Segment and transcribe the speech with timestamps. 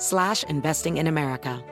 [0.00, 1.62] slash investing in America.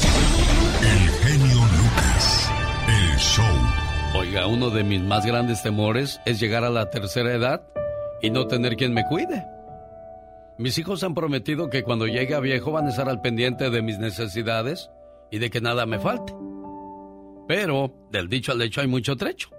[0.00, 2.50] El genio Lucas,
[2.88, 4.20] el show.
[4.20, 7.66] Oiga, uno de mis más grandes temores es llegar a la tercera edad
[8.20, 9.46] y no tener quien me cuide.
[10.58, 13.82] Mis hijos han prometido que cuando llegue a viejo van a estar al pendiente de
[13.82, 14.90] mis necesidades
[15.30, 16.32] y de que nada me falte.
[17.48, 19.50] Pero del dicho al hecho hay mucho trecho.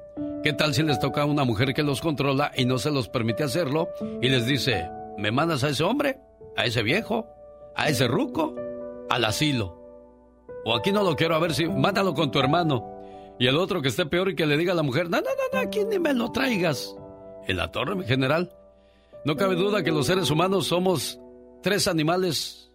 [0.46, 3.10] ¿Qué tal si les toca a una mujer que los controla y no se los
[3.10, 3.90] permite hacerlo
[4.22, 4.88] y les dice,
[5.18, 6.20] me mandas a ese hombre,
[6.56, 7.26] a ese viejo,
[7.76, 8.54] a ese ruco,
[9.10, 9.76] al asilo?
[10.64, 12.86] O aquí no lo quiero, a ver si, mándalo con tu hermano.
[13.40, 15.24] Y el otro que esté peor y que le diga a la mujer, no, no,
[15.24, 16.96] no, no aquí ni me lo traigas.
[17.48, 18.56] En la torre, mi general.
[19.26, 21.20] No cabe duda que los seres humanos somos
[21.64, 22.72] tres animales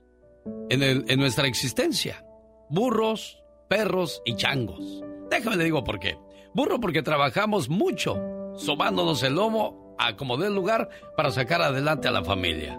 [0.70, 2.26] en, en nuestra existencia.
[2.68, 5.04] Burros, perros y changos.
[5.30, 6.18] Déjame le digo por qué.
[6.54, 8.18] Burro porque trabajamos mucho,
[8.56, 12.78] sobándonos el lomo a como dé lugar para sacar adelante a la familia.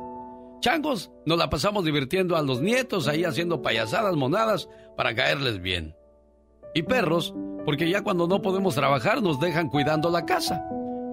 [0.60, 5.96] Changos, nos la pasamos divirtiendo a los nietos ahí haciendo payasadas monadas para caerles bien.
[6.74, 7.34] Y perros,
[7.66, 10.64] porque ya cuando no podemos trabajar nos dejan cuidando la casa.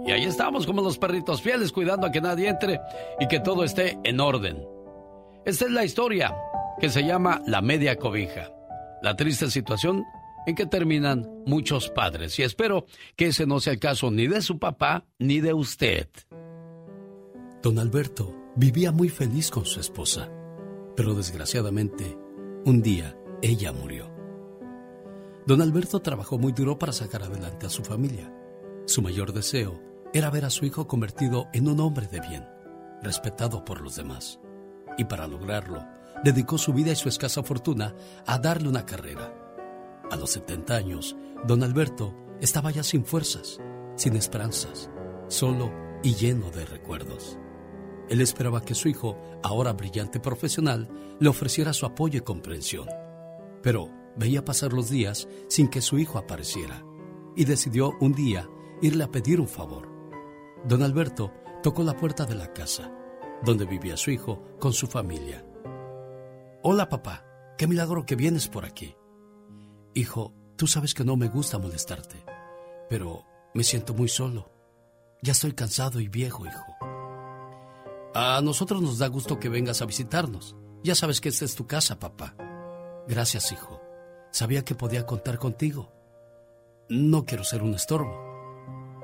[0.07, 2.81] Y ahí estamos como los perritos fieles cuidando a que nadie entre
[3.21, 4.67] y que todo esté en orden.
[5.45, 6.35] Esta es la historia
[6.81, 8.51] que se llama La media cobija.
[9.03, 10.05] La triste situación
[10.49, 12.39] en que terminan muchos padres.
[12.39, 12.87] Y espero
[13.17, 16.09] que ese no sea el caso ni de su papá ni de usted.
[17.63, 20.31] Don Alberto vivía muy feliz con su esposa,
[20.97, 22.17] pero desgraciadamente,
[22.65, 24.11] un día ella murió.
[25.47, 28.33] Don Alberto trabajó muy duro para sacar adelante a su familia.
[28.87, 29.83] Su mayor deseo
[30.15, 32.47] era ver a su hijo convertido en un hombre de bien,
[33.03, 34.41] respetado por los demás.
[34.97, 35.85] Y para lograrlo,
[36.25, 37.95] dedicó su vida y su escasa fortuna
[38.27, 39.38] a darle una carrera.
[40.11, 43.61] A los 70 años, don Alberto estaba ya sin fuerzas,
[43.97, 44.91] sin esperanzas,
[45.29, 45.71] solo
[46.03, 47.39] y lleno de recuerdos.
[48.09, 50.89] Él esperaba que su hijo, ahora brillante profesional,
[51.21, 52.89] le ofreciera su apoyo y comprensión.
[53.63, 56.83] Pero veía pasar los días sin que su hijo apareciera
[57.37, 58.49] y decidió un día
[58.81, 59.89] irle a pedir un favor.
[60.65, 61.33] Don Alberto
[61.63, 62.91] tocó la puerta de la casa,
[63.45, 65.45] donde vivía su hijo con su familia.
[66.63, 67.25] Hola papá,
[67.59, 68.98] qué milagro que vienes por aquí.
[69.95, 72.25] Hijo, tú sabes que no me gusta molestarte,
[72.89, 74.51] pero me siento muy solo.
[75.23, 76.77] Ya estoy cansado y viejo, hijo.
[78.15, 80.57] A nosotros nos da gusto que vengas a visitarnos.
[80.83, 82.37] Ya sabes que esta es tu casa, papá.
[83.07, 83.81] Gracias, hijo.
[84.31, 85.93] Sabía que podía contar contigo.
[86.89, 88.29] No quiero ser un estorbo.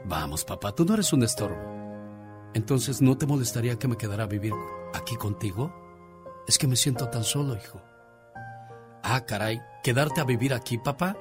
[0.05, 1.57] Vamos, papá, tú no eres un estorbo.
[2.55, 4.53] Entonces, ¿no te molestaría que me quedara a vivir
[4.95, 5.75] aquí contigo?
[6.47, 7.83] Es que me siento tan solo, hijo.
[9.07, 11.15] Ah, caray, ¿quedarte a vivir aquí, papá?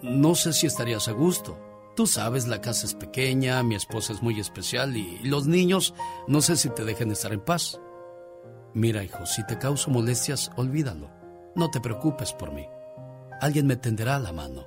[0.00, 1.58] No sé si estarías a gusto.
[1.96, 5.92] Tú sabes, la casa es pequeña, mi esposa es muy especial y los niños
[6.28, 7.80] no sé si te dejen estar en paz.
[8.74, 11.10] Mira, hijo, si te causo molestias, olvídalo.
[11.56, 12.64] No te preocupes por mí.
[13.40, 14.64] Alguien me tenderá la mano.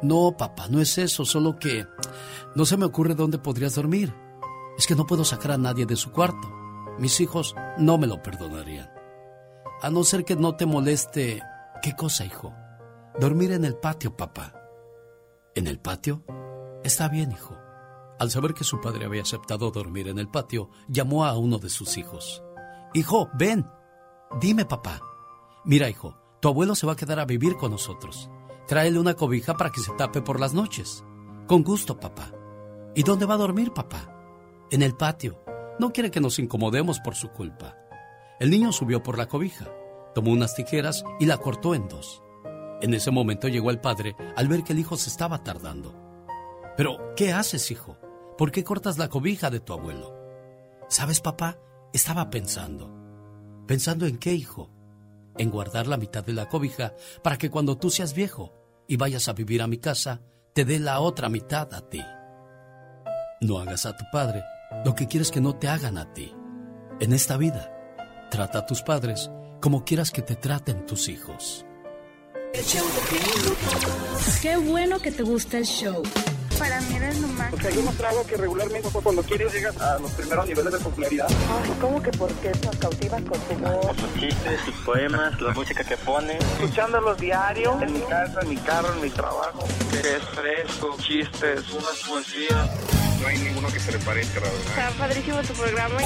[0.00, 1.88] No, papá, no es eso, solo que
[2.54, 4.14] no se me ocurre dónde podrías dormir.
[4.78, 6.48] Es que no puedo sacar a nadie de su cuarto.
[7.00, 8.92] Mis hijos no me lo perdonarían.
[9.82, 11.42] A no ser que no te moleste.
[11.84, 12.54] ¿Qué cosa, hijo?
[13.20, 14.54] Dormir en el patio, papá.
[15.54, 16.24] ¿En el patio?
[16.82, 17.58] Está bien, hijo.
[18.18, 21.68] Al saber que su padre había aceptado dormir en el patio, llamó a uno de
[21.68, 22.42] sus hijos.
[22.94, 23.66] Hijo, ven.
[24.40, 24.98] Dime, papá.
[25.66, 28.30] Mira, hijo, tu abuelo se va a quedar a vivir con nosotros.
[28.66, 31.04] Tráele una cobija para que se tape por las noches.
[31.46, 32.32] Con gusto, papá.
[32.94, 34.10] ¿Y dónde va a dormir, papá?
[34.70, 35.44] En el patio.
[35.78, 37.76] No quiere que nos incomodemos por su culpa.
[38.40, 39.66] El niño subió por la cobija,
[40.14, 42.22] tomó unas tijeras y la cortó en dos.
[42.80, 45.94] En ese momento llegó el padre al ver que el hijo se estaba tardando.
[46.76, 47.98] Pero, ¿qué haces, hijo?
[48.36, 50.14] ¿Por qué cortas la cobija de tu abuelo?
[50.88, 51.58] ¿Sabes, papá?
[51.92, 52.92] Estaba pensando.
[53.66, 54.70] ¿Pensando en qué, hijo?
[55.38, 58.52] En guardar la mitad de la cobija para que cuando tú seas viejo
[58.88, 60.20] y vayas a vivir a mi casa,
[60.52, 62.02] te dé la otra mitad a ti.
[63.40, 64.42] No hagas a tu padre
[64.84, 66.34] lo que quieres que no te hagan a ti.
[67.00, 67.70] En esta vida,
[68.30, 69.30] trata a tus padres
[69.64, 71.64] como quieras que te traten tus hijos.
[74.42, 76.02] Qué bueno que te gusta el show.
[76.58, 77.48] Para mí eres lo más.
[77.50, 81.28] Porque hay un trago que regularmente cuando quieres llegas a los primeros niveles de popularidad.
[81.30, 83.96] Ay, ¿cómo que por qué nos cautivas con tu voz?
[83.96, 86.36] Sus chistes, sus poemas, la música que pone.
[86.36, 89.66] Escuchándolos diario, en mi casa, en mi carro, en mi trabajo.
[89.92, 92.70] Es fresco, chistes, unas poesías.
[93.18, 94.66] No hay ninguno que se le parezca, la verdad.
[94.68, 95.96] Está padrísimo tu programa.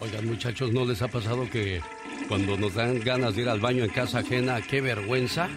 [0.00, 1.82] Oigan, muchachos, ¿no les ha pasado que
[2.28, 5.48] cuando nos dan ganas de ir al baño en casa ajena, qué vergüenza?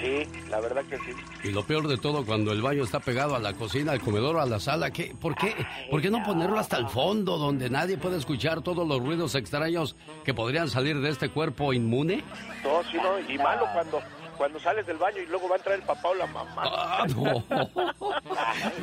[0.00, 1.12] Sí, la verdad que sí.
[1.44, 4.36] Y lo peor de todo, cuando el baño está pegado a la cocina, al comedor
[4.36, 5.14] o a la sala, ¿qué?
[5.20, 5.54] ¿Por qué?
[5.90, 9.96] ¿Por qué no ponerlo hasta el fondo, donde nadie puede escuchar todos los ruidos extraños
[10.24, 12.24] que podrían salir de este cuerpo inmune?
[12.62, 14.00] No, sí, no, y malo cuando
[14.36, 16.62] cuando sales del baño y luego va a entrar el papá o la mamá.
[16.64, 17.44] Ah, no.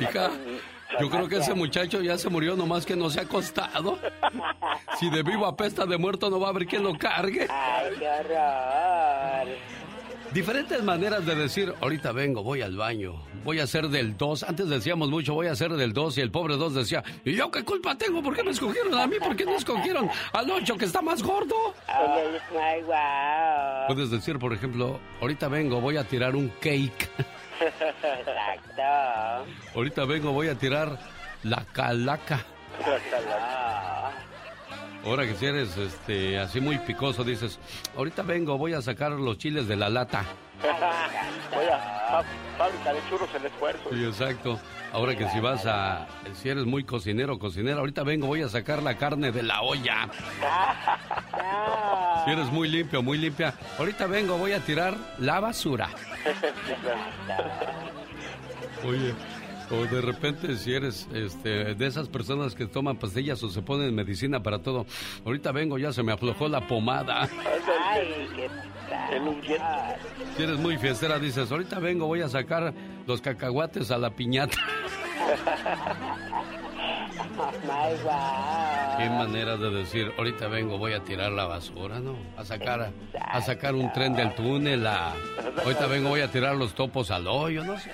[0.00, 0.30] Hija,
[1.00, 3.98] yo creo que ese muchacho ya se murió nomás que no se ha acostado.
[4.98, 7.46] Si de vivo apesta de muerto no va a haber quien lo cargue.
[7.50, 9.56] Ay, qué horror.
[10.32, 14.44] Diferentes maneras de decir, ahorita vengo, voy al baño, voy a ser del 2.
[14.44, 17.50] Antes decíamos mucho, voy a ser del 2 y el pobre 2 decía, ¿y yo
[17.50, 18.22] qué culpa tengo?
[18.22, 19.16] ¿Por qué me escogieron a mí?
[19.18, 21.74] ¿Por qué no escogieron al 8 que está más gordo?
[21.86, 23.88] Ay, wow.
[23.88, 27.10] Puedes decir, por ejemplo, ahorita vengo, voy a tirar un cake.
[27.62, 28.82] Exacto.
[29.74, 30.98] Ahorita vengo, voy a tirar
[31.42, 32.44] la calaca.
[35.04, 37.58] Ahora que si eres este, así muy picoso, dices,
[37.96, 40.24] ahorita vengo, voy a sacar los chiles de la lata.
[40.62, 42.22] Voy a
[42.56, 43.90] fábrica de churros el esfuerzo.
[43.90, 44.60] Sí, exacto.
[44.92, 48.82] Ahora que si vas a, si eres muy cocinero cocinera, ahorita vengo, voy a sacar
[48.82, 50.08] la carne de la olla.
[52.24, 55.88] Si eres muy limpio, muy limpia, ahorita vengo, voy a tirar la basura.
[58.84, 59.14] Oye,
[59.70, 63.94] o de repente si eres este, de esas personas que toman pastillas o se ponen
[63.94, 64.86] medicina para todo,
[65.24, 67.28] ahorita vengo, ya se me aflojó la pomada.
[67.90, 68.70] Ay, qué tal.
[70.36, 72.72] Si eres muy fiestera, dices, ahorita vengo, voy a sacar
[73.06, 74.56] los cacahuates a la piñata.
[78.98, 82.16] Qué manera de decir, ahorita vengo, voy a tirar la basura, ¿no?
[82.36, 82.90] A sacar,
[83.20, 85.12] a sacar un tren del túnel, a...
[85.64, 87.90] ahorita vengo, voy a tirar los topos al hoyo, no sé.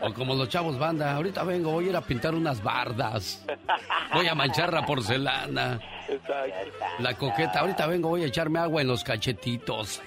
[0.00, 3.44] O como los chavos banda, ahorita vengo, voy a ir a pintar unas bardas.
[4.12, 5.78] Voy a manchar la porcelana.
[6.98, 10.02] La coqueta, ahorita vengo, voy a echarme agua en los cachetitos.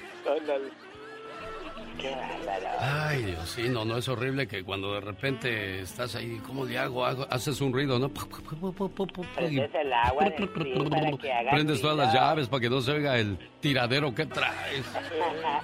[2.79, 6.77] Ay, Dios, sí, no, no es horrible que cuando de repente estás ahí, ¿cómo le
[6.77, 7.05] hago?
[7.05, 8.09] Hago- haces un ruido, ¿no?
[8.09, 12.81] Prendes el agua de sí para que haga Prendes todas las llaves para que no
[12.81, 14.85] se oiga el tiradero que traes.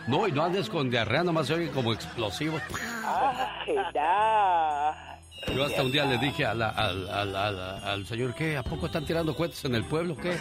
[0.08, 2.60] No, y no andes con diarrea, nomás se oye como explosivo.
[3.06, 5.12] Ay, no.
[5.56, 8.56] Yo hasta un día le dije a la- al, al- al- al señor, ¿qué?
[8.58, 10.16] ¿A poco están tirando cohetes en el pueblo?
[10.16, 10.38] ¿Qué?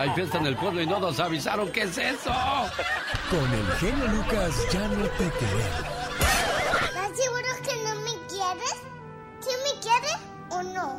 [0.00, 1.70] Hay fiesta en el pueblo y no nos avisaron.
[1.72, 2.32] ¿Qué es eso?
[3.30, 5.84] Con el genio Lucas ya no te queremos.
[6.88, 8.76] ¿Estás seguro que no me quieres?
[9.40, 10.16] ¿Sí me quieres
[10.48, 10.98] o no?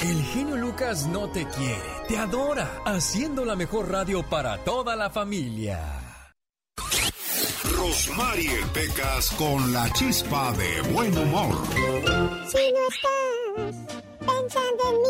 [0.00, 5.10] El genio Lucas no te quiere, te adora, haciendo la mejor radio para toda la
[5.10, 6.24] familia.
[7.76, 11.54] Rosmarie Pecas con la chispa de buen humor.
[12.46, 13.74] Si no estás
[14.20, 15.08] pensando en mí.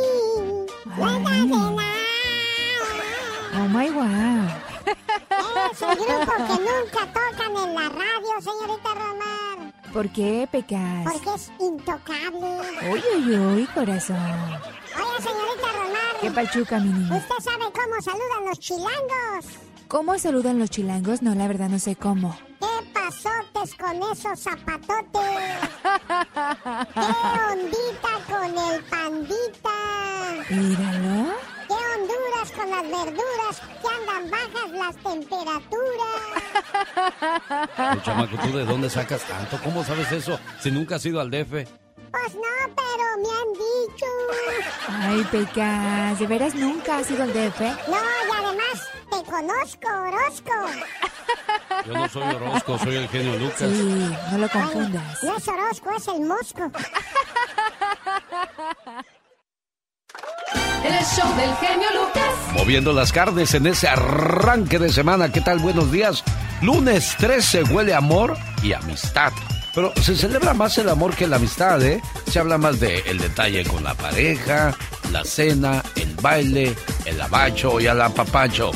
[3.61, 4.47] Oh my wow.
[5.73, 9.73] Es un grupo que nunca tocan en la radio, señorita Romar.
[9.93, 11.05] ¿Por qué pecas?
[11.13, 12.61] Porque es intocable.
[12.93, 14.17] Uy, uy, uy, corazón.
[14.17, 16.21] Oye, señorita Romar.
[16.21, 17.17] ¿Qué pachuca, mi niño?
[17.17, 19.47] ¿Usted sabe cómo saludan los chilangos?
[19.89, 21.23] ¿Cómo saludan los chilangos?
[21.23, 22.39] No, la verdad no sé cómo.
[22.61, 25.59] ¿Qué pasotes con esos zapatotes?
[26.95, 29.71] ¿Qué ondita con el pandita?
[30.51, 31.33] Míralo.
[31.69, 33.63] ¿Qué honduras con las verduras?
[33.81, 36.19] Que andan bajas las temperaturas.
[38.05, 39.59] Chamaco, ¿tú de dónde sacas tanto?
[39.63, 41.51] ¿Cómo sabes eso si nunca has ido al DF?
[42.11, 44.07] Pues no, pero me han dicho.
[44.89, 46.19] Ay, pecas.
[46.19, 47.61] ¿De veras nunca has ido al DF?
[47.61, 50.53] No, y además te conozco, Orozco.
[51.87, 53.71] Yo no soy Orozco, soy el genio Lucas.
[53.71, 55.23] Sí, no lo confundas.
[55.23, 56.71] No es Orozco, es el Mosco.
[60.99, 62.25] El show del genio Lucas.
[62.55, 65.31] Moviendo las carnes en ese arranque de semana.
[65.31, 65.61] ¿Qué tal?
[65.61, 66.25] Buenos días.
[66.61, 69.33] Lunes 13 huele amor y amistad.
[69.75, 72.03] Pero se celebra más el amor que la amistad, ¿eh?
[72.29, 74.77] Se habla más de el detalle con la pareja,
[75.13, 76.75] la cena, el baile,
[77.05, 78.73] el abacho y el apapacho.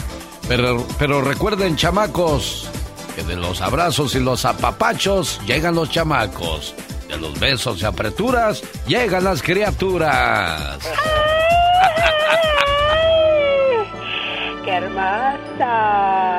[0.46, 2.70] Pero, pero recuerden, chamacos,
[3.16, 6.74] que de los abrazos y los apapachos llegan los chamacos.
[7.08, 10.78] De los besos y apreturas llegan las criaturas.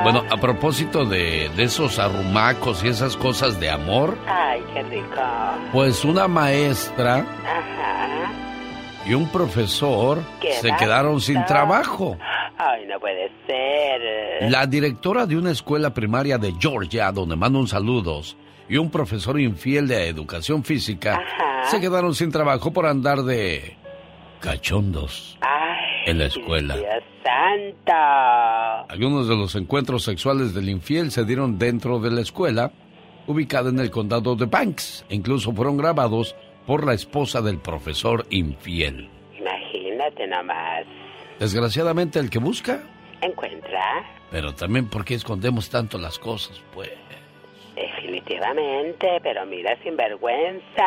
[0.02, 5.22] Bueno, a propósito de, de esos arrumacos y esas cosas de amor, Ay, qué rico.
[5.72, 8.30] pues una maestra Ajá.
[9.06, 12.18] y un profesor ¿Qué se quedaron sin trabajo.
[12.58, 14.50] Ay, no puede ser.
[14.50, 18.36] La directora de una escuela primaria de Georgia, donde mando un saludos,
[18.68, 21.70] y un profesor infiel de educación física Ajá.
[21.70, 23.76] se quedaron sin trabajo por andar de
[24.40, 26.76] cachondos Ay, en la escuela.
[26.76, 27.92] Dios santo.
[28.88, 32.70] Algunos de los encuentros sexuales del infiel se dieron dentro de la escuela,
[33.26, 38.26] ubicada en el condado de Banks, e incluso fueron grabados por la esposa del profesor
[38.30, 39.08] infiel.
[39.38, 40.84] Imagínate nomás.
[41.38, 42.82] Desgraciadamente el que busca,
[43.20, 44.04] Encuentra.
[44.30, 46.90] pero también porque escondemos tanto las cosas, pues,
[48.14, 50.84] Definitivamente, pero mira, sin vergüenza.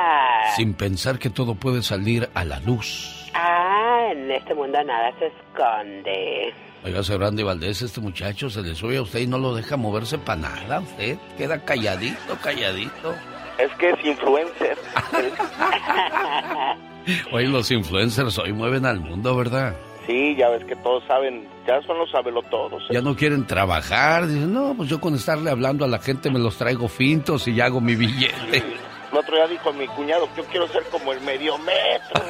[0.55, 3.29] sin pensar que todo puede salir a la luz.
[3.34, 6.53] Ah, en este mundo nada se esconde.
[6.86, 9.75] Oiga, señor Andy Valdés, este muchacho se le sube a usted y no lo deja
[9.75, 10.79] moverse para nada.
[10.79, 13.13] Usted queda calladito, calladito.
[13.57, 14.77] Es que es influencer.
[17.34, 19.75] Oye, los influencers hoy mueven al mundo, ¿verdad?
[20.07, 22.81] Sí, ya ves que todos saben, ya son los sabelotodos.
[22.89, 24.25] Ya no quieren trabajar.
[24.25, 27.55] Dicen, no, pues yo con estarle hablando a la gente me los traigo fintos y
[27.55, 28.63] ya hago mi billete.
[29.11, 32.23] El otro día dijo mi cuñado que yo quiero ser como el medio metro.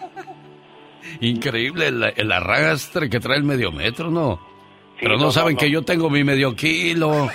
[1.20, 4.40] Increíble el, el arrastre que trae el medio metro, ¿no?
[5.00, 5.60] Pero no, no, no, saben no.
[5.60, 7.28] que yo tengo mi medio kilo.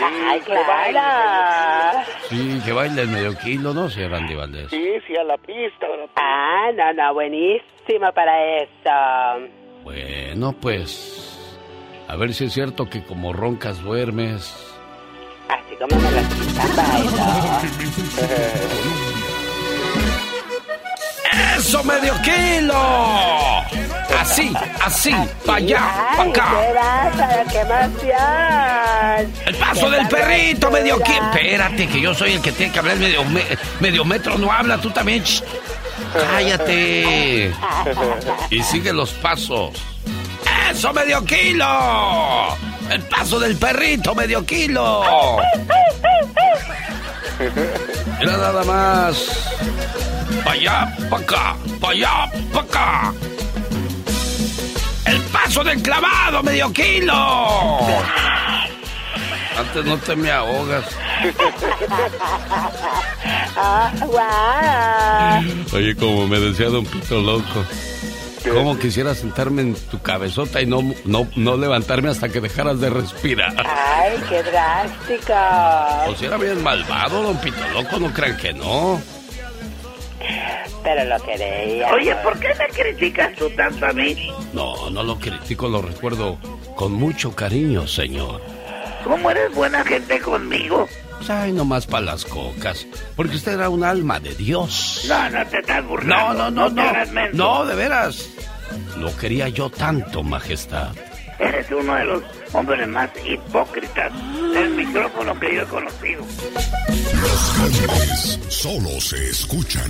[0.00, 2.00] Ay, claro.
[2.28, 4.70] Sí, que baile el medio kilo, ¿no, señor Andy Valdés?
[4.70, 5.86] Sí, sí, a la pista.
[5.86, 6.22] a la pista.
[6.22, 9.48] Ah, no, no, buenísimo para eso.
[9.84, 11.34] Bueno, pues...
[12.08, 14.54] A ver si es cierto que como roncas duermes.
[15.48, 17.22] Así como me lo quitan, bailo.
[21.56, 23.62] ¡Eso, medio kilo!
[24.20, 24.52] Así,
[24.84, 25.14] así,
[25.46, 25.80] para allá,
[26.16, 26.48] para acá.
[26.50, 29.32] qué bárbaro, qué emoción.
[29.46, 31.22] El paso del perrito, medio kilo.
[31.32, 33.44] Espérate, que yo soy el que tiene que hablar medio, me-
[33.80, 34.36] medio metro.
[34.38, 35.22] No habla, tú también.
[35.22, 35.42] Shh.
[36.12, 37.52] Cállate.
[38.50, 39.72] Y sigue los pasos.
[40.70, 42.56] ¡Eso, medio kilo!
[42.90, 45.02] El paso del perrito, medio kilo.
[47.38, 49.16] Mira nada más.
[50.44, 53.12] Pa' allá, pa' acá, pa' allá, pa' acá.
[55.04, 57.78] El paso del clavado, medio kilo.
[59.58, 60.84] Antes no te me ahogas.
[63.56, 65.42] Ah, guau.
[65.72, 67.64] Oye, como me decía Don Pito Loco.
[68.52, 72.90] ¿Cómo quisiera sentarme en tu cabezota y no, no, no levantarme hasta que dejaras de
[72.90, 73.54] respirar?
[73.58, 75.34] Ay, qué drástico.
[76.08, 79.00] O si era bien malvado, Don Pito Loco, no crean que no.
[80.82, 81.90] Pero lo quería.
[81.92, 84.30] Oye, ¿por qué me criticas tú tanto a mí?
[84.52, 86.38] No, no lo critico, lo recuerdo
[86.74, 88.40] con mucho cariño, señor.
[89.04, 90.88] ¿Cómo eres buena gente conmigo?
[91.18, 92.86] Pues, Ay, nomás para las cocas.
[93.16, 95.04] Porque usted era un alma de Dios.
[95.08, 96.50] No, no te estás No, burlando.
[96.50, 97.12] no, no, no.
[97.12, 97.36] menso.
[97.36, 98.28] No, de veras.
[98.96, 100.92] Lo quería yo tanto, majestad.
[101.38, 102.22] Eres uno de los
[102.52, 104.12] hombres más hipócritas
[104.52, 106.24] del micrófono que yo he conocido.
[107.20, 109.88] Los grandes solo se escuchan.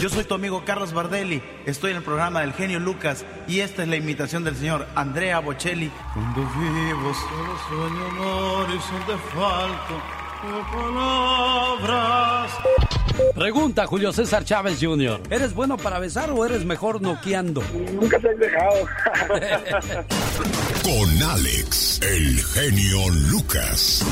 [0.00, 3.82] Yo soy tu amigo Carlos Bardelli, estoy en el programa del genio Lucas y esta
[3.82, 5.92] es la imitación del señor Andrea Bocelli.
[6.12, 10.02] Cuando vivo solo sueño amor y son de falto
[10.42, 12.50] palabras.
[13.34, 15.20] Pregunta Julio César Chávez Jr.
[15.30, 17.62] ¿Eres bueno para besar o eres mejor noqueando?
[17.92, 18.82] Nunca se han dejado.
[20.82, 24.04] Con Alex, el genio Lucas.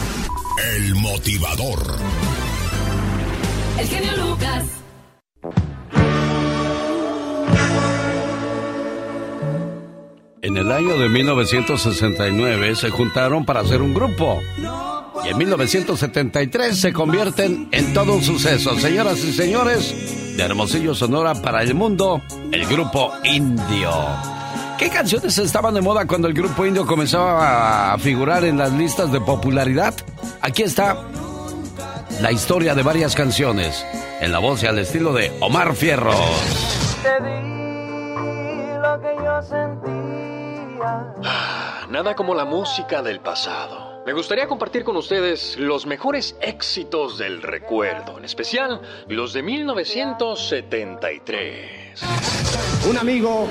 [0.75, 1.79] El motivador.
[3.79, 4.65] El genio Lucas.
[10.41, 14.41] En el año de 1969 se juntaron para hacer un grupo.
[15.25, 18.79] Y en 1973 se convierten en todo un suceso.
[18.79, 22.23] Señoras y señores, de Hermosillo, Sonora para el mundo,
[22.53, 23.91] el grupo Indio.
[24.79, 29.11] ¿Qué canciones estaban de moda cuando el grupo Indio comenzaba a figurar en las listas
[29.11, 29.95] de popularidad?
[30.41, 30.97] Aquí está
[32.21, 33.85] la historia de varias canciones,
[34.21, 36.17] en la voz y al estilo de Omar Fierros.
[37.03, 37.39] Te di
[38.81, 39.99] lo que yo sentía.
[41.91, 43.88] Nada como la música del pasado.
[44.09, 52.01] Me gustaría compartir con ustedes los mejores éxitos del recuerdo, en especial los de 1973.
[52.89, 53.47] un amigo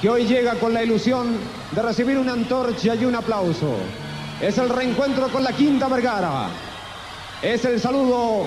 [0.00, 1.36] que hoy llega con la ilusión
[1.72, 3.76] de recibir una antorcha y un aplauso.
[4.40, 6.48] Es el reencuentro con la Quinta Vergara.
[7.42, 8.46] Es el saludo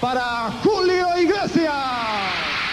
[0.00, 2.65] para Julio Iglesias.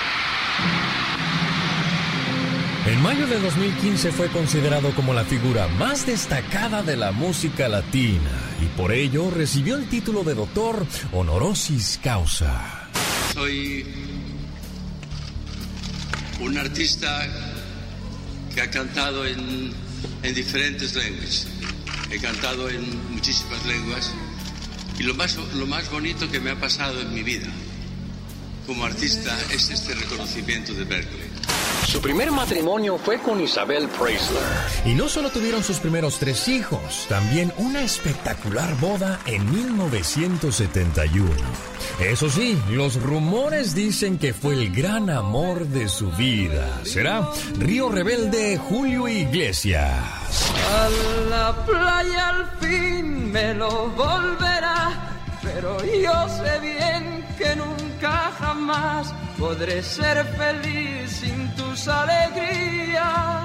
[2.86, 8.30] En mayo de 2015 fue considerado como la figura más destacada de la música latina
[8.62, 12.90] y por ello recibió el título de doctor honorosis causa.
[13.34, 13.86] Soy
[16.42, 17.25] un artista
[18.54, 19.72] que ha cantado en,
[20.22, 21.48] en diferentes lenguas.
[22.12, 24.12] He cantado en muchísimas lenguas
[25.00, 27.48] y lo más, lo más bonito que me ha pasado en mi vida
[28.68, 31.33] como artista es este reconocimiento de Berkeley.
[31.94, 34.42] Su primer matrimonio fue con Isabel Preisler.
[34.84, 41.30] Y no solo tuvieron sus primeros tres hijos, también una espectacular boda en 1971.
[42.00, 46.68] Eso sí, los rumores dicen que fue el gran amor de su vida.
[46.84, 49.94] Será Río Rebelde Julio Iglesias.
[50.72, 50.90] A
[51.30, 55.12] la playa al fin me lo volverá,
[55.44, 63.44] pero yo sé bien que nunca jamás podré ser feliz sin tus alegrías.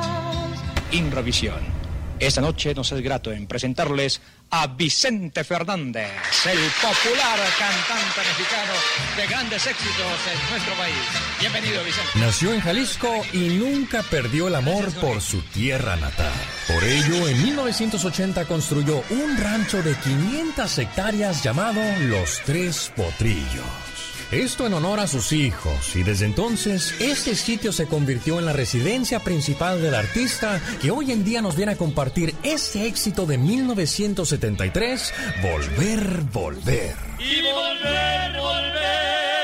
[0.92, 1.78] Imrovisión.
[2.20, 6.10] Esta noche nos es grato en presentarles a Vicente Fernández,
[6.46, 8.72] el popular cantante mexicano
[9.16, 10.96] de grandes éxitos en nuestro país.
[11.38, 12.10] Bienvenido, Vicente.
[12.16, 16.32] Nació en Jalisco y nunca perdió el amor por su tierra natal.
[16.66, 23.87] Por ello, en 1980 construyó un rancho de 500 hectáreas llamado Los Tres Potrillos.
[24.30, 28.52] Esto en honor a sus hijos y desde entonces este sitio se convirtió en la
[28.52, 33.38] residencia principal del artista que hoy en día nos viene a compartir este éxito de
[33.38, 36.94] 1973, Volver, Volver.
[37.18, 39.37] Y volver, volver,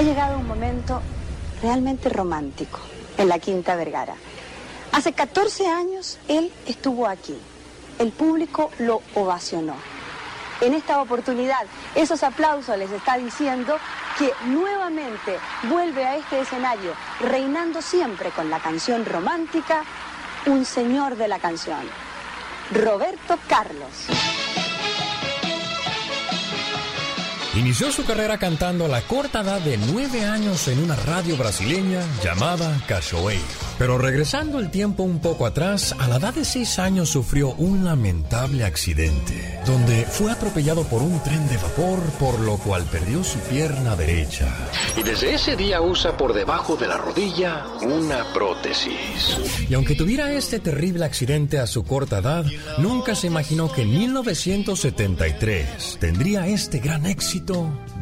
[0.00, 1.02] Ha llegado un momento
[1.60, 2.78] realmente romántico
[3.18, 4.14] en la Quinta Vergara.
[4.92, 7.38] Hace 14 años él estuvo aquí.
[7.98, 9.74] El público lo ovacionó.
[10.62, 13.76] En esta oportunidad, esos aplausos les está diciendo
[14.18, 15.36] que nuevamente
[15.68, 19.84] vuelve a este escenario, reinando siempre con la canción romántica,
[20.46, 21.82] un señor de la canción,
[22.72, 24.06] Roberto Carlos.
[27.56, 32.00] Inició su carrera cantando a la corta edad de nueve años en una radio brasileña
[32.22, 33.70] llamada Cachoeiro.
[33.80, 37.82] Pero regresando el tiempo un poco atrás, a la edad de seis años sufrió un
[37.82, 43.38] lamentable accidente, donde fue atropellado por un tren de vapor, por lo cual perdió su
[43.38, 44.54] pierna derecha.
[44.98, 49.38] Y desde ese día usa por debajo de la rodilla una prótesis.
[49.66, 52.44] Y aunque tuviera este terrible accidente a su corta edad,
[52.76, 57.39] nunca se imaginó que en 1973 tendría este gran éxito,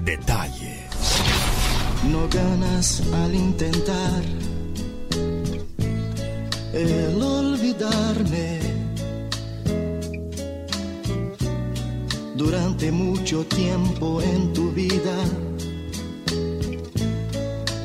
[0.04, 0.88] Detalle.
[2.10, 4.22] No ganas al intentar
[6.72, 8.58] el olvidarme.
[12.34, 15.16] Durante mucho tiempo en tu vida,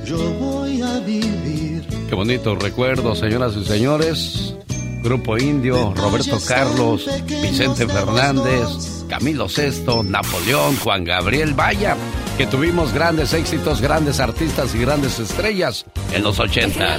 [0.05, 1.85] yo voy a vivir.
[2.09, 4.55] Qué bonitos recuerdos, señoras y señores.
[5.03, 11.95] Grupo Indio, Roberto Carlos, Vicente Fernández, Camilo Sesto, Napoleón, Juan Gabriel, vaya,
[12.35, 16.97] que tuvimos grandes éxitos, grandes artistas y grandes estrellas en los 80.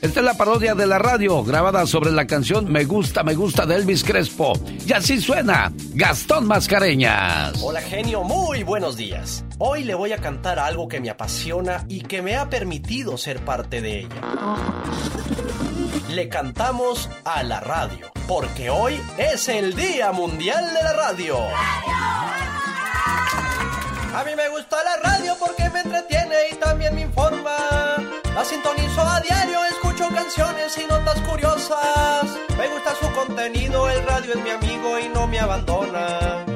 [0.01, 3.67] Esta es la parodia de la radio grabada sobre la canción Me gusta, me gusta
[3.67, 4.55] de Elvis Crespo.
[4.87, 7.61] Y así suena Gastón Mascareñas.
[7.63, 9.45] Hola genio, muy buenos días.
[9.59, 13.45] Hoy le voy a cantar algo que me apasiona y que me ha permitido ser
[13.45, 14.57] parte de ella.
[16.09, 21.37] Le cantamos a la radio, porque hoy es el Día Mundial de la Radio.
[24.15, 27.90] A mí me gusta la radio porque me entretiene y también me informa.
[28.41, 32.25] La sintonizo a diario, escucho canciones y notas curiosas.
[32.57, 36.47] Me gusta su contenido, el radio es mi amigo y no me abandona.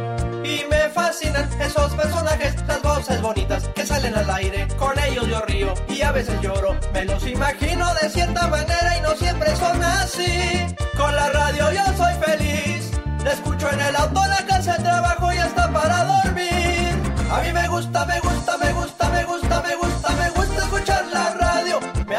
[0.43, 4.67] Y me fascinan esos personajes, las voces bonitas que salen al aire.
[4.79, 6.75] Con ellos yo río y a veces lloro.
[6.95, 10.65] Me los imagino de cierta manera y no siempre son así.
[10.97, 12.93] Con la radio yo soy feliz.
[13.23, 16.97] La escucho en el auto, la casa, el trabajo y hasta para dormir.
[17.31, 19.04] A mí me gusta, me gusta, me gusta, me gusta,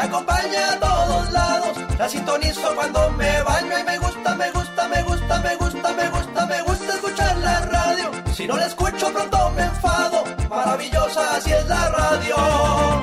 [0.06, 1.98] acompaña a todos lados.
[1.98, 6.08] La sintonizo cuando me baño y me gusta, me gusta, me gusta, me gusta, me
[6.10, 8.10] gusta, me gusta escuchar la radio.
[8.32, 10.24] Si no la escucho pronto me enfado.
[10.48, 12.36] Maravillosa, así es la radio.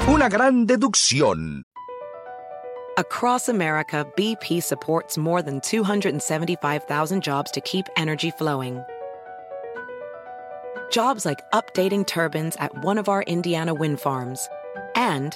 [0.07, 1.63] Una gran deducción.
[2.95, 8.83] Across America, BP supports more than 275,000 jobs to keep energy flowing.
[10.91, 14.47] Jobs like updating turbines at one of our Indiana wind farms
[14.95, 15.35] and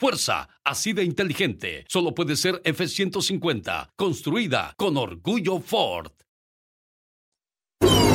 [0.00, 1.84] Fuerza, así de inteligente.
[1.86, 6.12] Solo puede ser F-150, construida con orgullo Ford.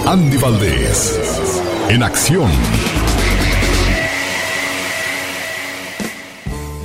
[0.07, 2.49] Andy Valdés, en acción.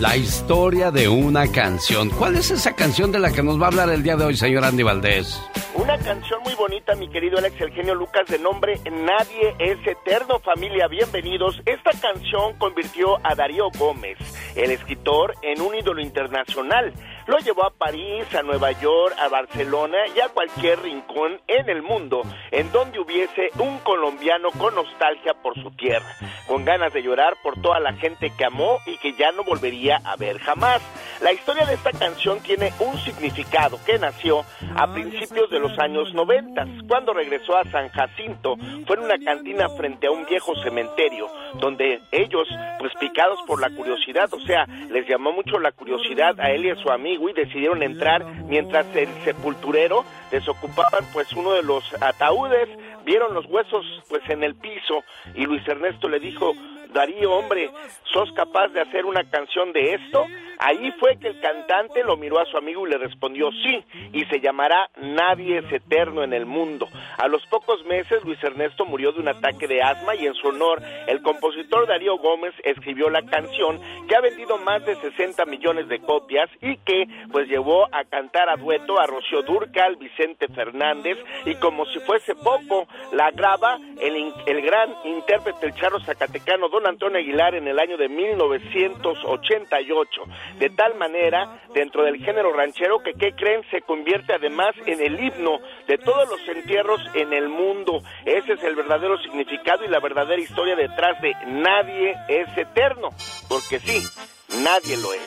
[0.01, 2.11] La historia de una canción.
[2.11, 4.37] ¿Cuál es esa canción de la que nos va a hablar el día de hoy,
[4.37, 5.41] señor Andy Valdés?
[5.81, 10.39] Una canción muy bonita, mi querido Alex El Genio Lucas, de nombre Nadie es Eterno,
[10.39, 11.59] familia, bienvenidos.
[11.65, 14.19] Esta canción convirtió a Darío Gómez,
[14.57, 16.93] el escritor, en un ídolo internacional.
[17.27, 21.81] Lo llevó a París, a Nueva York, a Barcelona y a cualquier rincón en el
[21.81, 26.15] mundo en donde hubiese un colombiano con nostalgia por su tierra,
[26.47, 30.01] con ganas de llorar por toda la gente que amó y que ya no volvería
[30.05, 30.83] a ver jamás.
[31.23, 36.13] La historia de esta canción tiene un significado que nació a principios de los años
[36.15, 38.57] 90, cuando regresó a San Jacinto,
[38.87, 41.29] fue en una cantina frente a un viejo cementerio,
[41.61, 46.51] donde ellos, pues picados por la curiosidad, o sea, les llamó mucho la curiosidad a
[46.51, 51.63] él y a su amigo y decidieron entrar mientras el sepulturero desocupaban pues uno de
[51.63, 52.69] los ataúdes,
[53.05, 55.03] vieron los huesos pues en el piso
[55.35, 56.55] y Luis Ernesto le dijo,
[56.93, 57.71] Darío, hombre,
[58.13, 60.27] ¿sos capaz de hacer una canción de esto?
[60.63, 64.27] Ahí fue que el cantante lo miró a su amigo y le respondió sí, y
[64.27, 66.87] se llamará Nadie es eterno en el mundo.
[67.17, 70.49] A los pocos meses Luis Ernesto murió de un ataque de asma y en su
[70.49, 75.89] honor el compositor Darío Gómez escribió la canción que ha vendido más de 60 millones
[75.89, 81.17] de copias y que pues llevó a cantar a dueto a Rocío Durcal, Vicente Fernández
[81.47, 87.55] y como si fuese poco la graba el, gran intérprete el charro zacatecano Antonio Aguilar
[87.55, 90.23] en el año de 1988
[90.59, 93.63] de tal manera dentro del género ranchero que, ¿qué creen?
[93.71, 98.03] Se convierte además en el himno de todos los entierros en el mundo.
[98.25, 103.11] Ese es el verdadero significado y la verdadera historia detrás de Nadie es eterno,
[103.49, 104.01] porque sí,
[104.63, 105.21] nadie lo es.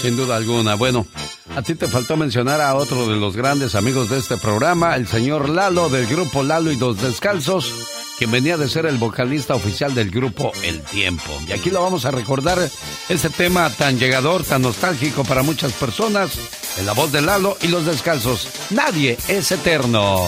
[0.00, 0.74] Sin duda alguna.
[0.74, 1.06] Bueno,
[1.56, 5.08] A ti te faltó mencionar a otro de los grandes amigos de este programa, el
[5.08, 7.72] señor Lalo del grupo Lalo y los Descalzos,
[8.18, 11.32] quien venía de ser el vocalista oficial del grupo El Tiempo.
[11.48, 12.58] Y aquí lo vamos a recordar,
[13.08, 16.38] este tema tan llegador, tan nostálgico para muchas personas,
[16.78, 18.48] en la voz de Lalo y los Descalzos.
[18.70, 20.24] Nadie es eterno.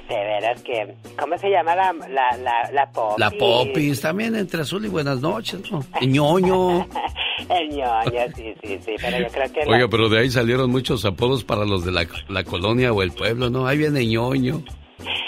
[0.09, 0.95] De veras que...
[1.19, 3.19] ¿Cómo se llama la, la, la, la Popis?
[3.19, 5.85] La Popis, también entre azul y buenas noches, ¿no?
[6.01, 6.87] El ñoño.
[7.49, 9.64] El ñoño, sí, sí, sí, pero yo creo que...
[9.64, 13.03] la- Oiga, pero de ahí salieron muchos apodos para los de la, la colonia o
[13.03, 13.66] el pueblo, ¿no?
[13.69, 14.62] Ahí viene ñoño.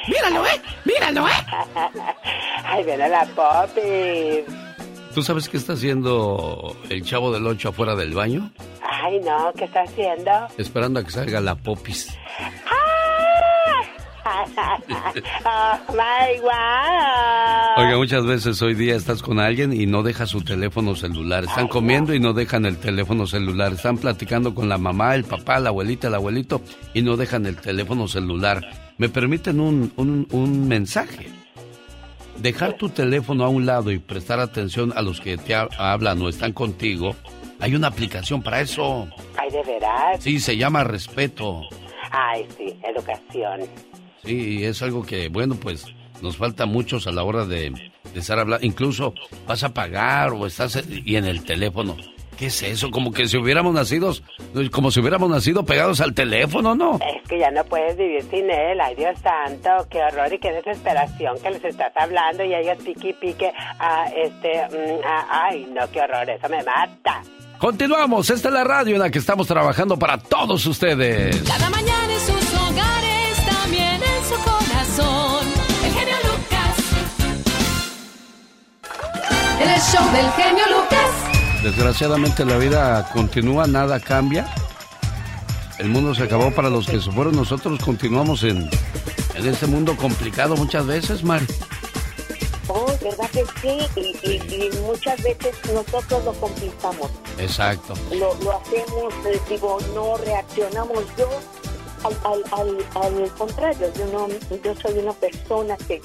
[0.08, 0.60] ¡Míralo, eh!
[0.84, 1.32] ¡Míralo, eh!
[2.64, 4.44] Ay, viene la Popis.
[5.14, 8.52] ¿Tú sabes qué está haciendo el chavo del 8 afuera del baño?
[8.82, 10.30] Ay, no, ¿qué está haciendo?
[10.56, 12.08] Esperando a que salga la popis.
[15.44, 17.78] oh, my God.
[17.78, 21.44] Oiga, muchas veces hoy día estás con alguien y no deja su teléfono celular.
[21.44, 23.72] Están comiendo y no dejan el teléfono celular.
[23.72, 26.60] Están platicando con la mamá, el papá, la abuelita, el abuelito
[26.94, 28.87] y no dejan el teléfono celular.
[28.98, 31.28] ¿Me permiten un, un, un mensaje?
[32.38, 36.20] Dejar tu teléfono a un lado y prestar atención a los que te ha- hablan
[36.22, 37.14] o están contigo.
[37.60, 39.08] Hay una aplicación para eso.
[39.36, 40.22] Ay, de veras.
[40.22, 41.62] Sí, se llama respeto.
[42.10, 43.60] Ay, sí, educación.
[44.24, 45.84] Sí, es algo que, bueno, pues
[46.22, 47.70] nos falta muchos a la hora de,
[48.14, 48.64] de estar hablando.
[48.66, 49.14] Incluso
[49.46, 51.96] vas a pagar o estás y en el teléfono.
[52.38, 52.92] ¿Qué es eso?
[52.92, 54.12] Como que si hubiéramos nacido,
[54.70, 57.00] como si hubiéramos nacido pegados al teléfono, ¿no?
[57.00, 58.80] Es que ya no puedes vivir sin él.
[58.80, 63.08] Ay, Dios santo, qué horror y qué desesperación que les estás hablando y ellos pique
[63.08, 63.52] y pique.
[63.80, 67.22] Ah, este, mm, ay, no, qué horror, eso me mata.
[67.58, 71.42] Continuamos, esta es la radio en la que estamos trabajando para todos ustedes.
[71.42, 75.44] Cada mañana en sus hogares, también en su corazón.
[75.84, 76.76] El genio Lucas.
[79.60, 81.37] El show del genio Lucas.
[81.62, 84.52] Desgraciadamente la vida continúa, nada cambia.
[85.78, 87.36] El mundo se acabó para los que se fueron.
[87.36, 88.68] Nosotros continuamos en,
[89.34, 91.46] en este mundo complicado muchas veces, Mari.
[92.68, 93.78] Oh, ¿verdad que sí?
[93.96, 97.10] Y, y- y muchas veces nosotros lo complicamos.
[97.38, 97.94] Exacto.
[98.10, 101.04] Lo, lo hacemos, eh, digo, no reaccionamos.
[101.16, 101.28] Yo,
[102.04, 104.28] al, al, al, al contrario, yo, no,
[104.62, 106.02] yo soy una persona que,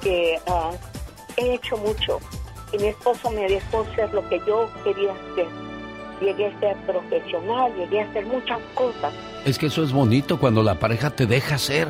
[0.00, 0.70] que ah,
[1.36, 2.20] he hecho mucho.
[2.72, 5.46] Y mi esposo me dejó ser lo que yo quería ser.
[6.20, 9.14] Llegué a ser profesional, llegué a hacer muchas cosas.
[9.44, 11.88] Es que eso es bonito cuando la pareja te deja ser,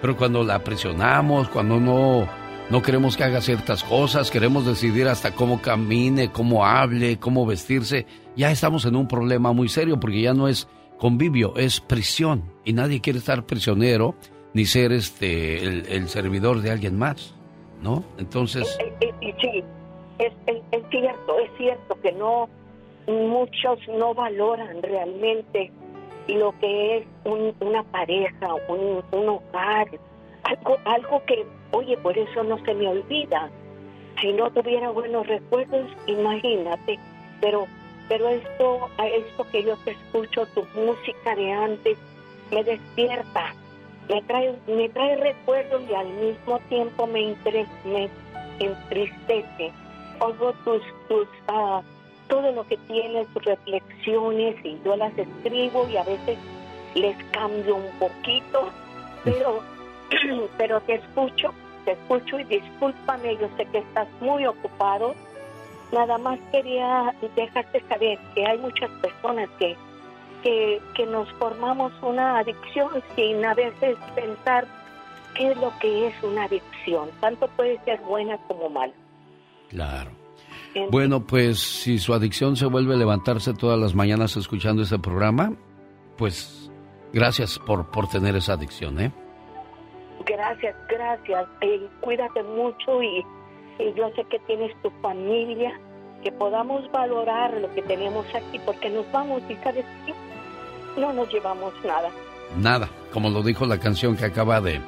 [0.00, 2.28] pero cuando la presionamos, cuando no,
[2.70, 8.06] no queremos que haga ciertas cosas, queremos decidir hasta cómo camine, cómo hable, cómo vestirse,
[8.36, 12.74] ya estamos en un problema muy serio porque ya no es convivio, es prisión y
[12.74, 14.14] nadie quiere estar prisionero
[14.52, 17.34] ni ser este el, el servidor de alguien más,
[17.82, 18.04] ¿no?
[18.18, 19.64] Entonces, sí,
[20.20, 20.32] es,
[20.70, 22.48] es, cierto, es cierto que no,
[23.06, 25.70] muchos no valoran realmente
[26.28, 29.88] lo que es una pareja, un, un hogar,
[30.44, 33.50] algo, algo que, oye, por eso no se me olvida.
[34.20, 36.98] Si no tuviera buenos recuerdos, imagínate,
[37.40, 37.66] pero
[38.10, 41.96] pero esto, esto que yo te escucho, tu música de antes,
[42.50, 43.54] me despierta,
[44.08, 47.36] me trae, me trae recuerdos y al mismo tiempo me,
[47.84, 48.10] me
[48.58, 49.72] entristece.
[50.20, 51.82] Oigo tus, tus, uh,
[52.28, 56.38] todo lo que tienes, tus reflexiones, y yo las escribo y a veces
[56.94, 58.70] les cambio un poquito,
[59.24, 59.60] pero,
[60.58, 61.52] pero te escucho,
[61.84, 65.14] te escucho y discúlpame, yo sé que estás muy ocupado
[65.92, 69.76] Nada más quería dejarte saber que hay muchas personas que,
[70.42, 74.66] que, que nos formamos una adicción sin a veces pensar
[75.34, 77.10] qué es lo que es una adicción.
[77.20, 78.92] Tanto puede ser buena como mala.
[79.70, 80.10] Claro.
[80.90, 85.52] bueno, pues si su adicción se vuelve a levantarse todas las mañanas escuchando ese programa,
[86.18, 86.70] pues
[87.12, 89.12] gracias por, por tener esa adicción, ¿eh?
[90.26, 91.46] Gracias, gracias.
[91.62, 93.24] Eh, cuídate mucho y
[93.80, 95.72] y yo sé que tienes tu familia,
[96.22, 100.14] que podamos valorar lo que tenemos aquí, porque nos vamos y sabes qué,
[101.00, 102.10] no nos llevamos nada.
[102.58, 104.80] Nada, como lo dijo la canción que acaba de,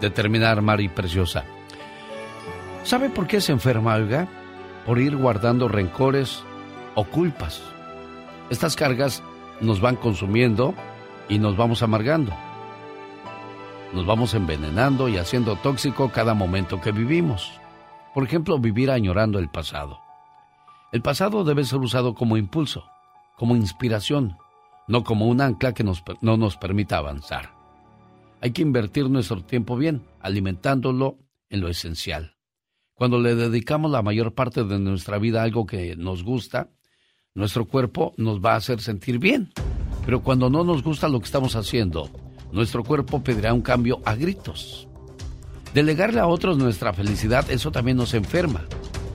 [0.00, 1.44] de terminar Mari Preciosa.
[2.82, 4.26] ¿Sabe por qué se enferma, Olga?
[4.86, 6.42] Por ir guardando rencores
[6.94, 7.62] o culpas.
[8.48, 9.22] Estas cargas
[9.60, 10.74] nos van consumiendo
[11.28, 12.32] y nos vamos amargando.
[13.92, 17.52] Nos vamos envenenando y haciendo tóxico cada momento que vivimos.
[18.14, 20.00] Por ejemplo, vivir añorando el pasado.
[20.90, 22.84] El pasado debe ser usado como impulso,
[23.36, 24.36] como inspiración,
[24.88, 27.50] no como un ancla que no nos permita avanzar.
[28.40, 31.18] Hay que invertir nuestro tiempo bien, alimentándolo
[31.50, 32.39] en lo esencial.
[33.00, 36.68] Cuando le dedicamos la mayor parte de nuestra vida a algo que nos gusta,
[37.34, 39.50] nuestro cuerpo nos va a hacer sentir bien.
[40.04, 42.10] Pero cuando no nos gusta lo que estamos haciendo,
[42.52, 44.86] nuestro cuerpo pedirá un cambio a gritos.
[45.72, 48.66] Delegarle a otros nuestra felicidad, eso también nos enferma.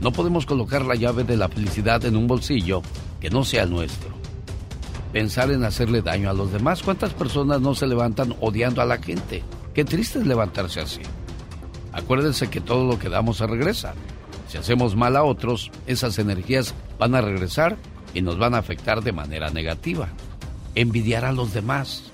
[0.02, 2.82] No podemos colocar la llave de la felicidad en un bolsillo
[3.22, 4.10] que no sea el nuestro.
[5.14, 6.82] Pensar en hacerle daño a los demás.
[6.82, 9.44] ¿Cuántas personas no se levantan odiando a la gente?
[9.76, 11.02] Qué triste es levantarse así.
[11.96, 13.94] Acuérdense que todo lo que damos se regresa.
[14.50, 17.78] Si hacemos mal a otros, esas energías van a regresar
[18.14, 20.10] y nos van a afectar de manera negativa.
[20.76, 22.12] Envidiar a los demás.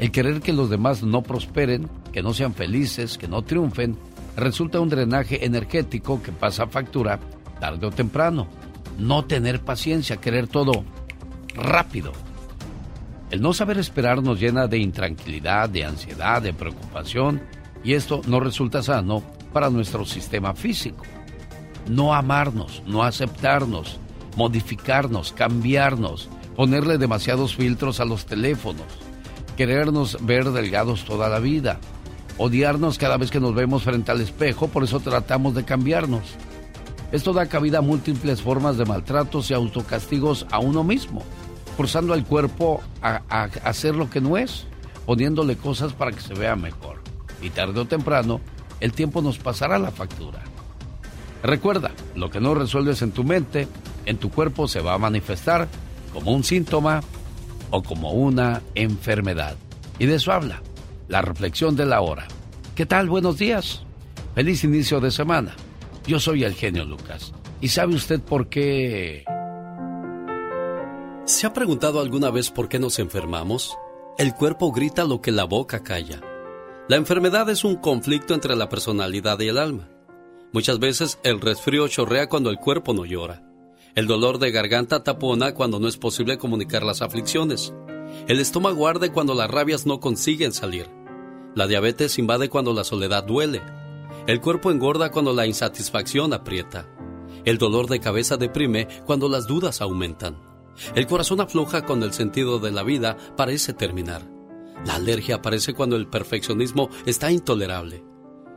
[0.00, 3.96] El querer que los demás no prosperen que no sean felices, que no triunfen,
[4.36, 7.20] resulta un drenaje energético que pasa factura
[7.60, 8.48] tarde o temprano.
[8.98, 10.84] No tener paciencia, querer todo
[11.54, 12.12] rápido.
[13.30, 17.40] El no saber esperar nos llena de intranquilidad, de ansiedad, de preocupación
[17.84, 21.04] y esto no resulta sano para nuestro sistema físico.
[21.88, 23.98] No amarnos, no aceptarnos,
[24.36, 28.86] modificarnos, cambiarnos, ponerle demasiados filtros a los teléfonos,
[29.56, 31.78] querernos ver delgados toda la vida,
[32.38, 36.22] odiarnos cada vez que nos vemos frente al espejo, por eso tratamos de cambiarnos.
[37.12, 41.22] Esto da cabida a múltiples formas de maltratos y autocastigos a uno mismo,
[41.76, 43.20] forzando al cuerpo a,
[43.62, 44.66] hacer lo que no es,
[45.06, 47.03] poniéndole cosas para que se vea mejor.
[47.44, 48.40] Y tarde o temprano,
[48.80, 50.42] el tiempo nos pasará la factura.
[51.42, 53.68] Recuerda, lo que no resuelves en tu mente,
[54.06, 55.68] en tu cuerpo se va a manifestar
[56.14, 57.02] como un síntoma
[57.68, 59.56] o como una enfermedad.
[59.98, 60.62] Y de eso habla
[61.06, 62.26] la reflexión de la hora.
[62.74, 63.10] ¿Qué tal?
[63.10, 63.82] Buenos días.
[64.34, 65.54] Feliz inicio de semana.
[66.06, 67.34] Yo soy el genio Lucas.
[67.60, 69.24] ¿Y sabe usted por qué?
[71.26, 73.76] ¿Se ha preguntado alguna vez por qué nos enfermamos?
[74.16, 76.22] El cuerpo grita lo que la boca calla.
[76.86, 79.88] La enfermedad es un conflicto entre la personalidad y el alma.
[80.52, 83.42] Muchas veces el resfrío chorrea cuando el cuerpo no llora.
[83.94, 87.72] El dolor de garganta tapona cuando no es posible comunicar las aflicciones.
[88.28, 90.86] El estómago arde cuando las rabias no consiguen salir.
[91.54, 93.62] La diabetes invade cuando la soledad duele.
[94.26, 96.86] El cuerpo engorda cuando la insatisfacción aprieta.
[97.46, 100.36] El dolor de cabeza deprime cuando las dudas aumentan.
[100.94, 104.33] El corazón afloja cuando el sentido de la vida parece terminar.
[104.84, 108.04] La alergia aparece cuando el perfeccionismo está intolerable.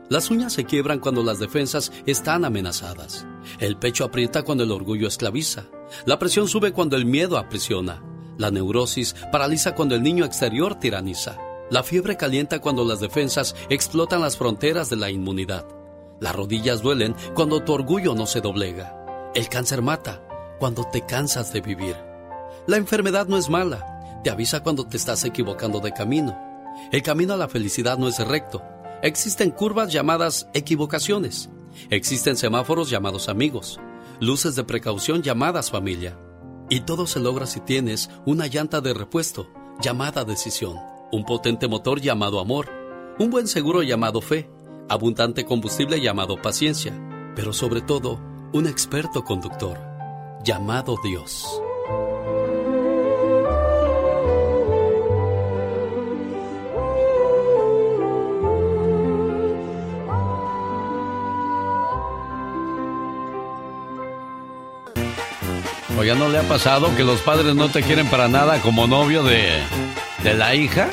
[0.08, 3.26] Las uñas se quiebran cuando las defensas están amenazadas.
[3.58, 5.66] El pecho aprieta cuando el orgullo esclaviza.
[6.06, 8.02] La presión sube cuando el miedo aprisiona.
[8.38, 11.38] La neurosis paraliza cuando el niño exterior tiraniza.
[11.70, 15.66] La fiebre calienta cuando las defensas explotan las fronteras de la inmunidad.
[16.20, 19.30] Las rodillas duelen cuando tu orgullo no se doblega.
[19.34, 20.22] El cáncer mata
[20.58, 21.96] cuando te cansas de vivir.
[22.66, 26.38] La enfermedad no es mala, te avisa cuando te estás equivocando de camino.
[26.92, 28.62] El camino a la felicidad no es recto.
[29.02, 31.50] Existen curvas llamadas equivocaciones.
[31.90, 33.80] Existen semáforos llamados amigos.
[34.20, 36.18] luces de precaución llamadas familia.
[36.68, 39.48] Y todo se logra si tienes una llanta de repuesto
[39.80, 40.76] llamada decisión,
[41.12, 42.68] un potente motor llamado amor,
[43.18, 44.50] un buen seguro llamado fe,
[44.88, 46.92] abundante combustible llamado paciencia,
[47.36, 48.18] pero sobre todo
[48.52, 49.78] un experto conductor
[50.44, 51.62] llamado Dios.
[65.98, 68.86] ¿O ya no le ha pasado que los padres no te quieren para nada como
[68.86, 69.60] novio de,
[70.22, 70.90] de la hija?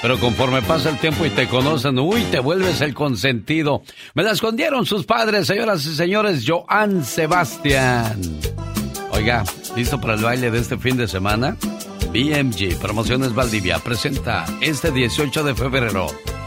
[0.00, 3.82] Pero conforme pasa el tiempo y te conocen, uy, te vuelves el consentido.
[4.14, 8.18] Me la escondieron sus padres, señoras y señores, Joan Sebastián.
[9.10, 9.44] Oiga,
[9.76, 11.54] ¿listo para el baile de este fin de semana?
[12.10, 16.06] BMG Promociones Valdivia presenta este 18 de febrero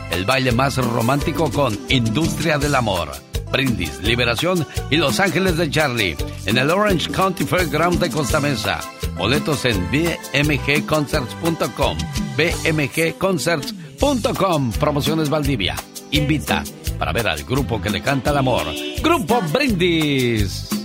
[0.09, 6.17] el baile más romántico con Industria del Amor Brindis, Liberación y Los Ángeles de Charlie
[6.45, 8.79] en el Orange County Fairground de Costa Mesa.
[9.17, 11.97] Boletos en bmgconcerts.com.
[12.37, 14.71] bmgconcerts.com.
[14.71, 15.75] Promociones Valdivia.
[16.11, 16.63] Invita
[16.97, 18.67] para ver al grupo que le canta el amor.
[19.01, 20.80] Grupo Brindis.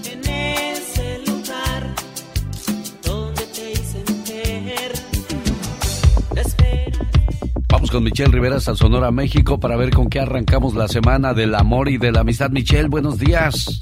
[7.76, 11.54] Vamos con Michelle Rivera hasta Sonora, México, para ver con qué arrancamos la semana del
[11.54, 12.48] amor y de la amistad.
[12.48, 13.78] Michelle, buenos días.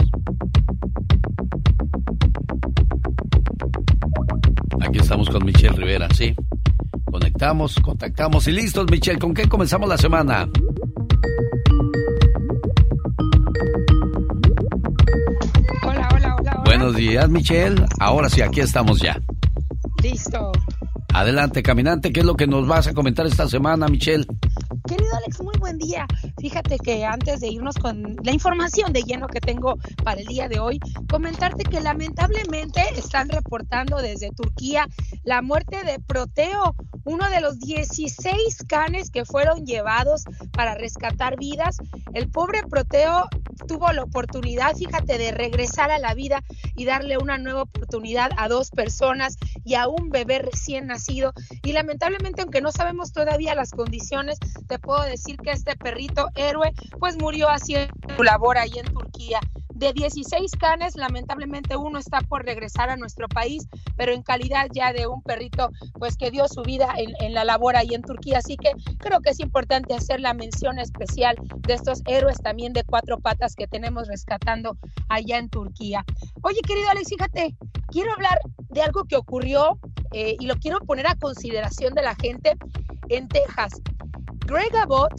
[4.81, 6.35] Aquí estamos con Michelle Rivera, sí.
[7.05, 9.21] Conectamos, contactamos y listos, Michelle.
[9.21, 10.49] ¿Con qué comenzamos la semana?
[15.85, 16.63] Hola, hola, hola.
[16.65, 17.87] Buenos días, Michelle.
[18.01, 19.21] Ahora sí, aquí estamos ya.
[20.03, 20.51] Listo.
[21.15, 24.27] Adelante, caminante, ¿qué es lo que nos vas a comentar esta semana, Michelle?
[24.89, 26.09] Querido Alex, muy buen día.
[26.41, 30.49] Fíjate que antes de irnos con la información de lleno que tengo para el día
[30.49, 34.89] de hoy, comentarte que lamentablemente están reportando desde Turquía
[35.23, 41.77] la muerte de Proteo, uno de los 16 canes que fueron llevados para rescatar vidas.
[42.13, 46.43] El pobre Proteo tuvo la oportunidad, fíjate, de regresar a la vida
[46.77, 51.33] y darle una nueva oportunidad a dos personas y a un bebé recién nacido.
[51.63, 54.39] Y lamentablemente, aunque no sabemos todavía las condiciones,
[54.69, 59.41] te puedo decir que este perrito héroe pues murió haciendo su labor ahí en Turquía.
[59.75, 64.93] De 16 canes, lamentablemente uno está por regresar a nuestro país, pero en calidad ya
[64.93, 68.39] de un perrito pues que dio su vida en, en, la labor ahí en Turquía.
[68.39, 71.37] Así que creo que es importante hacer la mención especial
[71.67, 74.79] de estos héroes también de cuatro patas que tenemos rescatando
[75.09, 76.05] allá en Turquía.
[76.43, 77.55] Oye, querido Alex, fíjate,
[77.89, 78.39] quiero hablar
[78.71, 79.79] de algo que ocurrió
[80.13, 82.57] eh, y lo quiero poner a consideración de la gente
[83.11, 83.73] en Texas.
[84.47, 85.13] Greg Abbott,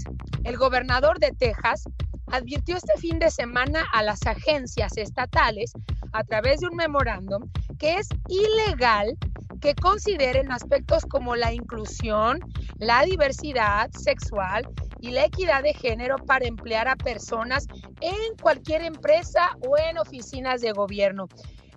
[0.44, 1.84] el gobernador de Texas,
[2.32, 5.72] advirtió este fin de semana a las agencias estatales
[6.14, 9.18] a través de un memorándum que es ilegal
[9.62, 12.40] que consideren aspectos como la inclusión,
[12.78, 14.68] la diversidad sexual
[15.00, 17.68] y la equidad de género para emplear a personas
[18.02, 21.28] en cualquier empresa o en oficinas de gobierno.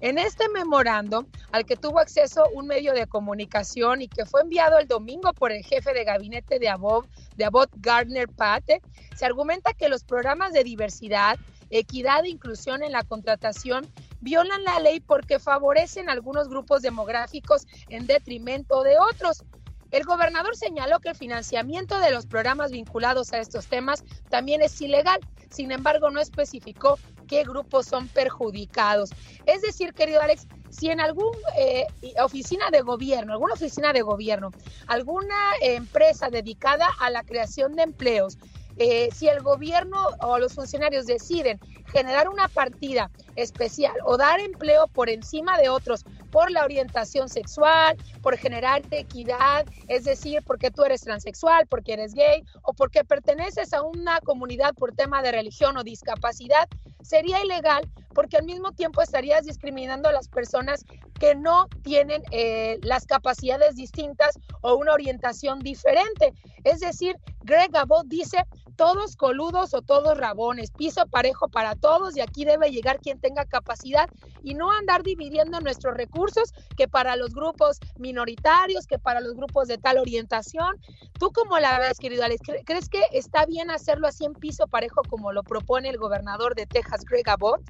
[0.01, 4.79] En este memorando, al que tuvo acceso un medio de comunicación y que fue enviado
[4.79, 8.81] el domingo por el jefe de gabinete de Abbott, de Abbott Gardner Pate,
[9.17, 11.37] se argumenta que los programas de diversidad,
[11.71, 13.89] equidad e inclusión en la contratación
[14.21, 19.43] violan la ley porque favorecen algunos grupos demográficos en detrimento de otros.
[19.91, 24.81] El gobernador señaló que el financiamiento de los programas vinculados a estos temas también es
[24.81, 25.19] ilegal.
[25.51, 29.11] Sin embargo, no especificó qué grupos son perjudicados.
[29.47, 31.87] Es decir, querido Alex, si en alguna eh,
[32.21, 34.51] oficina de gobierno, alguna oficina de gobierno,
[34.89, 38.39] alguna empresa dedicada a la creación de empleos,
[38.81, 41.59] eh, si el gobierno o los funcionarios deciden
[41.93, 47.97] generar una partida especial o dar empleo por encima de otros por la orientación sexual,
[48.23, 53.73] por generar equidad, es decir, porque tú eres transexual, porque eres gay o porque perteneces
[53.73, 56.69] a una comunidad por tema de religión o discapacidad,
[57.03, 60.85] sería ilegal porque al mismo tiempo estarías discriminando a las personas
[61.21, 66.33] que no tienen eh, las capacidades distintas o una orientación diferente.
[66.65, 68.39] Es decir, Greg Abbott dice,
[68.79, 73.45] todos coludos o todos rabones, piso parejo para todos y aquí debe llegar quien tenga
[73.45, 74.09] capacidad
[74.45, 79.67] y no andar dividiendo nuestros recursos que para los grupos minoritarios, que para los grupos
[79.67, 80.77] de tal orientación.
[81.19, 82.41] ¿Tú cómo la ves, querido Alex?
[82.65, 86.67] ¿Crees que está bien hacerlo así en piso parejo como lo propone el gobernador de
[86.67, 87.61] Texas, Greg Abbott?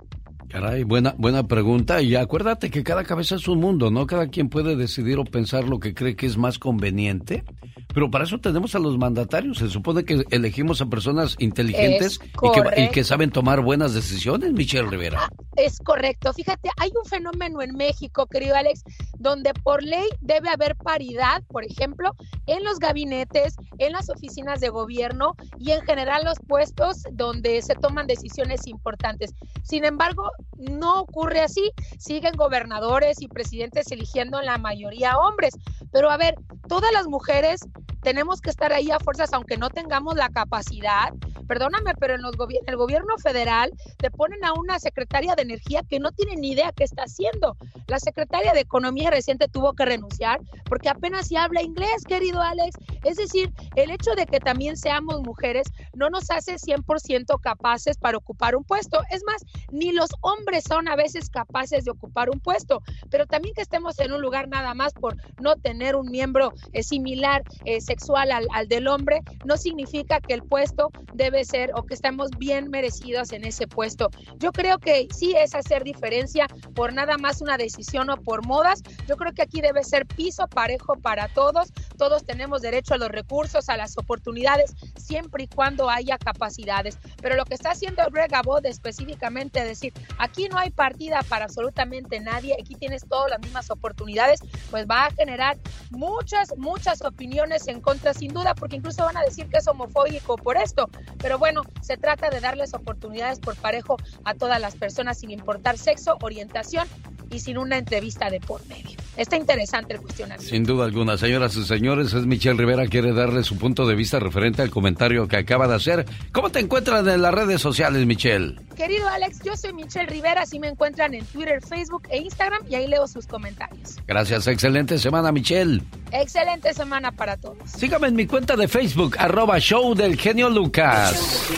[0.48, 2.00] Caray, buena, buena pregunta.
[2.00, 4.06] Y acuérdate que cada cabeza es un mundo, ¿no?
[4.06, 7.44] Cada quien puede decidir o pensar lo que cree que es más conveniente.
[7.92, 9.58] Pero para eso tenemos a los mandatarios.
[9.58, 14.52] Se supone que elegimos a personas inteligentes y que, y que, saben tomar buenas decisiones,
[14.52, 15.30] Michelle Rivera.
[15.56, 16.32] Es correcto.
[16.32, 18.84] Fíjate, hay un fenómeno en México, querido Alex,
[19.18, 22.14] donde por ley debe haber paridad, por ejemplo,
[22.46, 27.74] en los gabinetes, en las oficinas de gobierno y en general los puestos donde se
[27.74, 29.34] toman decisiones importantes.
[29.62, 31.70] Sin embargo, no ocurre así.
[31.98, 35.54] Siguen gobernadores y presidentes eligiendo en la mayoría hombres.
[35.92, 36.34] Pero a ver,
[36.68, 37.60] todas las mujeres
[38.02, 41.12] tenemos que estar ahí a fuerzas, aunque no tengamos la capacidad.
[41.46, 42.34] Perdóname, pero en, los
[42.66, 46.72] el gobierno federal te ponen a una secretaria de energía que no tiene ni idea
[46.76, 47.56] qué está haciendo.
[47.86, 52.76] La secretaria de Economía reciente tuvo que renunciar porque apenas si habla inglés, querido Alex.
[53.04, 58.18] Es decir, el hecho de que también seamos mujeres no nos hace 100% capaces para
[58.18, 59.00] ocupar un puesto.
[59.10, 63.54] Es más, ni los hombres son a veces capaces de ocupar un puesto, pero también
[63.54, 67.80] que estemos en un lugar nada más por no tener un miembro eh, similar eh,
[67.80, 72.30] sexual al, al del hombre, no significa que el puesto debe ser o que estamos
[72.38, 74.10] bien merecidos en ese puesto.
[74.38, 78.82] Yo creo que sí es hacer diferencia por nada más una decisión o por modas.
[79.06, 81.72] Yo creo que aquí debe ser piso parejo para todos.
[81.96, 86.98] Todos tenemos derecho a los recursos, a las oportunidades, siempre y cuando haya capacidades.
[87.20, 92.20] Pero lo que está haciendo Greg Abbott específicamente, decir, aquí no hay partida para absolutamente
[92.20, 94.40] nadie, aquí tienes todas las mismas oportunidades,
[94.70, 95.58] pues va a generar
[95.90, 100.36] muchas, muchas opiniones en contra, sin duda, porque incluso van a decir que es homofóbico
[100.36, 100.90] por esto.
[101.18, 105.78] Pero bueno, se trata de darles oportunidades por parejo a todas las personas, sin importar
[105.78, 106.86] sexo, orientación
[107.30, 108.96] y sin una entrevista de por medio.
[109.16, 110.48] Está interesante el cuestionamiento.
[110.48, 114.20] Sin duda alguna, señoras y señores, es Michelle Rivera, quiere darle su punto de vista
[114.20, 116.06] referente al comentario que acaba de hacer.
[116.32, 118.56] ¿Cómo te encuentran en las redes sociales, Michelle?
[118.76, 122.76] Querido Alex, yo soy Michelle Rivera, así me encuentran en Twitter, Facebook e Instagram y
[122.76, 123.96] ahí leo sus comentarios.
[124.06, 125.82] Gracias, excelente semana, Michelle.
[126.12, 127.70] Excelente semana para todos.
[127.70, 131.48] Sígame en mi cuenta de Facebook, arroba show del genio Lucas.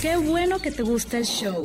[0.00, 1.62] Qué bueno que te gusta el show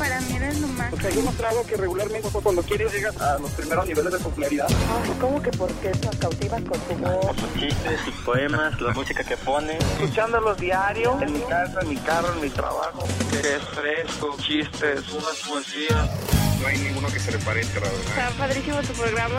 [0.00, 0.90] para mí eres lo más.
[0.90, 4.66] Porque hay un trago que regularmente cuando quieres llegas a los primeros niveles de popularidad.
[4.68, 7.26] Ay, ¿cómo que por qué nos cautivas con tu voz?
[7.26, 9.76] Por sus chistes, sus poemas, la música que pone.
[9.76, 13.04] Escuchándolos diario, en mi casa, en mi carro, en mi trabajo.
[13.30, 16.08] Que es fresco, chistes, unas poesías.
[16.60, 18.06] No hay ninguno que se le parezca, la verdad.
[18.08, 19.36] Está padrísimo tu programa.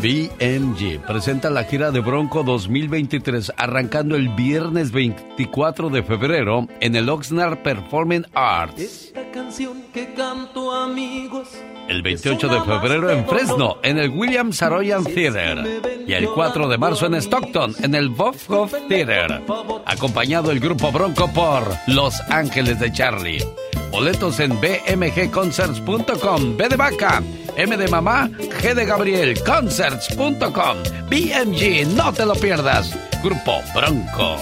[0.00, 7.08] BMG presenta la gira de Bronco 2023 arrancando el viernes 24 de febrero en el
[7.08, 8.80] Oxnard Performing Arts.
[8.80, 11.48] Esta canción que canto amigos.
[11.88, 16.76] El 28 de febrero en Fresno en el William Saroyan Theater y el 4 de
[16.76, 19.42] marzo en Stockton en el Bofhoff Theater.
[19.86, 23.42] Acompañado el grupo Bronco por Los Ángeles de Charlie.
[23.90, 26.56] Boletos en bmgconcerts.com.
[26.58, 27.22] B de vaca,
[27.56, 30.76] M de mamá, G de Gabriel, concerts.com.
[31.08, 32.94] BMG, no te lo pierdas.
[33.22, 34.36] Grupo Bronco.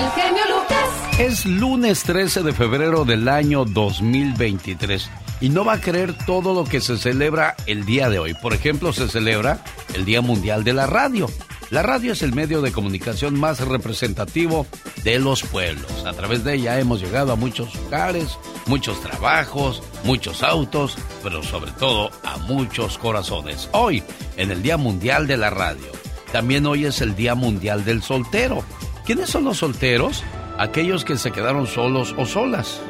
[0.00, 1.18] El genio Lucas.
[1.18, 5.10] Es lunes 13 de febrero del año 2023
[5.42, 8.32] y no va a creer todo lo que se celebra el día de hoy.
[8.32, 11.26] Por ejemplo, se celebra el Día Mundial de la Radio.
[11.68, 14.66] La radio es el medio de comunicación más representativo
[15.04, 16.06] de los pueblos.
[16.06, 21.72] A través de ella hemos llegado a muchos lugares, muchos trabajos, muchos autos, pero sobre
[21.72, 23.68] todo a muchos corazones.
[23.72, 24.02] Hoy,
[24.38, 26.00] en el Día Mundial de la Radio.
[26.32, 28.62] También hoy es el Día Mundial del Soltero.
[29.04, 30.22] ¿Quiénes son los solteros?
[30.58, 32.80] Aquellos que se quedaron solos o solas.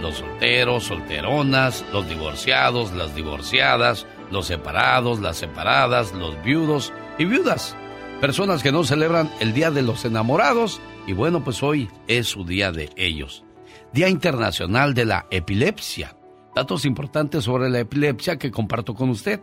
[0.00, 7.76] Los solteros, solteronas, los divorciados, las divorciadas, los separados, las separadas, los viudos y viudas.
[8.20, 12.44] Personas que no celebran el Día de los Enamorados y bueno, pues hoy es su
[12.44, 13.44] día de ellos.
[13.92, 16.16] Día Internacional de la Epilepsia.
[16.56, 19.40] Datos importantes sobre la epilepsia que comparto con usted.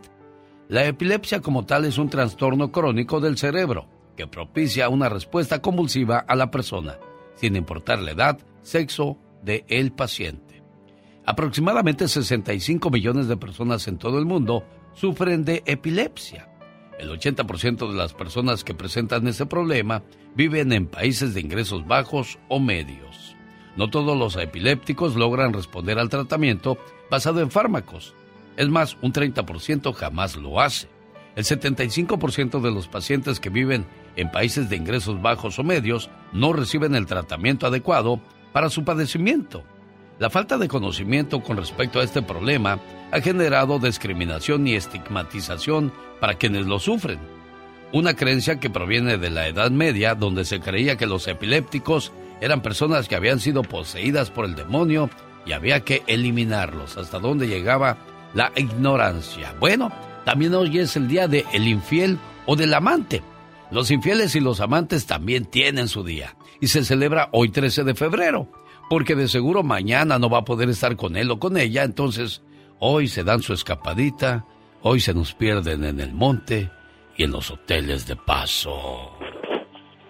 [0.68, 6.18] La epilepsia como tal es un trastorno crónico del cerebro que propicia una respuesta convulsiva
[6.18, 6.98] a la persona,
[7.34, 10.62] sin importar la edad, sexo de el paciente.
[11.24, 16.48] Aproximadamente 65 millones de personas en todo el mundo sufren de epilepsia.
[16.98, 20.02] El 80% de las personas que presentan ese problema
[20.34, 23.36] viven en países de ingresos bajos o medios.
[23.76, 26.76] No todos los epilépticos logran responder al tratamiento
[27.10, 28.14] basado en fármacos.
[28.56, 30.88] Es más, un 30% jamás lo hace.
[31.34, 33.86] El 75% de los pacientes que viven
[34.16, 38.20] en países de ingresos bajos o medios no reciben el tratamiento adecuado
[38.52, 39.64] para su padecimiento.
[40.18, 42.78] La falta de conocimiento con respecto a este problema
[43.10, 47.18] ha generado discriminación y estigmatización para quienes lo sufren.
[47.92, 52.62] Una creencia que proviene de la Edad Media, donde se creía que los epilépticos eran
[52.62, 55.10] personas que habían sido poseídas por el demonio
[55.44, 57.96] y había que eliminarlos, hasta donde llegaba
[58.34, 59.54] la ignorancia.
[59.60, 59.90] Bueno,
[60.24, 63.22] también hoy es el día de el infiel o del amante.
[63.70, 67.94] Los infieles y los amantes también tienen su día y se celebra hoy 13 de
[67.94, 68.48] febrero,
[68.90, 72.42] porque de seguro mañana no va a poder estar con él o con ella, entonces
[72.78, 74.44] hoy se dan su escapadita,
[74.82, 76.70] hoy se nos pierden en el monte
[77.16, 78.72] y en los hoteles de paso.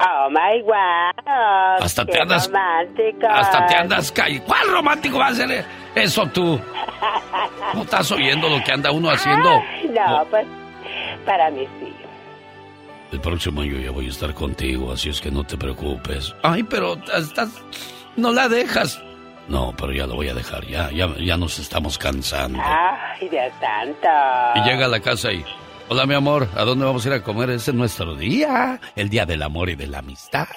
[0.04, 1.78] Oh my wow.
[1.80, 3.26] Hasta qué te andas- romántico.
[3.30, 4.12] Hasta te andas.
[4.44, 5.64] ¿Cuál romántico va a ser
[5.94, 6.60] eso tú?
[7.74, 9.62] ¿No estás oyendo lo que anda uno haciendo?
[9.90, 10.46] No, pues
[11.24, 11.92] para mí sí.
[13.12, 16.34] El próximo año ya voy a estar contigo, así es que no te preocupes.
[16.42, 17.50] Ay, pero estás...
[18.16, 19.02] No la dejas.
[19.48, 22.58] No, pero ya lo voy a dejar, ya, ya, ya nos estamos cansando.
[22.64, 24.08] Ay, Dios santo.
[24.54, 25.44] Y llega a la casa y...
[25.88, 27.50] Hola, mi amor, ¿a dónde vamos a ir a comer?
[27.50, 30.48] Ese es nuestro día, el día del amor y de la amistad.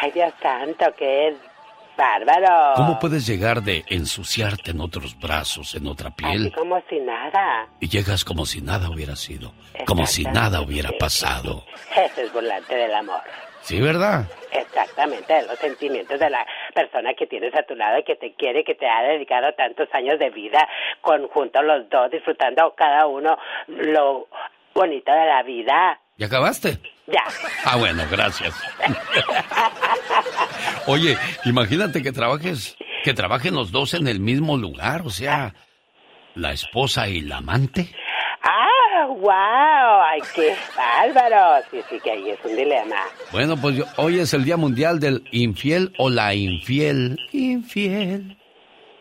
[0.00, 1.36] Ay, Dios santo, qué
[2.00, 2.72] bárbaro.
[2.76, 7.68] ¿Cómo puedes llegar de ensuciarte en otros brazos, en otra Así piel, como si nada.
[7.78, 9.52] y llegas como si nada hubiera sido,
[9.86, 11.64] como si nada hubiera pasado?
[11.94, 13.20] Ese es volante del amor.
[13.62, 14.24] Sí, ¿verdad?
[14.52, 18.32] Exactamente, de los sentimientos de la persona que tienes a tu lado y que te
[18.34, 20.66] quiere, que te ha dedicado tantos años de vida
[21.02, 23.36] conjuntos los dos, disfrutando cada uno
[23.68, 24.28] lo
[24.74, 26.00] bonito de la vida.
[26.16, 26.78] ¿Ya acabaste?
[27.06, 27.22] Ya.
[27.64, 28.54] Ah, bueno, gracias.
[30.86, 35.54] Oye, imagínate que trabajes, que trabajen los dos en el mismo lugar, o sea,
[36.34, 37.92] la esposa y la amante.
[38.42, 40.02] ¡Ah, wow!
[40.08, 41.62] ¡Ay, qué bárbaro!
[41.70, 42.96] Sí, sí, que ahí es un dilema.
[43.32, 47.18] Bueno, pues yo- hoy es el Día Mundial del Infiel o la Infiel.
[47.32, 48.36] Infiel.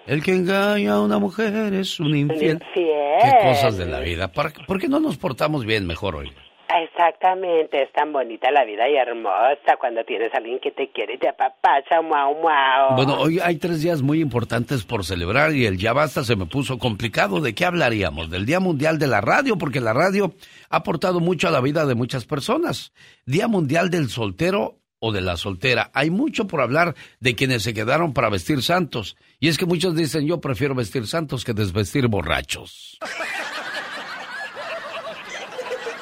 [0.08, 2.54] El que engaña a una mujer es un infiel.
[2.54, 3.22] Infiel.
[3.22, 4.30] Qué cosas de la vida.
[4.32, 6.34] ¿Por, por qué no nos portamos bien mejor hoy?
[6.72, 11.16] Exactamente, es tan bonita la vida y hermosa cuando tienes a alguien que te quiere
[11.16, 12.96] y te apapacha, muau, muau.
[12.96, 16.46] Bueno, hoy hay tres días muy importantes por celebrar y el ya basta se me
[16.46, 17.42] puso complicado.
[17.42, 18.30] ¿De qué hablaríamos?
[18.30, 20.36] Del Día Mundial de la Radio, porque la radio
[20.70, 22.94] ha aportado mucho a la vida de muchas personas.
[23.26, 25.90] Día Mundial del Soltero o de la Soltera.
[25.96, 29.18] Hay mucho por hablar de quienes se quedaron para vestir santos.
[29.40, 33.00] Y es que muchos dicen yo prefiero vestir santos que desvestir borrachos.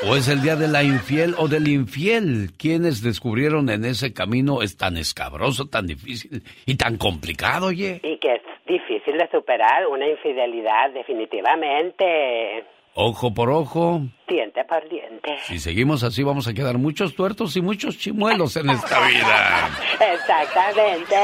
[0.05, 2.51] ¿O es el día de la infiel o del infiel?
[2.57, 7.99] Quienes descubrieron en ese camino es tan escabroso, tan difícil y tan complicado, oye?
[8.03, 12.63] Y que es difícil de superar una infidelidad, definitivamente.
[12.93, 14.01] Ojo por ojo.
[14.27, 15.37] Diente por diente.
[15.45, 19.69] Si seguimos así vamos a quedar muchos tuertos y muchos chimuelos en esta vida.
[20.13, 21.15] Exactamente.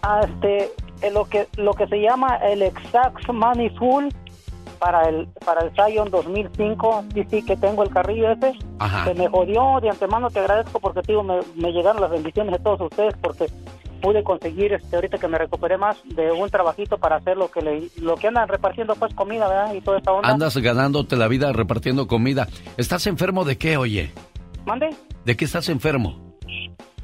[0.00, 0.70] Ah, este,
[1.02, 3.18] eh, lo que lo que se llama el Exact
[3.78, 4.06] Full
[4.78, 8.52] para el para el Scion 2005 sí sí que tengo el carrillo ese
[9.04, 12.58] se me jodió de antemano te agradezco porque tío me, me llegaron las bendiciones de
[12.58, 13.46] todos ustedes porque
[14.00, 17.60] pude conseguir este ahorita que me recuperé más de un trabajito para hacer lo que
[17.62, 21.28] le, lo que andan repartiendo pues comida verdad y toda esta onda Andas ganándote la
[21.28, 22.48] vida repartiendo comida.
[22.76, 24.12] ¿Estás enfermo de qué, oye?
[24.64, 24.90] mande
[25.24, 26.25] ¿De qué estás enfermo?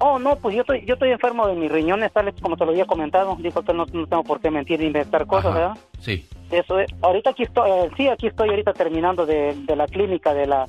[0.04, 2.72] Oh, no, pues yo estoy, yo estoy enfermo de mis riñones, tal como te lo
[2.72, 3.36] había comentado.
[3.38, 5.78] Dijo que no, no tengo por qué mentir ni inventar cosas, ¿verdad?
[6.00, 6.26] Sí.
[6.50, 6.92] Eso es.
[7.02, 10.66] Ahorita aquí estoy, eh, sí, aquí estoy ahorita terminando de, de la clínica de la,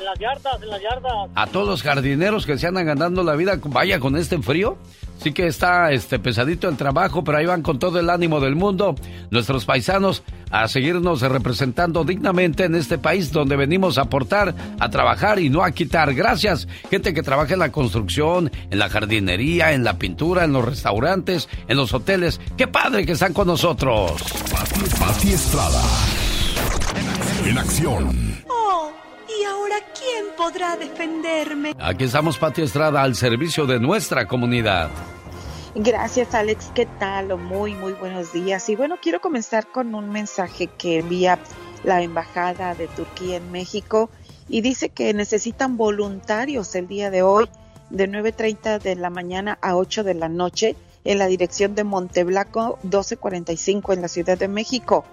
[0.00, 1.12] En las yardas, en las yardas.
[1.34, 4.78] A todos los jardineros que se andan ganando la vida, vaya con este frío.
[5.18, 8.56] Sí que está este pesadito el trabajo, pero ahí van con todo el ánimo del
[8.56, 8.94] mundo
[9.30, 15.38] nuestros paisanos a seguirnos representando dignamente en este país donde venimos a aportar, a trabajar
[15.38, 16.14] y no a quitar.
[16.14, 20.64] Gracias, gente que trabaja en la construcción, en la jardinería, en la pintura, en los
[20.64, 22.40] restaurantes, en los hoteles.
[22.56, 24.12] Qué padre que están con nosotros.
[24.98, 25.82] Pati Estrada.
[27.44, 28.42] En acción.
[28.48, 28.90] Oh,
[29.40, 31.74] ¿y ahora quién podrá defenderme?
[31.78, 34.90] Aquí estamos, Pati Estrada, al servicio de nuestra comunidad.
[35.74, 36.70] Gracias, Alex.
[36.74, 37.36] ¿Qué tal?
[37.38, 38.68] Muy, muy buenos días.
[38.68, 41.38] Y bueno, quiero comenzar con un mensaje que envía
[41.84, 44.10] la Embajada de Turquía en México
[44.48, 47.48] y dice que necesitan voluntarios el día de hoy
[47.88, 52.78] de 9.30 de la mañana a 8 de la noche en la dirección de Monteblanco
[52.82, 55.04] 1245 en la Ciudad de México.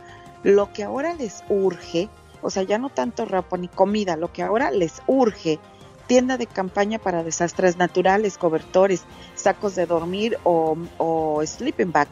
[0.43, 2.09] Lo que ahora les urge,
[2.41, 5.59] o sea, ya no tanto ropa ni comida, lo que ahora les urge
[6.07, 9.03] tienda de campaña para desastres naturales, cobertores,
[9.35, 12.07] sacos de dormir o, sleeping bag,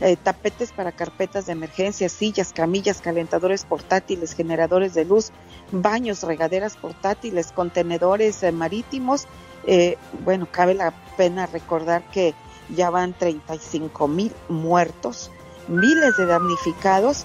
[0.00, 5.30] eh, tapetes para carpetas de emergencia, sillas, camillas, calentadores portátiles, generadores de luz,
[5.70, 9.26] baños, regaderas portátiles, contenedores eh, marítimos.
[9.66, 12.34] Eh, bueno, cabe la pena recordar que
[12.68, 15.30] ya van 35 mil muertos,
[15.68, 17.24] miles de damnificados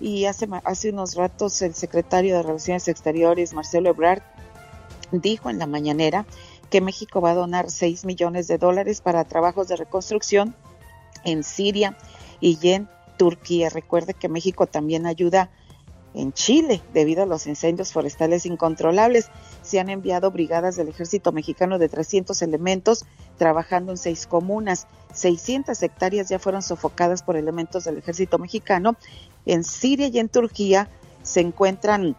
[0.00, 4.22] y hace, hace unos ratos el secretario de Relaciones Exteriores, Marcelo Ebrard,
[5.12, 6.26] dijo en la mañanera
[6.70, 10.54] que México va a donar 6 millones de dólares para trabajos de reconstrucción
[11.24, 11.96] en Siria
[12.40, 13.70] y en Turquía.
[13.70, 15.50] Recuerde que México también ayuda
[16.14, 19.30] en Chile debido a los incendios forestales incontrolables.
[19.62, 23.04] Se han enviado brigadas del ejército mexicano de 300 elementos
[23.36, 24.86] trabajando en seis comunas.
[25.14, 28.96] 600 hectáreas ya fueron sofocadas por elementos del ejército mexicano.
[29.48, 30.90] En Siria y en Turquía
[31.22, 32.16] se encuentran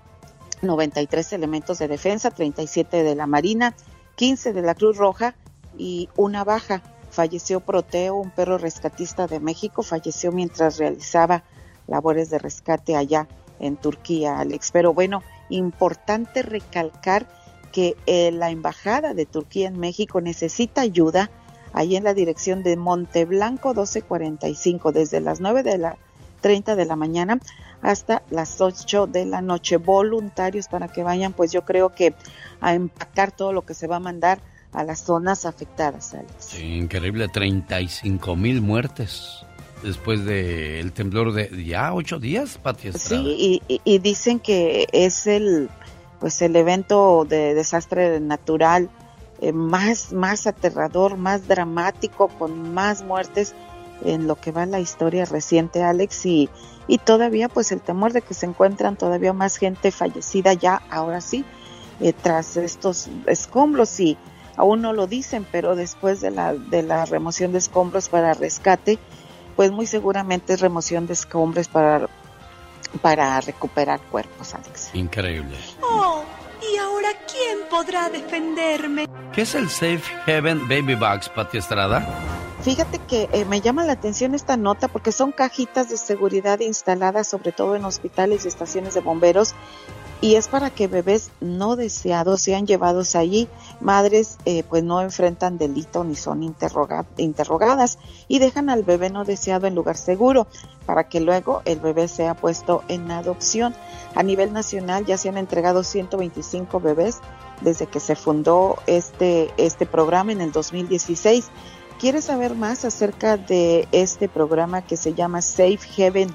[0.63, 3.75] 93 elementos de defensa, 37 de la Marina,
[4.15, 5.35] 15 de la Cruz Roja
[5.77, 6.81] y una baja.
[7.11, 11.43] Falleció Proteo, un perro rescatista de México, falleció mientras realizaba
[11.85, 13.27] labores de rescate allá
[13.59, 14.71] en Turquía, Alex.
[14.71, 17.27] Pero bueno, importante recalcar
[17.71, 21.29] que eh, la embajada de Turquía en México necesita ayuda
[21.73, 25.97] ahí en la dirección de Monteblanco 1245 desde las 9 de la
[26.41, 27.39] 30 de la mañana
[27.81, 32.13] hasta las 8 de la noche voluntarios para que vayan pues yo creo que
[32.61, 34.39] a empacar todo lo que se va a mandar
[34.71, 36.31] a las zonas afectadas Alex.
[36.39, 39.45] Sí, increíble 35 mil muertes
[39.83, 45.69] después del temblor de ya ocho días, Pati Sí, y, dicen que es el
[46.19, 48.89] pues el evento de desastre natural
[49.41, 53.55] eh, más, más aterrador, más dramático, con más muertes
[54.03, 56.49] en lo que va la historia reciente, Alex, y,
[56.87, 61.21] y todavía pues el temor de que se encuentran todavía más gente fallecida ya, ahora
[61.21, 61.45] sí,
[61.99, 64.17] eh, tras estos escombros y
[64.55, 68.99] aún no lo dicen, pero después de la, de la remoción de escombros para rescate,
[69.55, 72.07] pues muy seguramente es remoción de escombros para,
[73.01, 74.91] para recuperar cuerpos, Alex.
[74.93, 75.57] Increíble.
[75.81, 76.23] Oh,
[76.61, 79.07] ¿y ahora quién podrá defenderme?
[79.33, 82.07] ¿Qué es el Safe Heaven Baby Box, Pati Estrada?
[82.61, 87.27] Fíjate que eh, me llama la atención esta nota porque son cajitas de seguridad instaladas
[87.27, 89.55] sobre todo en hospitales y estaciones de bomberos
[90.21, 93.47] y es para que bebés no deseados sean llevados allí.
[93.79, 97.97] Madres eh, pues no enfrentan delito ni son interrogadas
[98.27, 100.45] y dejan al bebé no deseado en lugar seguro
[100.85, 103.73] para que luego el bebé sea puesto en adopción.
[104.15, 107.19] A nivel nacional ya se han entregado 125 bebés
[107.61, 111.49] desde que se fundó este, este programa en el 2016.
[111.99, 116.33] ¿Quieres saber más acerca de este programa que se llama Safe Heaven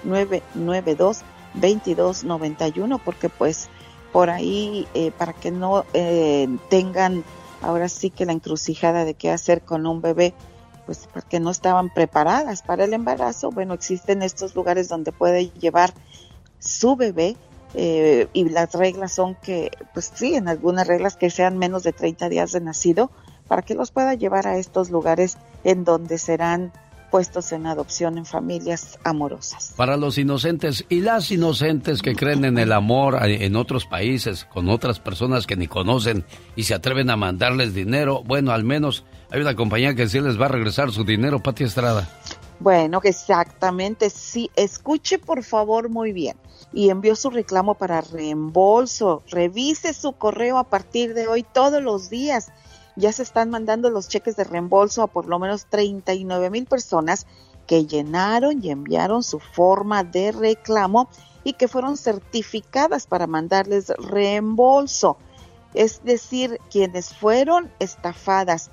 [0.05, 3.69] 1-866-992-2291 porque pues
[4.11, 7.23] por ahí eh, para que no eh, tengan
[7.61, 10.33] ahora sí que la encrucijada de qué hacer con un bebé
[10.85, 15.93] pues porque no estaban preparadas para el embarazo bueno existen estos lugares donde puede llevar
[16.61, 17.35] su bebé
[17.73, 21.91] eh, y las reglas son que pues sí en algunas reglas que sean menos de
[21.91, 23.11] 30 días de nacido
[23.47, 26.71] para que los pueda llevar a estos lugares en donde serán
[27.11, 29.73] puestos en adopción en familias amorosas.
[29.75, 34.69] Para los inocentes y las inocentes que creen en el amor en otros países, con
[34.69, 36.23] otras personas que ni conocen
[36.55, 40.39] y se atreven a mandarles dinero, bueno, al menos hay una compañía que sí les
[40.39, 42.07] va a regresar su dinero, Pati Estrada.
[42.61, 46.37] Bueno, exactamente, sí, escuche por favor muy bien
[46.71, 49.23] y envió su reclamo para reembolso.
[49.31, 52.51] Revise su correo a partir de hoy todos los días
[52.95, 57.25] ya se están mandando los cheques de reembolso a por lo menos 39 mil personas
[57.65, 61.09] que llenaron y enviaron su forma de reclamo
[61.43, 65.17] y que fueron certificadas para mandarles reembolso.
[65.73, 68.69] Es decir, quienes fueron estafadas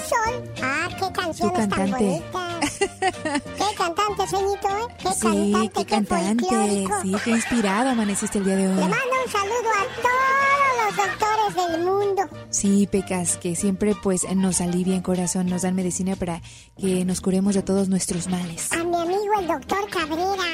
[0.00, 0.52] sol.
[0.62, 2.78] Ah, qué canciones tan bonitas.
[2.78, 4.94] qué cantante, señito, ¿eh?
[4.98, 6.86] Qué sí, cantante, qué cantante.
[7.02, 8.74] sí, qué inspirado amaneciste el día de hoy.
[8.74, 12.22] Le mando un saludo a todos los doctores del mundo.
[12.50, 16.40] Sí, Pecas, que siempre pues nos alivian corazón, nos dan medicina para
[16.78, 18.72] que nos curemos de todos nuestros males.
[18.72, 20.44] A mi amigo el doctor Cabrera.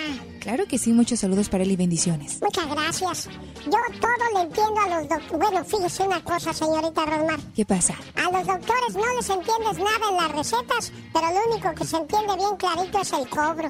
[0.41, 2.41] Claro que sí, muchos saludos para él y bendiciones.
[2.41, 3.29] Muchas gracias.
[3.67, 5.39] Yo todo le entiendo a los doctores.
[5.39, 7.39] Bueno, fíjese una cosa, señorita Rosmar.
[7.55, 7.95] ¿Qué pasa?
[8.17, 11.97] A los doctores no les entiendes nada en las recetas, pero lo único que se
[11.99, 13.69] entiende bien clarito es el cobro.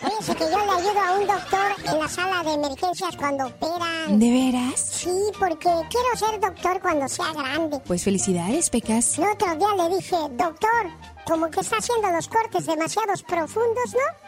[0.00, 4.18] Fíjese que yo le ayudo a un doctor en la sala de emergencias cuando operan.
[4.18, 4.80] ¿De veras?
[4.80, 7.80] Sí, porque quiero ser doctor cuando sea grande.
[7.86, 9.16] Pues felicidades, Pecas.
[9.16, 10.90] El otro día le dije, doctor,
[11.24, 14.23] como que está haciendo los cortes demasiados profundos, ¿no?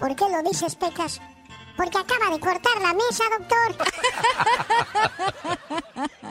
[0.00, 1.20] ¿Por qué lo dices, Pecas?
[1.76, 3.86] Porque acaba de cortar la mesa, doctor.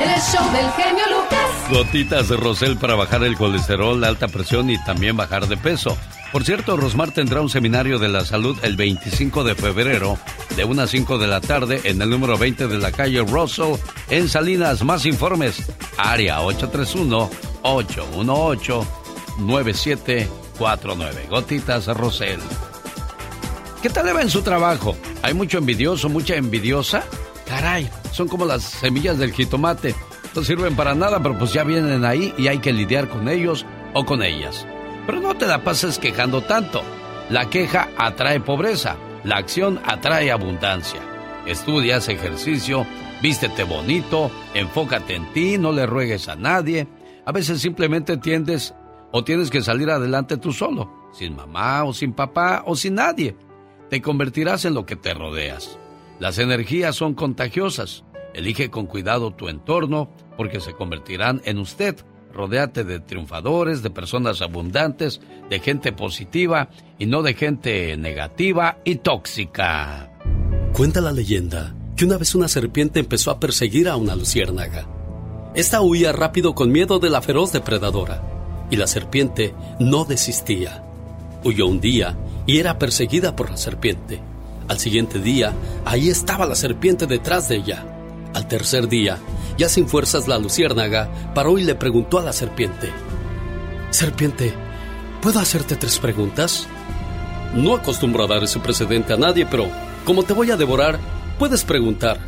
[0.00, 1.70] El show del genio Lucas.
[1.70, 5.96] Gotitas de Rosel para bajar el colesterol, la alta presión y también bajar de peso.
[6.32, 10.18] Por cierto, Rosmar tendrá un seminario de la salud el 25 de febrero
[10.56, 13.76] de 1 a 5 de la tarde en el número 20 de la calle Russell
[14.10, 14.82] en Salinas.
[14.82, 15.62] Más informes,
[15.96, 16.40] área
[20.58, 21.28] 831-818-9749.
[21.28, 22.40] Gotitas Rosel.
[23.82, 24.96] ¿Qué tal le va en su trabajo?
[25.22, 27.04] ¿Hay mucho envidioso, mucha envidiosa?
[27.46, 29.94] Caray, son como las semillas del jitomate.
[30.34, 33.66] No sirven para nada, pero pues ya vienen ahí y hay que lidiar con ellos
[33.92, 34.66] o con ellas.
[35.06, 36.82] Pero no te la pases quejando tanto.
[37.30, 41.00] La queja atrae pobreza, la acción atrae abundancia.
[41.46, 42.86] Estudias, ejercicio,
[43.22, 46.88] vístete bonito, enfócate en ti, no le ruegues a nadie.
[47.26, 48.74] A veces simplemente tiendes
[49.16, 53.36] o tienes que salir adelante tú solo, sin mamá o sin papá o sin nadie.
[53.88, 55.78] Te convertirás en lo que te rodeas.
[56.18, 58.02] Las energías son contagiosas.
[58.34, 61.94] Elige con cuidado tu entorno porque se convertirán en usted.
[62.32, 68.96] Rodéate de triunfadores, de personas abundantes, de gente positiva y no de gente negativa y
[68.96, 70.10] tóxica.
[70.72, 74.88] Cuenta la leyenda que una vez una serpiente empezó a perseguir a una luciérnaga.
[75.54, 78.33] Esta huía rápido con miedo de la feroz depredadora
[78.70, 80.82] y la serpiente no desistía.
[81.44, 84.20] Huyó un día y era perseguida por la serpiente.
[84.68, 85.52] Al siguiente día,
[85.84, 87.84] ahí estaba la serpiente detrás de ella.
[88.32, 89.18] Al tercer día,
[89.58, 92.90] ya sin fuerzas la luciérnaga paró y le preguntó a la serpiente.
[93.90, 94.52] Serpiente,
[95.20, 96.66] ¿puedo hacerte tres preguntas?
[97.54, 99.68] No acostumbro a dar ese precedente a nadie, pero
[100.04, 100.98] como te voy a devorar,
[101.38, 102.18] puedes preguntar.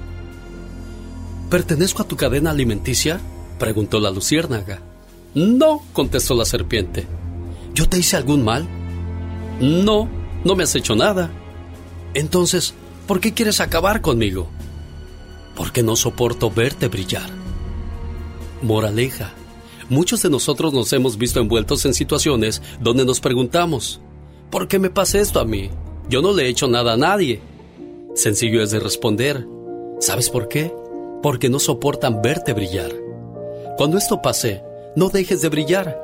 [1.51, 3.21] ¿Pertenezco a tu cadena alimenticia?
[3.59, 4.81] preguntó la luciérnaga.
[5.37, 7.07] No, contestó la serpiente.
[7.75, 8.67] ¿Yo te hice algún mal?
[9.61, 10.09] No,
[10.45, 11.31] no me has hecho nada.
[12.15, 12.73] Entonces,
[13.07, 14.49] ¿por qué quieres acabar conmigo?
[15.55, 17.29] Porque no soporto verte brillar.
[18.63, 19.35] Moraleja.
[19.91, 24.01] Muchos de nosotros nos hemos visto envueltos en situaciones donde nos preguntamos,
[24.51, 25.69] ¿por qué me pasa esto a mí?
[26.09, 27.43] Yo no le he hecho nada a nadie.
[28.15, 29.47] Sencillo es de responder,
[30.01, 30.75] ¿sabes por qué?
[31.23, 32.91] Porque no soportan verte brillar.
[33.77, 34.63] Cuando esto pase,
[34.97, 36.03] no dejes de brillar.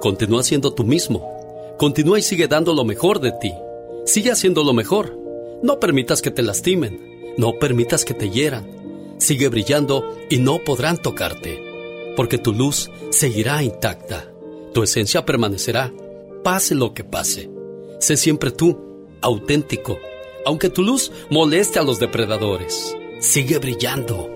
[0.00, 1.74] Continúa siendo tú mismo.
[1.78, 3.52] Continúa y sigue dando lo mejor de ti.
[4.04, 5.18] Sigue haciendo lo mejor.
[5.62, 9.16] No permitas que te lastimen, no permitas que te hieran.
[9.18, 14.30] Sigue brillando y no podrán tocarte, porque tu luz seguirá intacta,
[14.74, 15.92] tu esencia permanecerá,
[16.42, 17.48] pase lo que pase.
[18.00, 18.78] Sé siempre tú,
[19.22, 19.98] auténtico,
[20.44, 22.94] aunque tu luz moleste a los depredadores.
[23.20, 24.33] Sigue brillando.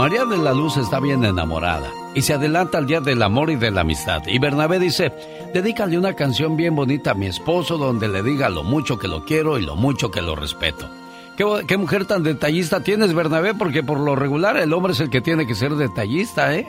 [0.00, 3.56] María de la Luz está bien enamorada y se adelanta al día del amor y
[3.56, 4.22] de la amistad.
[4.26, 5.12] Y Bernabé dice,
[5.52, 9.26] dedícale una canción bien bonita a mi esposo donde le diga lo mucho que lo
[9.26, 10.88] quiero y lo mucho que lo respeto.
[11.36, 13.52] ¿Qué, qué mujer tan detallista tienes, Bernabé?
[13.52, 16.66] Porque por lo regular el hombre es el que tiene que ser detallista, ¿eh?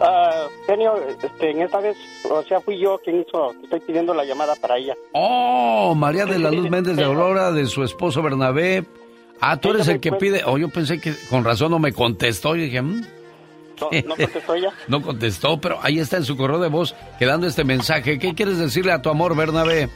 [0.00, 1.96] Ah, genio, este, en esta vez,
[2.28, 4.96] o sea, fui yo quien hizo, estoy pidiendo la llamada para ella.
[5.12, 8.84] Oh, María de la Luz Méndez de Aurora, de su esposo Bernabé.
[9.40, 10.42] Ah, tú eres el que pide.
[10.46, 12.56] Oh, yo pensé que con razón no me contestó.
[12.56, 13.00] Y dije, mm".
[13.80, 14.72] ¿No, no contestó ella?
[14.88, 18.18] no contestó, pero ahí está en su correo de voz quedando este mensaje.
[18.18, 19.88] ¿Qué quieres decirle a tu amor, Bernabé?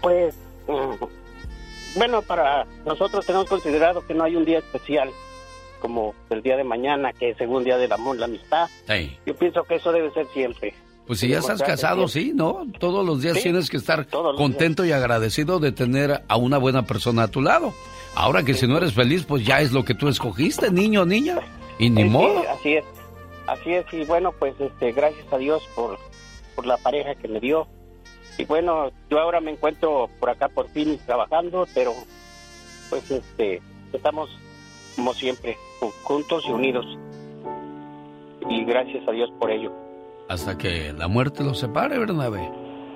[0.00, 0.34] Pues,
[0.66, 1.04] mm,
[1.96, 5.10] bueno, para nosotros tenemos considerado que no hay un día especial
[5.80, 8.68] como el día de mañana, que es según día del amor, la amistad.
[8.88, 9.16] Sí.
[9.26, 10.74] Yo pienso que eso debe ser siempre.
[11.06, 12.66] Pues si ya estás casado, sí, ¿no?
[12.78, 16.84] Todos los días Sí, tienes que estar contento y agradecido de tener a una buena
[16.84, 17.72] persona a tu lado.
[18.20, 21.38] Ahora que si no eres feliz, pues ya es lo que tú escogiste, niño niña.
[21.78, 22.42] Y ni Sí, modo.
[22.50, 22.84] así es.
[23.46, 25.96] Así es, y bueno, pues este, gracias a Dios por,
[26.56, 27.66] por la pareja que me dio.
[28.36, 31.92] Y bueno, yo ahora me encuentro por acá por fin trabajando, pero
[32.90, 33.62] pues este,
[33.92, 34.28] estamos
[34.96, 36.84] como siempre, ju- juntos y unidos.
[38.50, 39.72] Y gracias a Dios por ello.
[40.28, 42.50] Hasta que la muerte los separe, Bernabé.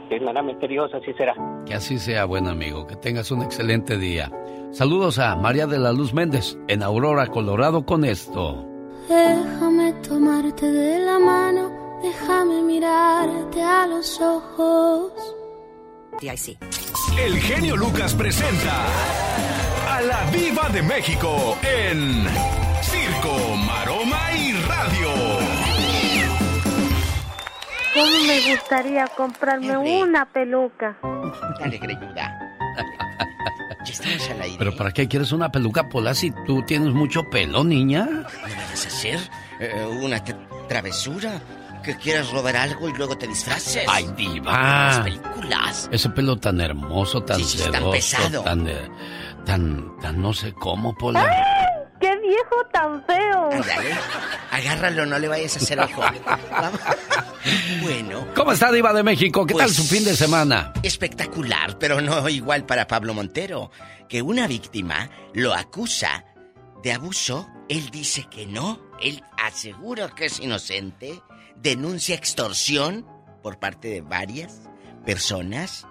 [0.09, 1.35] Primeramente Dios, así será.
[1.67, 2.87] Que así sea, buen amigo.
[2.87, 4.31] Que tengas un excelente día.
[4.73, 8.67] Saludos a María de la Luz Méndez en Aurora, Colorado, con esto.
[9.07, 11.71] Déjame tomarte de la mano,
[12.03, 15.13] déjame mirarte a los ojos.
[17.19, 18.87] El genio Lucas presenta
[19.91, 22.25] a la Viva de México en
[22.81, 25.11] Circo, Maroma y Radio.
[27.93, 30.97] ¿Cómo me gustaría comprarme una peluca?
[31.61, 32.39] Dale, greñuda.
[33.93, 34.57] Ya estamos al aire.
[34.59, 38.07] ¿Pero para qué quieres una peluca pola si tú tienes mucho pelo, niña?
[38.07, 39.21] ¿No me vas a hacer
[39.61, 41.41] eh, una tra- travesura?
[41.83, 43.85] ¿Que quieras robar algo y luego te disfraces?
[43.89, 44.53] ¡Ay, diva!
[44.53, 45.89] Las películas.
[45.91, 48.43] Ese pelo tan hermoso, tan Sí, sí, tan sedoso, pesado.
[48.45, 48.89] tan, eh,
[49.45, 51.62] tan, tan no sé cómo, Pola.
[52.03, 53.53] ¡Qué viejo tan feo!
[53.53, 53.95] Ándale,
[54.51, 56.03] agárralo, no le vayas a hacer ojo.
[57.81, 58.27] Bueno.
[58.37, 59.45] ¿Cómo está Diva de México?
[59.47, 60.73] ¿Qué tal Pues, su fin de semana?
[60.83, 63.71] Espectacular, pero no igual para Pablo Montero,
[64.09, 66.25] que una víctima lo acusa
[66.83, 71.21] de abuso, él dice que no, él asegura que es inocente,
[71.57, 73.07] denuncia extorsión
[73.43, 74.61] por parte de varias
[75.05, 75.87] personas,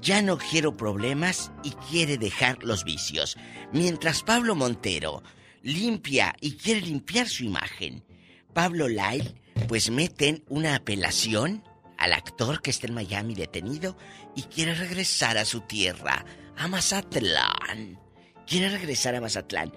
[0.00, 3.36] ya no quiero problemas y quiere dejar los vicios.
[3.72, 5.22] Mientras Pablo Montero
[5.62, 8.04] limpia y quiere limpiar su imagen,
[8.52, 9.34] Pablo Lyle
[9.68, 11.62] pues meten una apelación
[11.98, 13.96] al actor que está en Miami detenido
[14.34, 16.24] y quiere regresar a su tierra,
[16.56, 18.00] a Mazatlán.
[18.46, 19.72] Quiere regresar a Mazatlán.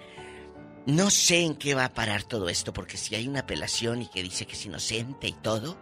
[0.86, 4.08] No sé en qué va a parar todo esto, porque si hay una apelación y
[4.08, 5.78] que dice que es inocente y todo,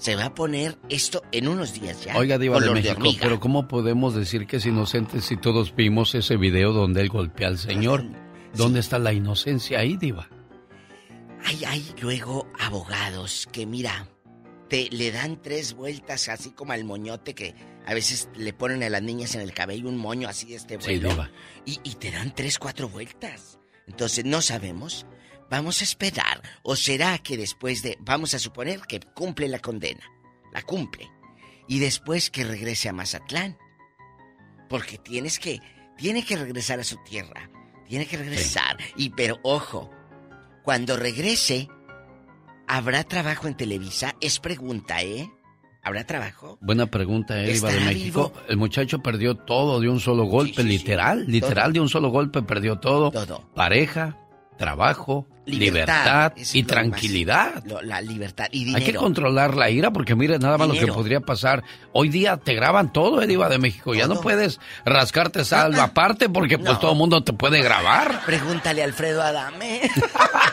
[0.00, 2.16] se va a poner esto en unos días ya.
[2.16, 6.36] Oiga, Diva de México, pero ¿cómo podemos decir que es inocente si todos vimos ese
[6.36, 8.04] video donde él golpea al señor?
[8.54, 10.28] ¿Dónde está la inocencia ahí, Diva?
[11.44, 14.08] Hay, hay luego abogados que, mira,
[14.68, 17.54] te le dan tres vueltas así como al moñote que
[17.86, 20.78] a veces le ponen a las niñas en el cabello un moño así de este
[20.80, 21.10] Sí, vuelo.
[21.10, 21.30] Diva.
[21.64, 23.58] y, y te dan tres, cuatro vueltas.
[23.86, 25.06] Entonces no sabemos.
[25.50, 26.42] Vamos a esperar.
[26.62, 27.98] ¿O será que después de...
[28.00, 30.04] Vamos a suponer que cumple la condena.
[30.52, 31.10] La cumple.
[31.66, 33.58] Y después que regrese a Mazatlán.
[34.68, 35.60] Porque tienes que...
[35.96, 37.50] Tiene que regresar a su tierra.
[37.88, 38.78] Tiene que regresar.
[38.96, 39.90] Y pero ojo.
[40.62, 41.68] Cuando regrese...
[42.68, 44.14] ¿Habrá trabajo en Televisa?
[44.20, 45.28] Es pregunta, ¿eh?
[45.82, 46.56] ¿Habrá trabajo?
[46.60, 48.32] Buena pregunta, eh, de ¿Estará México.
[48.32, 48.46] vivo?
[48.48, 52.78] El muchacho perdió todo de un solo golpe, literal, literal de un solo golpe perdió
[52.78, 53.10] todo.
[53.54, 54.19] Pareja,
[54.60, 57.64] trabajo, libertad, y tranquilidad.
[57.64, 58.84] lo- la libertad y dinero.
[58.84, 61.64] Hay que controlar la ira porque mire nada más lo que podría pasar.
[61.92, 63.94] Hoy día te graban todo, eh, Diva de México.
[63.94, 68.22] Ya no puedes rascarte salva aparte porque pues todo el mundo te puede grabar.
[68.26, 69.80] Pregúntale a Alfredo Adame.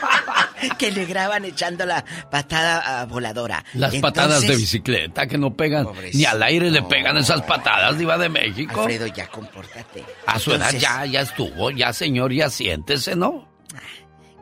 [0.79, 3.65] que le graban echando la patada ah, voladora.
[3.73, 8.17] Las patadas de bicicleta que no pegan, ni al aire le pegan esas patadas, Diva
[8.17, 8.81] de México.
[8.84, 10.05] Alfredo, ya compórtate.
[10.25, 13.56] A su edad ya, ya estuvo, ya señor, ya siéntese, ¿no?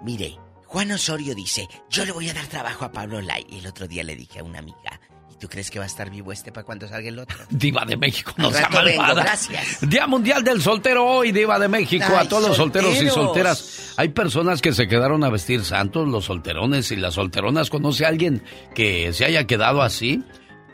[0.05, 0.37] Mire,
[0.67, 3.43] Juan Osorio dice, yo le voy a dar trabajo a Pablo Lai.
[3.49, 5.01] Y el otro día le dije a una amiga,
[5.31, 7.39] ¿y tú crees que va a estar vivo este para cuando salga el otro?
[7.49, 9.23] Diva de México, no sea rato vengo, malvada.
[9.23, 9.79] gracias.
[9.89, 12.05] Día Mundial del Soltero hoy, Diva de México.
[12.07, 13.57] Ay, a todos los solteros y solteros.
[13.57, 13.93] solteras.
[13.97, 17.71] Hay personas que se quedaron a vestir santos, los solterones y las solteronas.
[17.71, 18.43] ¿Conoce a alguien
[18.75, 20.23] que se haya quedado así?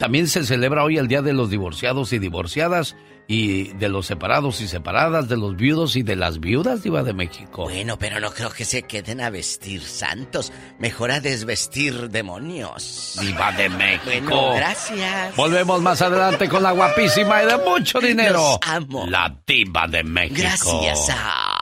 [0.01, 2.95] También se celebra hoy el Día de los Divorciados y Divorciadas.
[3.27, 7.13] Y de los separados y separadas, de los viudos y de las viudas, Diva de
[7.13, 7.65] México.
[7.65, 10.51] Bueno, pero no creo que se queden a vestir santos.
[10.79, 13.15] Mejor a desvestir demonios.
[13.21, 14.25] Diva de México.
[14.25, 15.35] Bueno, gracias.
[15.35, 18.57] Volvemos más adelante con la guapísima y de mucho dinero.
[18.59, 19.05] Los amo.
[19.07, 20.41] La diva de México.
[20.41, 21.59] Gracias a...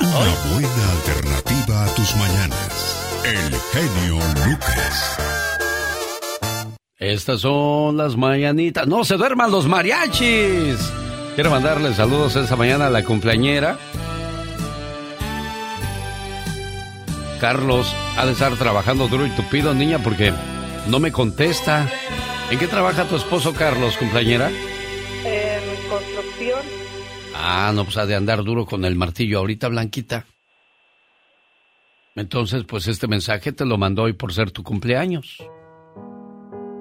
[0.00, 3.06] Una buena alternativa a tus mañanas.
[3.24, 5.39] El genio Lucas.
[7.00, 8.86] Estas son las mañanitas.
[8.86, 10.76] No se duerman los mariachis.
[11.34, 13.78] Quiero mandarles saludos esta mañana a la cumpleañera.
[17.40, 20.34] Carlos ha de estar trabajando duro y tupido, niña, porque
[20.88, 21.90] no me contesta.
[22.50, 24.50] ¿En qué trabaja tu esposo Carlos, cumpleañera?
[25.24, 26.60] En construcción.
[27.34, 30.26] Ah, no, pues ha de andar duro con el martillo ahorita, Blanquita.
[32.14, 35.38] Entonces, pues este mensaje te lo mandó hoy por ser tu cumpleaños.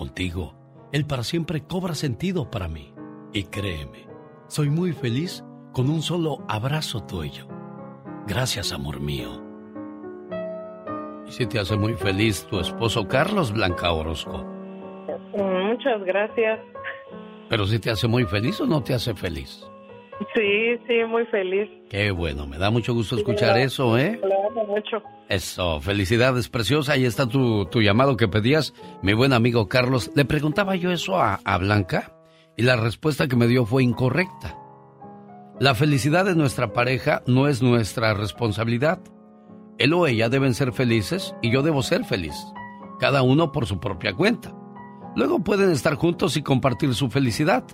[0.00, 0.54] Contigo,
[0.92, 2.94] el para siempre cobra sentido para mí.
[3.34, 4.08] Y créeme,
[4.46, 5.44] soy muy feliz
[5.74, 7.46] con un solo abrazo tuyo.
[8.26, 9.28] Gracias, amor mío.
[11.28, 14.42] ¿Y si te hace muy feliz tu esposo Carlos Blanca Orozco?
[15.36, 16.60] Muchas gracias.
[17.50, 19.70] ¿Pero si te hace muy feliz o no te hace feliz?
[20.34, 21.68] Sí, sí, muy feliz.
[21.88, 24.20] Qué bueno, me da mucho gusto escuchar eso, ¿eh?
[24.66, 25.02] mucho.
[25.28, 26.92] Eso, felicidades, preciosa.
[26.92, 30.10] Ahí está tu, tu, llamado que pedías, mi buen amigo Carlos.
[30.14, 32.12] Le preguntaba yo eso a, a Blanca
[32.56, 34.56] y la respuesta que me dio fue incorrecta.
[35.58, 39.00] La felicidad de nuestra pareja no es nuestra responsabilidad.
[39.78, 42.34] Él o ella deben ser felices y yo debo ser feliz,
[42.98, 44.54] cada uno por su propia cuenta.
[45.16, 47.64] Luego pueden estar juntos y compartir su felicidad.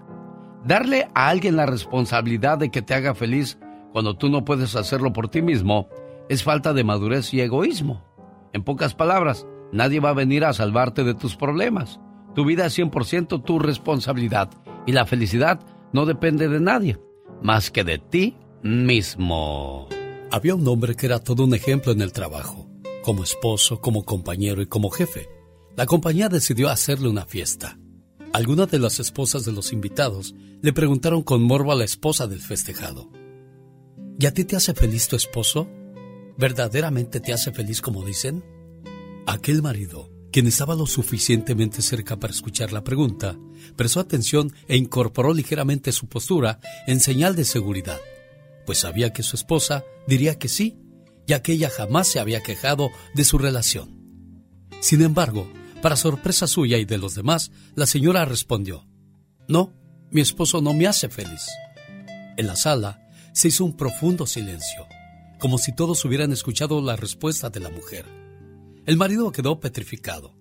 [0.66, 3.56] Darle a alguien la responsabilidad de que te haga feliz
[3.93, 5.88] cuando tú no puedes hacerlo por ti mismo
[6.28, 8.05] es falta de madurez y egoísmo.
[8.52, 12.01] En pocas palabras, nadie va a venir a salvarte de tus problemas.
[12.34, 14.51] Tu vida es 100% tu responsabilidad
[14.86, 15.60] y la felicidad
[15.93, 16.98] no depende de nadie,
[17.43, 19.88] más que de ti mismo.
[20.32, 22.66] Había un hombre que era todo un ejemplo en el trabajo,
[23.05, 25.28] como esposo, como compañero y como jefe.
[25.76, 27.78] La compañía decidió hacerle una fiesta.
[28.32, 32.40] Algunas de las esposas de los invitados le preguntaron con morbo a la esposa del
[32.40, 33.11] festejado.
[34.19, 35.69] ¿Y a ti te hace feliz tu esposo?
[36.39, 38.44] ¿Verdaderamente te hace feliz como dicen?
[39.27, 43.39] Aquel marido, quien estaba lo suficientemente cerca para escuchar la pregunta,
[43.74, 47.98] prestó atención e incorporó ligeramente su postura en señal de seguridad,
[48.66, 50.78] pues sabía que su esposa diría que sí,
[51.27, 53.97] ya que ella jamás se había quejado de su relación.
[54.81, 55.48] Sin embargo,
[55.82, 58.86] para sorpresa suya y de los demás, la señora respondió,
[59.48, 59.73] No,
[60.11, 61.47] mi esposo no me hace feliz.
[62.36, 64.86] En la sala se hizo un profundo silencio,
[65.39, 68.05] como si todos hubieran escuchado la respuesta de la mujer.
[68.86, 70.35] El marido quedó petrificado.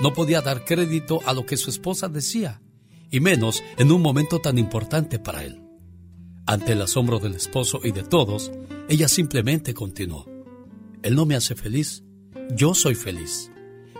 [0.00, 2.62] No podía dar crédito a lo que su esposa decía,
[3.10, 5.62] y menos en un momento tan importante para él.
[6.46, 8.50] Ante el asombro del esposo y de todos,
[8.88, 10.26] ella simplemente continuó.
[11.02, 12.02] Él no me hace feliz,
[12.56, 13.51] yo soy feliz.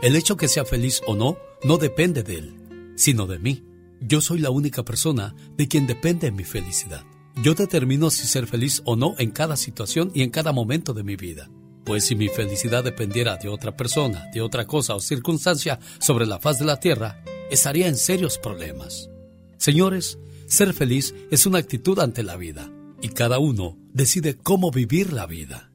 [0.03, 3.63] El hecho que sea feliz o no no depende de él, sino de mí.
[4.01, 7.05] Yo soy la única persona de quien depende mi felicidad.
[7.41, 11.05] Yo determino si ser feliz o no en cada situación y en cada momento de
[11.05, 11.49] mi vida.
[11.85, 16.41] Pues si mi felicidad dependiera de otra persona, de otra cosa o circunstancia sobre la
[16.41, 19.09] faz de la tierra, estaría en serios problemas.
[19.57, 25.13] Señores, ser feliz es una actitud ante la vida y cada uno decide cómo vivir
[25.13, 25.72] la vida.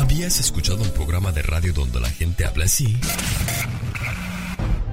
[0.00, 2.98] ¿Habías escuchado un programa de radio donde la gente habla así?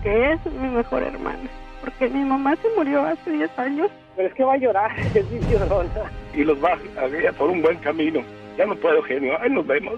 [0.03, 3.89] Que es mi mejor hermana, porque mi mamá se murió hace 10 años.
[4.17, 6.11] Pero es que va a llorar, es mi llorona.
[6.34, 8.19] Y los va a guiar por un buen camino.
[8.57, 9.39] Ya no puedo, genio.
[9.41, 9.93] Ahí nos vemos.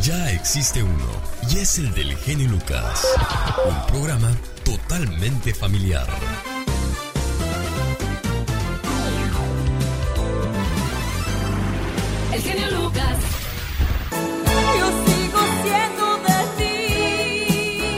[0.00, 1.10] Ya existe uno,
[1.50, 3.04] y es el del genio Lucas.
[3.66, 4.30] Un programa
[4.64, 6.06] totalmente familiar.
[12.32, 13.39] El genio Lucas.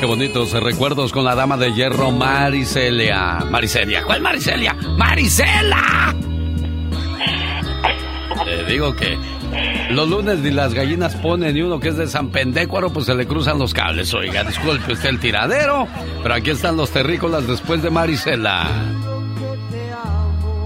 [0.02, 3.38] Qué bonitos recuerdos con la dama de hierro Maricelia.
[3.48, 4.74] Maricelia, ¿cuál Maricelia?
[4.96, 6.12] ¡Maricela!
[8.44, 9.16] Te digo que
[9.92, 13.14] los lunes ni las gallinas ponen y uno que es de San Pendécuaro, pues se
[13.14, 14.12] le cruzan los cables.
[14.12, 15.86] Oiga, disculpe usted el tiradero,
[16.20, 18.68] pero aquí están los terrícolas después de Marisela.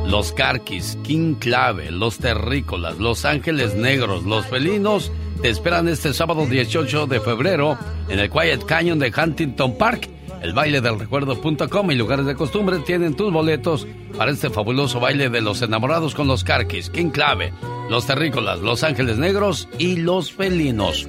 [0.06, 6.46] Los carquis, King Clave, los terrícolas, los ángeles negros, los felinos te esperan este sábado
[6.46, 10.08] 18 de febrero en el Quiet Canyon de Huntington Park.
[10.42, 13.86] El baile del recuerdo.com y lugares de costumbre tienen tus boletos
[14.16, 17.52] para este fabuloso baile de los enamorados con los carquis, King Clave,
[17.90, 21.08] los terrícolas, los ángeles negros y los felinos.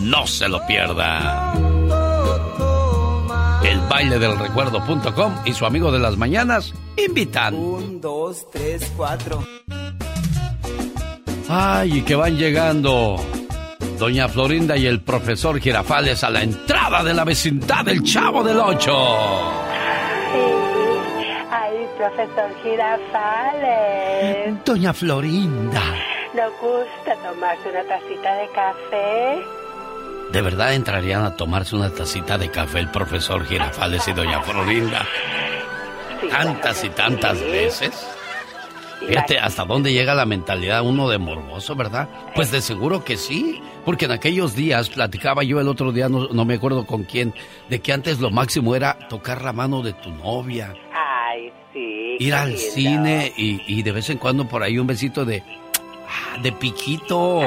[0.00, 1.54] No se lo pierda.
[3.64, 7.54] El baile del recuerdo.com y su amigo de las mañanas invitan.
[7.54, 9.44] Un, dos, tres, cuatro.
[11.48, 13.16] Ay, que van llegando.
[13.98, 18.60] Doña Florinda y el profesor Girafales a la entrada de la vecindad del Chavo del
[18.60, 18.94] Ocho.
[21.50, 24.64] Ay, profesor Girafales.
[24.64, 25.82] Doña Florinda.
[26.32, 29.42] ¿No gusta tomarse una tacita de café?
[30.32, 35.04] ¿De verdad entrarían a tomarse una tacita de café el profesor Girafales y Doña Florinda?
[36.30, 38.06] Tantas y tantas veces.
[39.06, 42.08] Fíjate hasta dónde llega la mentalidad uno de morboso, ¿verdad?
[42.34, 46.28] Pues de seguro que sí, porque en aquellos días, platicaba yo el otro día, no,
[46.28, 47.32] no me acuerdo con quién,
[47.70, 52.16] de que antes lo máximo era tocar la mano de tu novia, Ay, sí.
[52.18, 52.62] ir al lindo.
[52.74, 55.42] cine y, y de vez en cuando por ahí un besito de...
[56.08, 57.40] ah, De piquito.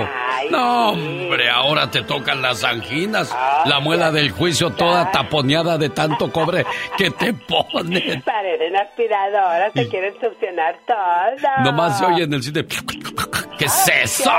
[0.50, 3.36] No, hombre, ahora te tocan las anginas.
[3.66, 6.66] la muela del juicio toda taponeada de tanto cobre
[6.98, 8.22] que te ponen.
[8.26, 11.64] Parecen aspiradoras, te quieren succionar todo.
[11.64, 12.66] Nomás se oye en el cine.
[12.66, 14.32] ¿Qué es eso?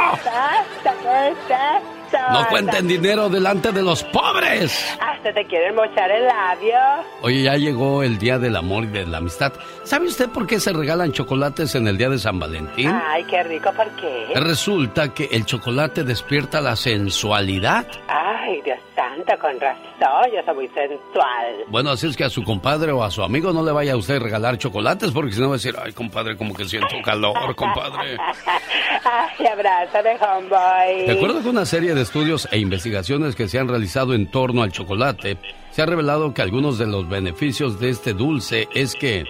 [2.31, 4.97] No cuenten dinero delante de los pobres.
[5.01, 6.79] Hasta te quieren mochar el labio.
[7.23, 9.53] Oye, ya llegó el Día del Amor y de la Amistad.
[9.85, 12.91] ¿Sabe usted por qué se regalan chocolates en el Día de San Valentín?
[12.91, 14.33] Ay, qué rico, ¿por qué?
[14.35, 17.87] Resulta que el chocolate despierta la sensualidad.
[18.09, 21.65] Ay, Dios santo, con razón, yo soy muy sensual.
[21.69, 23.97] Bueno, así es que a su compadre o a su amigo no le vaya a
[23.97, 26.97] usted a regalar chocolates porque si no va a decir, ay, compadre, como que siento
[27.05, 28.17] calor, compadre.
[29.05, 31.07] ay, abrázame, homeboy.
[31.07, 34.63] De acuerdo con una serie de estudios e investigaciones que se han realizado en torno
[34.63, 35.37] al chocolate,
[35.71, 39.25] se ha revelado que algunos de los beneficios de este dulce es que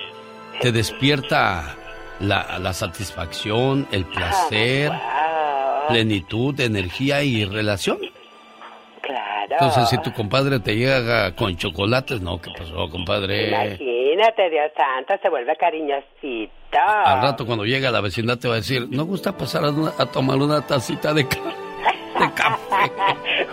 [0.60, 1.76] te despierta
[2.20, 4.92] la, la satisfacción, el placer,
[5.88, 7.98] plenitud, energía y relación.
[9.00, 9.46] Claro.
[9.50, 13.48] Entonces, si tu compadre te llega con chocolates, no, ¿qué pasó, compadre?
[13.48, 16.78] Imagínate, Dios santo, se vuelve cariñosito.
[17.04, 19.70] Al rato cuando llega a la vecindad te va a decir, ¿no gusta pasar a,
[19.70, 21.36] una- a tomar una tacita de, ca-
[22.20, 22.92] de café?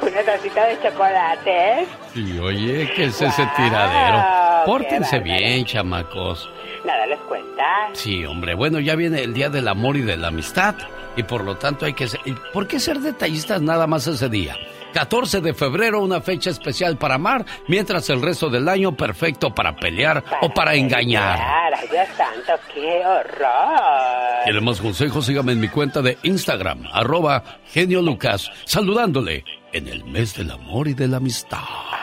[0.08, 1.88] Una tacita de chocolate.
[2.16, 4.24] Y oye, ¿qué es ese tiradero?
[4.66, 6.48] Pórtense bien, chamacos.
[6.86, 7.90] Nada les cuenta.
[7.94, 10.76] Sí, hombre, bueno, ya viene el Día del Amor y de la Amistad.
[11.16, 12.20] Y por lo tanto hay que ser...
[12.26, 14.56] ¿y ¿Por qué ser detallistas nada más ese día?
[14.94, 19.76] 14 de febrero, una fecha especial para amar, mientras el resto del año perfecto para
[19.76, 21.40] pelear o para engañar.
[21.40, 24.44] Ay, Dios santo, qué horror.
[24.44, 25.26] ¿Quiere más consejos?
[25.26, 29.44] Sígame en mi cuenta de Instagram, arroba genio Lucas, saludándole
[29.74, 31.60] en el mes del amor y de la amistad.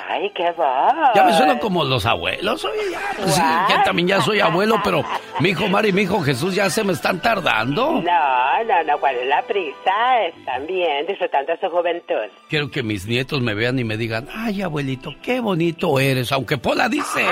[0.09, 0.95] Ay, qué voz.
[1.15, 4.81] Ya me suenan como los abuelos, oye, ya, pues sí, ya también ya soy abuelo,
[4.83, 5.05] pero
[5.41, 8.01] mi hijo Mari y mi hijo Jesús ya se me están tardando.
[8.01, 10.25] No, no, no, ¿cuál es la prisa?
[10.27, 12.31] Están bien, disfrutando de su juventud.
[12.49, 16.57] Quiero que mis nietos me vean y me digan, ay abuelito, qué bonito eres, aunque
[16.57, 17.27] Pola dice...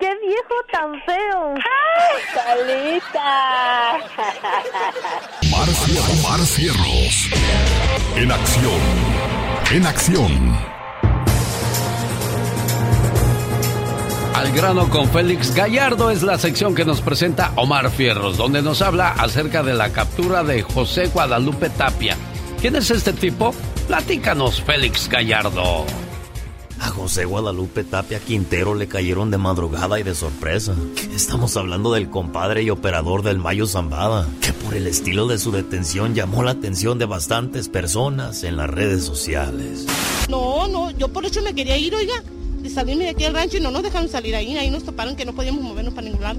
[0.00, 1.54] ¡Qué viejo tan feo!
[1.54, 3.98] ¡Ay, solita!
[5.42, 6.24] Omar Fierros.
[6.24, 7.30] Omar Fierros.
[8.16, 9.13] En acción.
[9.72, 10.56] En acción.
[14.34, 18.82] Al grano con Félix Gallardo es la sección que nos presenta Omar Fierros, donde nos
[18.82, 22.16] habla acerca de la captura de José Guadalupe Tapia.
[22.60, 23.54] ¿Quién es este tipo?
[23.88, 25.84] Platícanos, Félix Gallardo.
[26.84, 30.74] A José Guadalupe Tapia Quintero le cayeron de madrugada y de sorpresa.
[31.14, 35.50] Estamos hablando del compadre y operador del Mayo Zambada, que por el estilo de su
[35.50, 39.86] detención llamó la atención de bastantes personas en las redes sociales.
[40.28, 42.22] No, no, yo por eso me quería ir, oiga,
[42.60, 45.16] de salirme de aquí al rancho y no nos dejaron salir ahí, ahí nos toparon
[45.16, 46.38] que no podíamos movernos para ningún lado.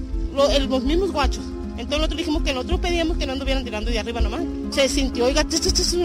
[0.68, 1.42] Los mismos guachos.
[1.70, 4.42] Entonces nosotros dijimos que nosotros pedíamos que no anduvieran tirando de arriba nomás.
[4.70, 5.44] Se sintió, oiga,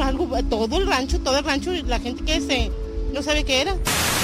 [0.03, 2.71] algo, todo el rancho, todo el rancho, la gente que se,
[3.11, 3.75] no sabe qué era.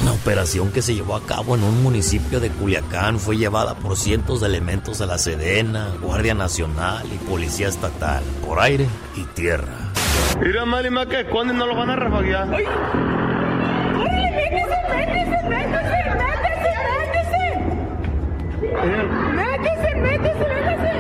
[0.06, 3.98] La operación que se llevó a cabo en un municipio de Culiacán fue llevada por
[3.98, 8.86] cientos de elementos de la Sedena, Guardia Nacional y Policía Estatal, por aire
[9.16, 9.92] y tierra.
[10.40, 12.48] Mira, Malima, que cuando no lo van a refaguear.
[18.88, 20.92] ¡Métese, métese, métese!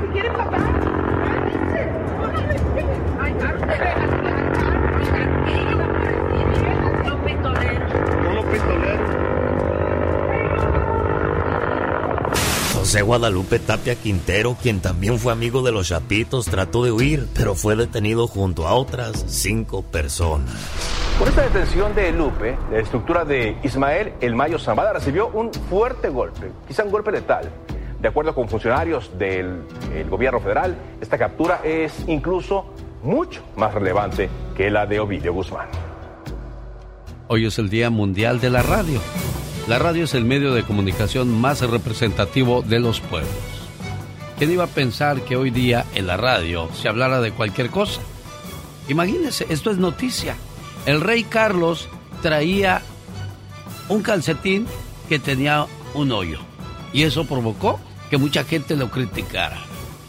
[0.00, 0.56] Si quiere papá,
[3.20, 3.58] Ay, claro,
[7.04, 7.92] Los pistoleros.
[8.22, 9.10] No los pistoleros.
[12.90, 17.54] José Guadalupe Tapia Quintero, quien también fue amigo de los Chapitos, trató de huir, pero
[17.54, 20.52] fue detenido junto a otras cinco personas.
[21.16, 26.08] Por esta detención de Lupe, la estructura de Ismael El Mayo Zambada recibió un fuerte
[26.08, 27.48] golpe, quizá un golpe letal.
[28.00, 29.62] De acuerdo con funcionarios del
[29.94, 35.68] el gobierno federal, esta captura es incluso mucho más relevante que la de Ovidio Guzmán.
[37.28, 39.00] Hoy es el Día Mundial de la Radio.
[39.70, 43.30] La radio es el medio de comunicación más representativo de los pueblos.
[44.36, 48.00] ¿Quién iba a pensar que hoy día en la radio se hablara de cualquier cosa?
[48.88, 50.34] Imagínense, esto es noticia.
[50.86, 51.88] El rey Carlos
[52.20, 52.82] traía
[53.88, 54.66] un calcetín
[55.08, 56.40] que tenía un hoyo.
[56.92, 57.78] Y eso provocó
[58.10, 59.58] que mucha gente lo criticara.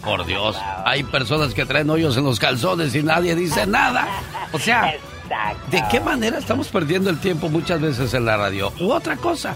[0.04, 4.08] Por Dios, hay personas que traen hoyos en los calzones y nadie dice nada.
[4.54, 4.96] O sea,
[5.70, 8.72] ¿de qué manera estamos perdiendo el tiempo muchas veces en la radio?
[8.80, 9.56] U otra cosa,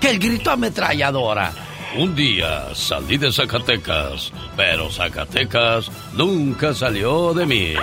[0.00, 1.52] que el grito ametralladora.
[1.96, 7.74] Un día salí de Zacatecas, pero Zacatecas nunca salió de mí.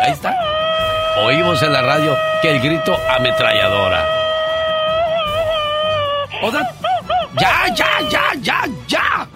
[0.00, 0.34] Ahí está.
[1.24, 4.04] Oímos en la radio que el grito ametralladora.
[6.42, 6.70] Otra-
[7.40, 9.28] Ya, ya, ya, ya, ya.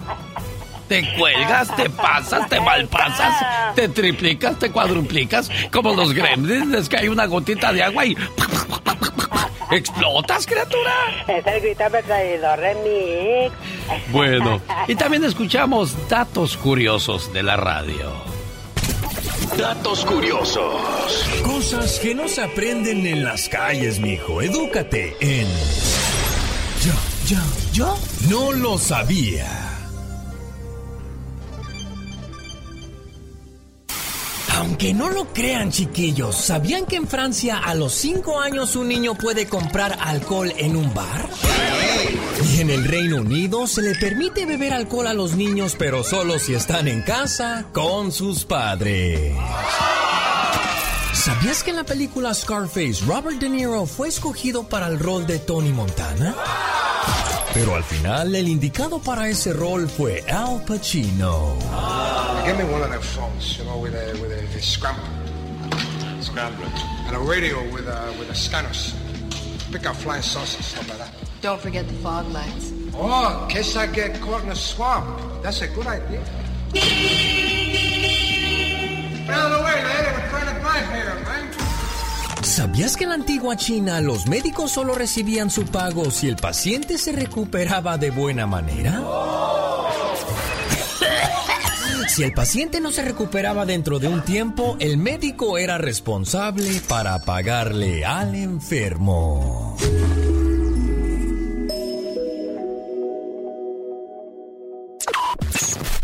[0.91, 7.09] Te cuelgas, te pasas, te malpasas, te triplicas, te cuadruplicas, como los gremlins, les cae
[7.09, 8.17] una gotita de agua y...
[9.71, 10.91] ¿Explotas, criatura?
[11.29, 13.55] Es el grito ametrallador remix.
[14.11, 14.59] Bueno,
[14.89, 18.11] y también escuchamos datos curiosos de la radio.
[19.57, 21.25] Datos curiosos.
[21.41, 24.41] Cosas que no se aprenden en las calles, mijo.
[24.41, 25.47] Edúcate en.
[26.83, 26.93] Yo,
[27.27, 27.39] yo,
[27.71, 27.97] yo
[28.29, 29.70] no lo sabía.
[34.57, 39.15] Aunque no lo crean, chiquillos, ¿sabían que en Francia a los 5 años un niño
[39.15, 41.29] puede comprar alcohol en un bar?
[42.53, 46.37] Y en el Reino Unido se le permite beber alcohol a los niños, pero solo
[46.39, 49.35] si están en casa con sus padres.
[51.13, 55.39] ¿Sabías que en la película Scarface Robert De Niro fue escogido para el rol de
[55.39, 56.35] Tony Montana?
[57.53, 61.55] Pero al final el indicado para ese rol fue Al Pacino.
[62.45, 65.03] Give me one of them phones, you know, with a with a, a scramble.
[66.21, 66.65] Scramble.
[67.07, 68.95] And a radio with a with a scanners.
[69.71, 71.13] Pick up flying saucers, stuff like that.
[71.41, 72.71] Don't forget the fog lights.
[72.93, 75.07] Oh, in case I get caught in a swamp.
[75.43, 76.21] That's a good idea.
[79.29, 80.09] Out of the way, lady.
[80.11, 81.40] We're trying to drive here, man.
[82.51, 86.97] ¿Sabías que en la antigua China los médicos solo recibían su pago si el paciente
[86.97, 89.01] se recuperaba de buena manera?
[92.09, 97.19] Si el paciente no se recuperaba dentro de un tiempo, el médico era responsable para
[97.19, 99.77] pagarle al enfermo.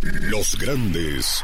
[0.02, 1.44] Los grandes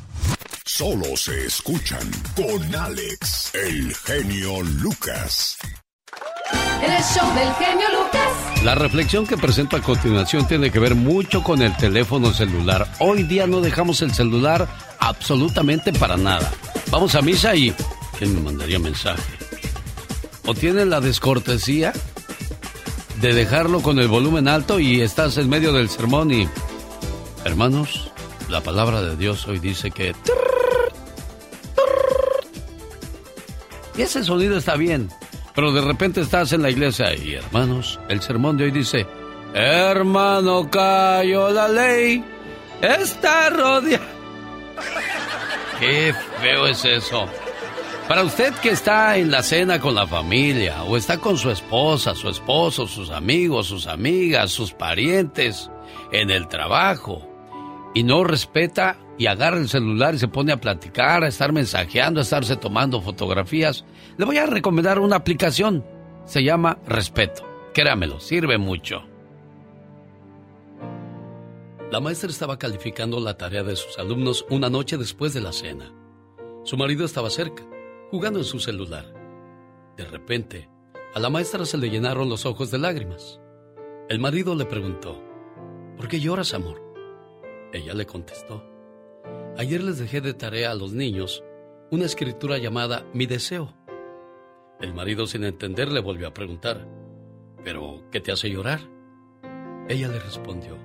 [0.81, 5.55] Solo se escuchan con Alex, el genio Lucas.
[6.81, 8.63] El show del genio Lucas.
[8.63, 12.91] La reflexión que presento a continuación tiene que ver mucho con el teléfono celular.
[12.97, 14.67] Hoy día no dejamos el celular
[14.97, 16.51] absolutamente para nada.
[16.89, 17.71] Vamos a misa y...
[18.17, 19.21] ¿Quién me mandaría mensaje?
[20.47, 21.93] ¿O tienen la descortesía
[23.21, 26.49] de dejarlo con el volumen alto y estás en medio del sermón y...
[27.45, 28.10] Hermanos,
[28.51, 30.13] la palabra de Dios hoy dice que...
[33.97, 35.09] Y ese sonido está bien,
[35.55, 39.07] pero de repente estás en la iglesia y hermanos, el sermón de hoy dice,
[39.53, 42.23] hermano, cayó la ley,
[42.81, 44.05] está rodeada.
[45.79, 47.25] Qué feo es eso.
[48.07, 52.15] Para usted que está en la cena con la familia, o está con su esposa,
[52.15, 55.69] su esposo, sus amigos, sus amigas, sus parientes,
[56.11, 57.30] en el trabajo,
[57.93, 62.19] y no respeta y agarra el celular y se pone a platicar, a estar mensajeando,
[62.19, 63.85] a estarse tomando fotografías,
[64.17, 65.85] le voy a recomendar una aplicación.
[66.25, 67.43] Se llama Respeto.
[67.73, 69.03] Créamelo, sirve mucho.
[71.91, 75.93] La maestra estaba calificando la tarea de sus alumnos una noche después de la cena.
[76.63, 77.63] Su marido estaba cerca,
[78.11, 79.13] jugando en su celular.
[79.97, 80.69] De repente,
[81.13, 83.41] a la maestra se le llenaron los ojos de lágrimas.
[84.07, 85.21] El marido le preguntó,
[85.97, 86.90] ¿por qué lloras, amor?
[87.73, 88.63] Ella le contestó,
[89.57, 91.43] ayer les dejé de tarea a los niños
[91.89, 93.73] una escritura llamada Mi deseo.
[94.81, 96.85] El marido sin entender le volvió a preguntar,
[97.63, 98.81] ¿pero qué te hace llorar?
[99.87, 100.77] Ella le respondió,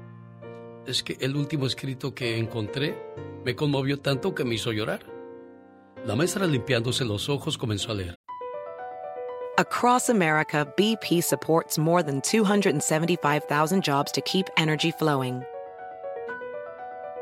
[0.87, 2.97] es que el último escrito que encontré
[3.45, 5.01] me conmovió tanto que me hizo llorar.
[6.05, 8.15] La maestra limpiándose los ojos comenzó a leer.
[9.59, 15.43] Across America, BP supports more than 275,000 jobs to keep energy flowing.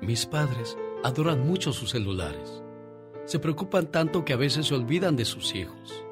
[0.00, 2.62] Mis padres adoran mucho sus celulares.
[3.24, 6.04] Se preocupan tanto que a veces se olvidan de sus hijos.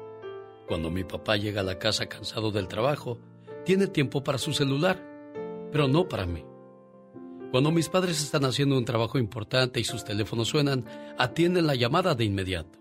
[0.67, 3.19] Cuando mi papá llega a la casa cansado del trabajo,
[3.65, 5.07] tiene tiempo para su celular
[5.71, 6.45] pero no para mí.
[7.51, 10.85] Cuando mis padres están haciendo un trabajo importante y sus teléfonos suenan,
[11.17, 12.77] atienden la llamada de inmediato.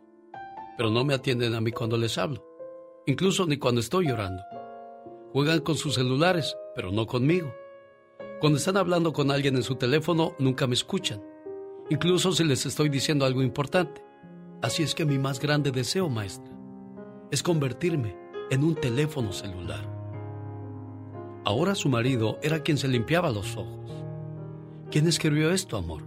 [0.76, 2.44] Pero no me atienden a mí cuando les hablo,
[3.06, 4.42] incluso ni cuando estoy llorando.
[5.32, 7.52] Juegan con sus celulares, pero no conmigo.
[8.38, 11.22] Cuando están hablando con alguien en su teléfono, nunca me escuchan,
[11.88, 14.04] incluso si les estoy diciendo algo importante.
[14.60, 16.52] Así es que mi más grande deseo, maestra,
[17.30, 18.14] es convertirme
[18.50, 19.90] en un teléfono celular.
[21.46, 23.90] Ahora su marido era quien se limpiaba los ojos.
[24.90, 26.02] ¿Quién escribió esto, amor?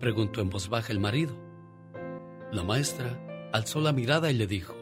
[0.00, 1.34] preguntó en voz baja el marido.
[2.52, 4.74] La maestra alzó la mirada y le dijo,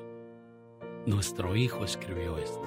[1.06, 2.62] Nuestro hijo escribió esto.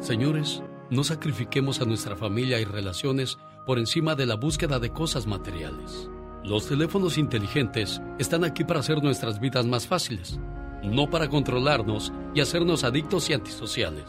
[0.00, 5.26] Señores, no sacrifiquemos a nuestra familia y relaciones por encima de la búsqueda de cosas
[5.26, 6.10] materiales.
[6.42, 10.40] Los teléfonos inteligentes están aquí para hacer nuestras vidas más fáciles,
[10.82, 14.04] no para controlarnos y hacernos adictos y antisociales.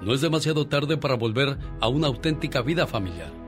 [0.00, 3.46] No es demasiado tarde para volver a una auténtica vida familiar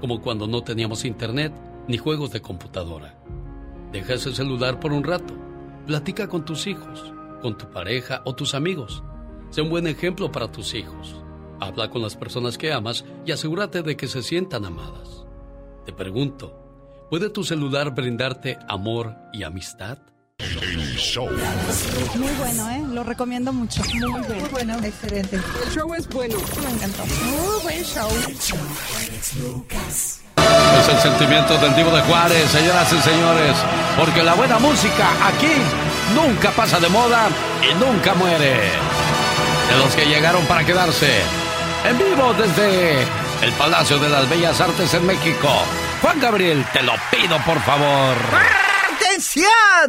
[0.00, 1.52] como cuando no teníamos internet
[1.86, 3.14] ni juegos de computadora.
[3.92, 5.34] Deja ese celular por un rato,
[5.86, 7.12] platica con tus hijos,
[7.42, 9.02] con tu pareja o tus amigos.
[9.50, 11.19] Sé un buen ejemplo para tus hijos.
[11.60, 15.26] Habla con las personas que amas y asegúrate de que se sientan amadas.
[15.84, 19.98] Te pregunto, ¿puede tu celular brindarte amor y amistad?
[22.16, 22.82] Muy bueno, ¿eh?
[22.92, 23.82] Lo recomiendo mucho.
[23.84, 24.34] Muy bueno.
[24.40, 25.36] Muy bueno, excelente.
[25.36, 26.36] El show es bueno.
[26.62, 27.04] Me encantó.
[27.04, 28.08] Muy buen show.
[30.78, 33.56] Es el sentimiento del Divo de Juárez, señoras y señores,
[33.98, 35.52] porque la buena música aquí
[36.14, 37.28] nunca pasa de moda
[37.62, 38.56] y nunca muere.
[39.68, 41.20] De los que llegaron para quedarse,
[41.84, 43.02] en vivo desde
[43.42, 45.48] el Palacio de las Bellas Artes en México.
[46.02, 48.16] Juan Gabriel, te lo pido por favor.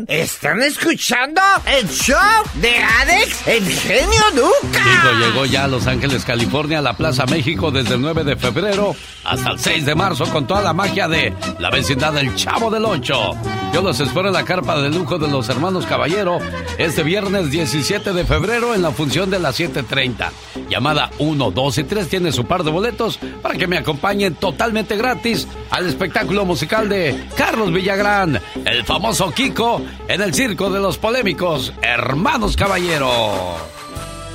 [0.07, 2.17] ¿Están escuchando el show
[2.55, 4.85] de Alex, el genio Lucas?
[4.85, 8.35] Hijo llegó ya a Los Ángeles, California, a la Plaza México desde el 9 de
[8.35, 8.93] febrero
[9.23, 12.83] hasta el 6 de marzo con toda la magia de la vecindad del Chavo del
[12.83, 13.37] Ocho.
[13.73, 16.39] Yo los espero en la carpa de lujo de los hermanos Caballero
[16.77, 20.29] este viernes 17 de febrero en la función de las 7.30.
[20.69, 24.97] Llamada 1, 2 y 3 tiene su par de boletos para que me acompañen totalmente
[24.97, 30.98] gratis al espectáculo musical de Carlos Villagrán, el famoso Kiko, en el circo de los
[30.98, 33.11] polémicos Hermanos Caballero.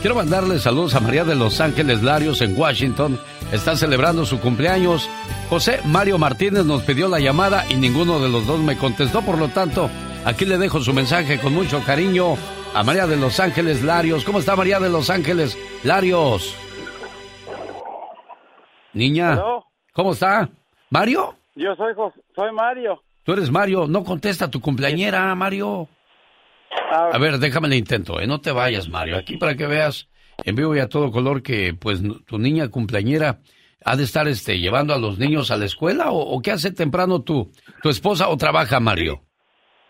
[0.00, 3.18] Quiero mandarle saludos a María de Los Ángeles Larios en Washington.
[3.50, 5.10] Está celebrando su cumpleaños.
[5.50, 9.38] José Mario Martínez nos pidió la llamada y ninguno de los dos me contestó, por
[9.38, 9.90] lo tanto,
[10.24, 12.36] aquí le dejo su mensaje con mucho cariño
[12.72, 14.24] a María de Los Ángeles Larios.
[14.24, 16.54] ¿Cómo está María de Los Ángeles Larios?
[18.92, 19.42] Niña,
[19.92, 20.48] ¿cómo está?
[20.90, 21.34] ¿Mario?
[21.56, 21.92] Yo soy,
[22.34, 23.02] soy Mario.
[23.26, 25.88] Tú eres Mario, no contesta tu cumpleañera, Mario.
[26.92, 28.26] A ver, déjame el intento, ¿eh?
[28.28, 29.16] No te vayas, Mario.
[29.16, 30.08] Aquí para que veas
[30.44, 33.40] en vivo y a todo color que, pues, tu niña cumpleañera
[33.84, 37.22] ha de estar, este, llevando a los niños a la escuela o, qué hace temprano
[37.22, 37.50] tú,
[37.82, 39.22] tu esposa o trabaja, Mario.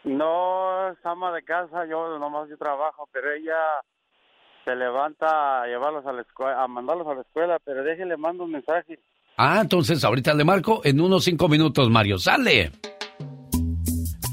[0.05, 3.59] No, es ama de casa, yo nomás yo trabajo, pero ella
[4.65, 8.45] se levanta a llevarlos a la escuela, a mandarlos a la escuela, pero déjele, mando
[8.45, 8.99] un mensaje.
[9.37, 12.17] Ah, entonces ahorita le marco en unos cinco minutos, Mario.
[12.17, 12.73] ¡Sale!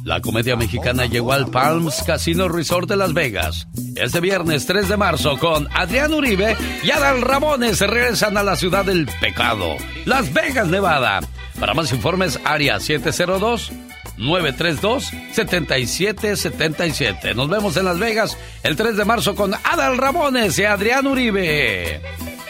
[0.03, 3.69] La comedia mexicana llegó al Palms Casino Resort de Las Vegas.
[3.95, 8.84] Este viernes 3 de marzo con Adrián Uribe y Adal Ramones regresan a la ciudad
[8.84, 11.21] del pecado, Las Vegas, Nevada.
[11.57, 13.71] Para más informes, área 702
[14.17, 17.34] 932 7777.
[17.34, 22.01] Nos vemos en Las Vegas el 3 de marzo con Adal Ramones y Adrián Uribe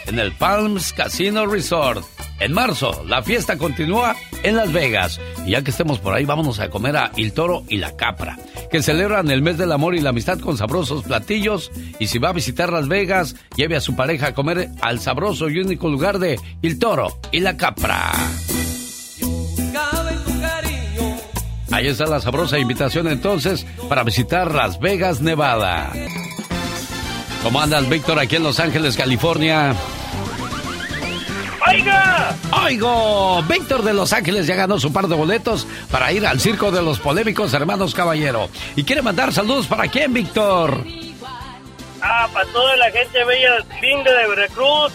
[0.08, 2.06] en el Palms Casino Resort.
[2.40, 5.20] En marzo, la fiesta continúa en Las Vegas.
[5.46, 8.38] Y ya que estemos por ahí, vámonos a comer a Il Toro y la Capra,
[8.70, 11.72] que celebran el mes del amor y la amistad con sabrosos platillos.
[12.00, 15.50] Y si va a visitar Las Vegas, lleve a su pareja a comer al sabroso
[15.50, 18.12] y único lugar de Il Toro y la Capra.
[21.72, 25.92] Ahí está la sabrosa invitación entonces para visitar Las Vegas, Nevada.
[27.44, 29.76] ¿Cómo andas, Víctor, aquí en Los Ángeles, California?
[31.68, 32.36] ¡Oiga!
[32.64, 33.44] ¡Oigo!
[33.44, 36.82] Víctor de Los Ángeles ya ganó su par de boletos para ir al circo de
[36.82, 38.50] los polémicos hermanos Caballero.
[38.78, 40.86] ¿Y quiere mandar saludos para quién, Víctor?
[42.02, 44.94] Ah, para toda la gente bella linda de Veracruz.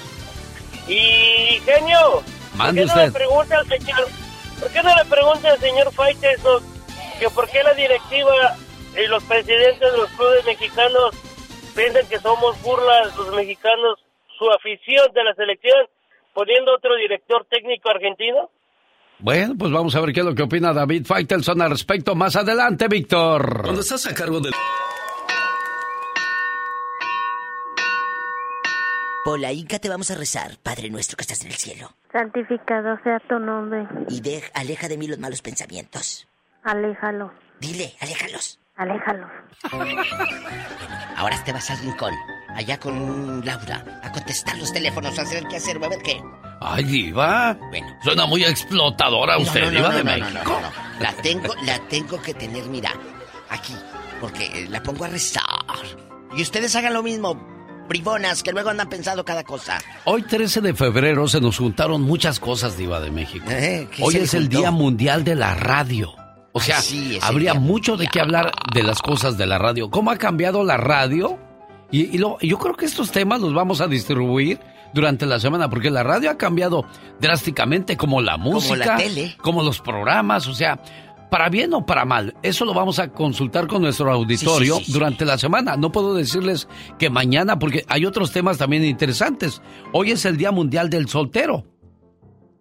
[0.88, 2.22] Y, genio,
[2.54, 4.08] Mande ¿por qué no le pregunta al señor,
[4.58, 5.90] ¿por qué no le pregunta al señor
[7.20, 8.56] que por qué la directiva
[8.96, 11.14] y los presidentes de los clubes mexicanos
[11.78, 14.00] piensan que somos burlas los mexicanos,
[14.36, 15.86] su afición de la selección?
[16.38, 18.48] poniendo otro director técnico argentino?
[19.18, 22.36] Bueno, pues vamos a ver qué es lo que opina David Faitelson al respecto más
[22.36, 23.62] adelante, Víctor.
[23.62, 24.50] Cuando estás a cargo de...
[29.24, 31.90] Pola, Inca, te vamos a rezar, Padre nuestro que estás en el cielo.
[32.12, 33.88] Santificado sea tu nombre.
[34.08, 36.28] Y de, aleja de mí los malos pensamientos.
[36.62, 37.32] Aléjalo.
[37.58, 38.60] Dile, aléjalos.
[38.78, 39.26] Aléjalo.
[41.16, 42.14] Ahora te vas al rincón,
[42.54, 46.22] allá con Laura, a contestar los teléfonos, a hacer qué hacer, a ver qué.
[46.60, 47.56] Ay, Diva.
[48.02, 50.30] Suena muy explotadora usted, no, no, Diva no, de no, México.
[50.44, 51.00] no, no, no.
[51.00, 52.92] La tengo, la tengo que tener, mira,
[53.50, 53.74] aquí,
[54.20, 55.42] porque eh, la pongo a rezar.
[56.36, 57.34] Y ustedes hagan lo mismo,
[57.88, 59.78] bribonas, que luego andan pensando cada cosa.
[60.04, 63.46] Hoy 13 de febrero se nos juntaron muchas cosas, Diva de México.
[63.50, 64.48] Eh, ¿qué Hoy es el?
[64.48, 66.14] Día Mundial de la Radio.
[66.58, 69.90] O sea, sí, habría Día mucho de qué hablar de las cosas de la radio.
[69.90, 71.38] ¿Cómo ha cambiado la radio?
[71.90, 74.60] Y, y lo- yo creo que estos temas los vamos a distribuir
[74.92, 76.84] durante la semana, porque la radio ha cambiado
[77.20, 79.36] drásticamente, como la música, la tele.
[79.42, 80.80] como los programas, o sea,
[81.30, 82.34] para bien o para mal.
[82.42, 84.92] Eso lo vamos a consultar con nuestro auditorio sí, sí.
[84.92, 85.76] durante la semana.
[85.76, 86.68] No puedo decirles
[86.98, 89.60] que mañana, porque hay otros temas también interesantes.
[89.92, 91.64] Hoy es el Día Mundial del Soltero.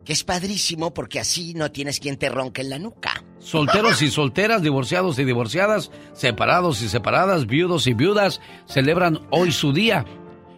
[0.04, 3.24] Que es padrísimo porque así no tienes quien te ronque en la nuca.
[3.40, 9.74] Solteros y solteras, divorciados y divorciadas, separados y separadas, viudos y viudas, celebran hoy su
[9.74, 10.06] día.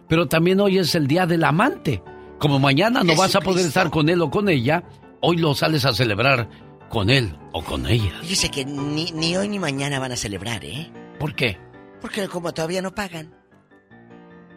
[0.08, 2.02] Pero también hoy es el día del amante.
[2.38, 4.82] Como mañana no vas a poder estar con él o con ella,
[5.20, 6.48] hoy lo sales a celebrar
[6.88, 8.12] con él o con ella.
[8.22, 10.90] Fíjese que ni, ni hoy ni mañana van a celebrar, ¿eh?
[11.18, 11.58] ¿Por qué?
[12.00, 13.32] Porque como todavía no pagan,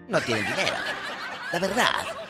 [0.08, 0.74] no tienen dinero.
[1.52, 2.23] La verdad.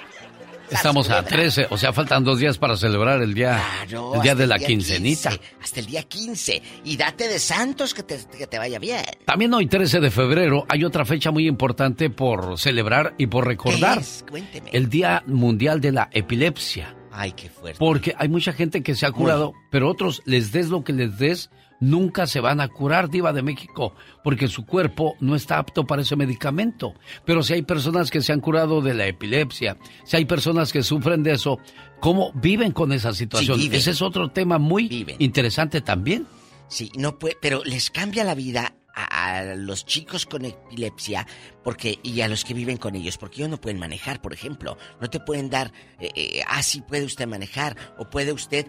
[0.72, 4.36] Estamos a 13, o sea, faltan dos días para celebrar el día, Claro, el día
[4.36, 5.30] de la día quincenita.
[5.30, 6.62] 15, hasta el día 15.
[6.86, 9.04] Y date de santos que te, que te vaya bien.
[9.26, 14.02] También hoy 13 de febrero hay otra fecha muy importante por celebrar y por recordar.
[14.30, 14.70] Cuénteme.
[14.74, 16.96] El Día Mundial de la Epilepsia.
[17.12, 17.78] Ay, qué fuerte.
[17.78, 21.20] Porque hay mucha gente que se ha curado, pero otros les des lo que les
[21.20, 21.52] des,
[21.90, 23.94] nunca se van a curar, diva de México,
[24.24, 26.94] porque su cuerpo no está apto para ese medicamento.
[27.26, 30.84] Pero si hay personas que se han curado de la epilepsia, si hay personas que
[30.84, 31.60] sufren de eso,
[32.00, 33.60] ¿cómo viven con esa situación?
[33.72, 36.26] Ese es otro tema muy interesante también.
[36.68, 41.28] Sí, no puede, pero les cambia la vida a, a los chicos con epilepsia
[41.64, 44.78] porque y a los que viven con ellos, porque ellos no pueden manejar, por ejemplo,
[45.00, 48.68] no te pueden dar, eh, eh, ah, sí puede usted manejar o puede usted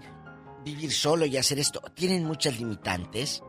[0.65, 1.81] vivir solo y hacer esto.
[1.95, 3.43] Tienen muchas limitantes.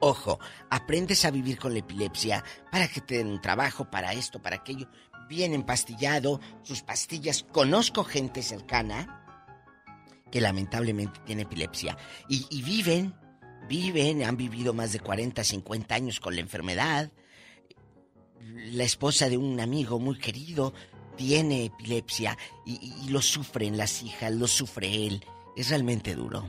[0.00, 0.38] Ojo,
[0.70, 4.88] aprendes a vivir con la epilepsia para que te den trabajo, para esto, para aquello.
[5.28, 7.44] Bien empastillado, sus pastillas.
[7.52, 9.20] Conozco gente cercana
[10.30, 11.96] que lamentablemente tiene epilepsia
[12.28, 13.14] y, viven,
[13.68, 17.10] viven, han vivido más de 40, 50 años con la enfermedad.
[18.72, 20.74] La esposa de un amigo muy querido
[21.16, 22.36] tiene epilepsia
[22.66, 25.24] y, y- y lo sufren las hijas, lo sufre él.
[25.56, 26.44] Es realmente duro.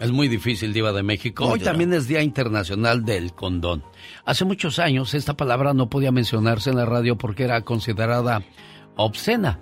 [0.00, 1.44] Es muy difícil, Diva de México.
[1.44, 1.70] Muy Hoy duro.
[1.70, 3.84] también es Día Internacional del Condón.
[4.24, 8.42] Hace muchos años esta palabra no podía mencionarse en la radio porque era considerada
[8.96, 9.60] obscena.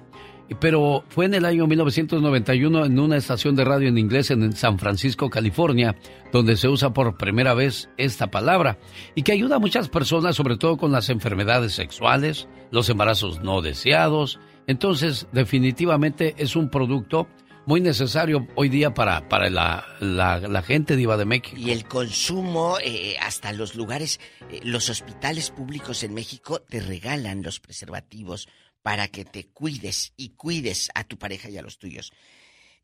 [0.61, 4.79] Pero fue en el año 1991 en una estación de radio en inglés en San
[4.79, 5.97] Francisco, California,
[6.33, 8.79] donde se usa por primera vez esta palabra
[9.17, 13.61] y que ayuda a muchas personas, sobre todo con las enfermedades sexuales, los embarazos no
[13.61, 14.39] deseados.
[14.69, 17.27] Entonces, definitivamente es un producto
[17.67, 21.57] muy necesario hoy día para, para la, la, gente diva de México.
[21.59, 24.21] Y el consumo, eh, hasta los lugares,
[24.51, 28.49] eh, los hospitales públicos en México te regalan los preservativos
[28.83, 32.13] para que te cuides y cuides a tu pareja y a los tuyos.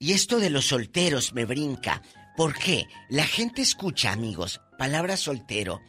[0.00, 2.02] Y esto de los solteros me brinca.
[2.36, 2.86] ¿Por qué?
[3.08, 5.80] La gente escucha, amigos, palabra soltero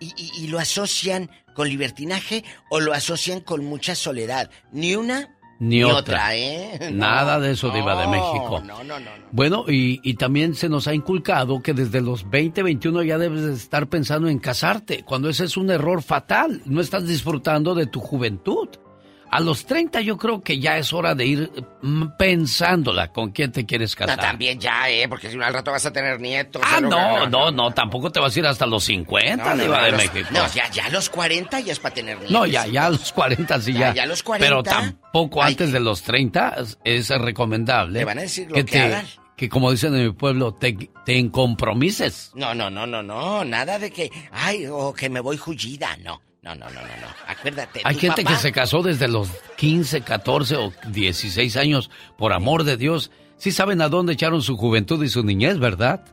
[0.00, 4.48] y, y- y lo asocian con libertinaje o lo asocian con mucha soledad.
[4.70, 6.34] Ni una Ni, otra.
[6.34, 6.90] ¿eh?
[6.92, 8.60] Nada de eso, Diva de No, México.
[8.66, 9.00] No, no, no.
[9.00, 9.10] no.
[9.30, 13.42] Bueno, y, y también se nos ha inculcado que desde los 20, 21 ya debes
[13.42, 16.62] de estar pensando en casarte, cuando ese es un error fatal.
[16.64, 18.68] No estás disfrutando de tu juventud.
[19.32, 21.50] A los 30 yo creo que ya es hora de ir
[21.80, 24.20] mm, pensándola con quién te quieres No, casar.
[24.20, 25.08] también ya, ¿eh?
[25.08, 26.60] Porque si no al rato vas a tener nietos.
[26.64, 29.74] Ah, o no, no, no, tampoco te vas a ir hasta los 50, No, no,
[29.74, 30.28] no, de los- México.
[30.32, 32.30] No, ya, ya a los 40 ya es para tener nietos.
[32.30, 33.94] No, ya, ya a los 40 sí Ya, ya.
[33.94, 36.54] ya a los 40, Pero tampoco antes de los 30
[36.84, 38.00] es- recomendable.
[38.00, 39.06] Te van a decir lo que que hagan.
[39.36, 40.76] que como dicen en mi pueblo, te,
[41.06, 42.32] te encompromises.
[42.34, 43.44] No, no, no, no, no.
[43.46, 45.96] Nada de que, ay, o que me voy jullida.
[46.02, 46.86] No, no, no, no, no.
[46.88, 47.06] no.
[47.26, 47.80] Acuérdate.
[47.84, 52.64] Hay gente papá- que se casó desde los 15, 14 o 16 años, por amor
[52.64, 53.10] de Dios.
[53.36, 56.04] Sí saben a dónde echaron su juventud y su niñez, ¿verdad?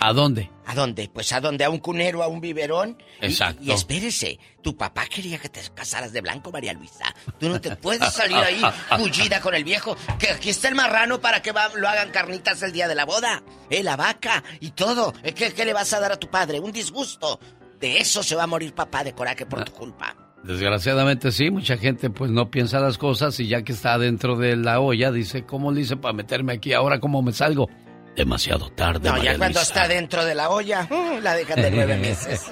[0.00, 0.50] ¿A dónde?
[0.64, 1.10] ¿A dónde?
[1.12, 2.96] Pues a dónde, a un cunero, a un biberón.
[3.20, 3.62] Exacto.
[3.62, 7.14] Y, espérese, tu papá quería que te casaras de blanco, María Luisa.
[7.38, 8.62] Tú no te puedes salir ahí
[8.98, 9.98] bullida con el viejo.
[10.18, 13.04] Que aquí está el marrano para que va- lo hagan carnitas el día de la
[13.04, 13.42] boda.
[13.68, 15.12] Eh, la vaca y todo.
[15.22, 16.58] Eh, ¿Qué, qué le vas a dar a tu padre?
[16.58, 17.38] Un disgusto.
[17.82, 20.16] De eso se va a morir papá de coraje por tu culpa.
[20.44, 24.56] Desgraciadamente sí, mucha gente pues no piensa las cosas y ya que está dentro de
[24.56, 26.72] la olla dice, ¿cómo le hice para meterme aquí?
[26.72, 27.68] Ahora cómo me salgo?
[28.16, 29.08] Demasiado tarde.
[29.08, 29.62] No, ya cuando Luisa.
[29.62, 32.42] está dentro de la olla, mm, la dejan de nueve meses.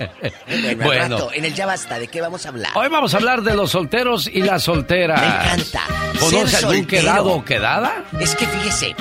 [0.48, 1.02] Bueno, Bueno.
[1.02, 2.72] al rato, en el Ya Basta, ¿de qué vamos a hablar?
[2.74, 5.20] Hoy vamos a hablar de los solteros y las solteras.
[5.20, 5.82] Me encanta.
[6.18, 6.86] ¿Conoce algún soltero.
[6.86, 8.04] quedado o quedada?
[8.20, 8.94] Es que fíjese,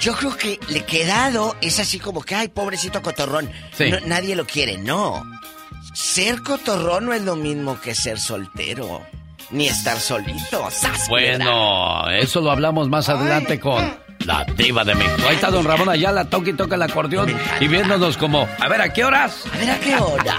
[0.00, 3.50] yo creo que le quedado es así como que, ay, pobrecito cotorrón.
[3.72, 3.90] Sí.
[3.90, 5.22] No, nadie lo quiere, no.
[5.92, 9.02] Ser cotorrón no es lo mismo que ser soltero.
[9.50, 10.70] Ni estar solito.
[10.70, 11.08] ¡Sas!
[11.08, 15.28] Bueno, eso lo hablamos más adelante con la diva de México.
[15.28, 18.80] Ahí está don Ramón Ayala, toca y toca el acordeón y viéndonos como, a ver,
[18.80, 19.44] ¿a qué horas?
[19.52, 20.36] A ver, ¿a qué hora?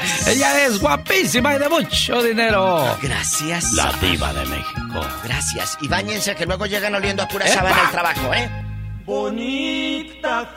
[0.26, 2.96] Ella es guapísima y de mucho dinero.
[3.02, 3.72] Gracias.
[3.74, 5.00] La diva de México.
[5.24, 5.76] Gracias.
[5.82, 8.50] Y bañense que luego llegan oliendo a pura sábana al trabajo, ¿eh?
[9.10, 10.54] Bonita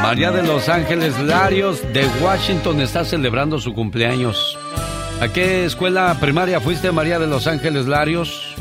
[0.00, 4.56] María de Los Ángeles Larios de Washington está celebrando su cumpleaños.
[5.20, 8.54] ¿A qué escuela primaria fuiste, María de Los Ángeles Larios?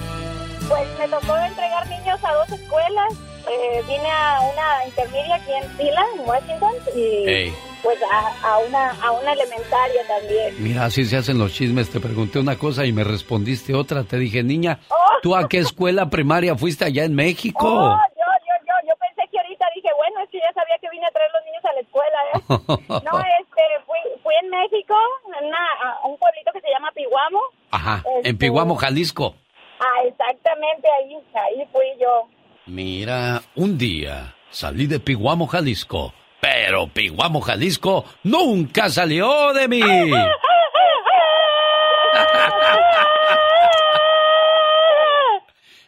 [0.67, 3.13] Pues me tocó entregar niños a dos escuelas.
[3.47, 7.53] Eh, vine a una intermedia aquí en Sila, en Washington, y Ey.
[7.83, 10.55] pues a, a una, a una elementaria también.
[10.63, 11.91] Mira, así se hacen los chismes.
[11.91, 14.03] Te pregunté una cosa y me respondiste otra.
[14.03, 14.95] Te dije, niña, Oh.
[15.21, 17.67] ¿tú a qué escuela primaria fuiste allá en México?
[17.67, 20.89] Oh, yo, yo, yo, yo pensé que ahorita dije, bueno, es que ya sabía que
[20.89, 23.01] vine a traer los niños a la escuela, ¿eh?
[23.03, 24.95] No, este, fui, fui en México,
[25.39, 25.57] en una,
[26.03, 27.39] a un pueblito que se llama Piguamo.
[27.71, 29.35] Ajá, en Este- Piguamo, Jalisco.
[29.79, 32.27] Ah, exactamente, ahí, ahí fui yo.
[32.65, 36.13] Mira, un día salí de Piguamo, Jalisco.
[36.41, 39.81] Pero Piguamo, Jalisco nunca salió de mí.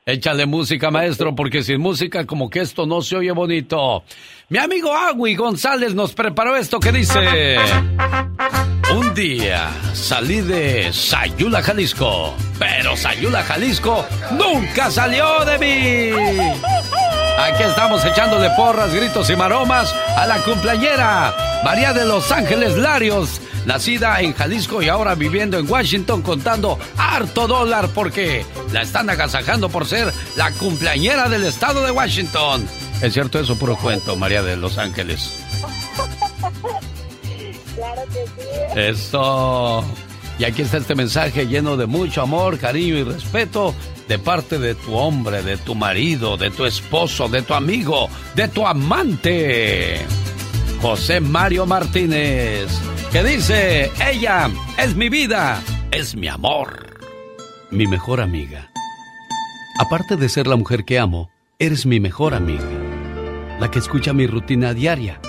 [0.08, 4.06] Échale música, maestro, porque sin música como que esto no se oye bonito.
[4.48, 7.58] Mi amigo Agui González nos preparó esto que dice...
[8.96, 16.52] Un día salí de Sayula, Jalisco, pero Sayula, Jalisco nunca salió de mí.
[17.38, 21.36] Aquí estamos echándole porras, gritos y maromas a la cumpleañera
[21.66, 27.48] María de Los Ángeles Larios, nacida en Jalisco y ahora viviendo en Washington contando harto
[27.48, 32.66] dólar porque la están agasajando por ser la cumpleañera del estado de Washington.
[33.02, 35.34] Es cierto eso, puro cuento, María de Los Ángeles.
[37.76, 38.80] Claro que sí.
[38.80, 39.84] Eso.
[40.40, 43.76] Y aquí está este mensaje lleno de mucho amor, cariño y respeto
[44.08, 48.48] de parte de tu hombre, de tu marido, de tu esposo, de tu amigo, de
[48.48, 50.06] tu amante.
[50.82, 52.68] José Mario Martínez,
[53.12, 57.00] que dice, ella es mi vida, es mi amor,
[57.72, 58.70] mi mejor amiga.
[59.80, 61.30] Aparte de ser la mujer que amo,
[61.60, 62.70] eres mi mejor amiga,
[63.60, 65.20] la que escucha mi rutina diaria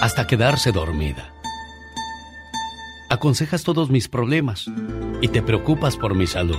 [0.00, 1.30] hasta quedarse dormida
[3.10, 4.66] aconsejas todos mis problemas
[5.20, 6.58] y te preocupas por mi salud.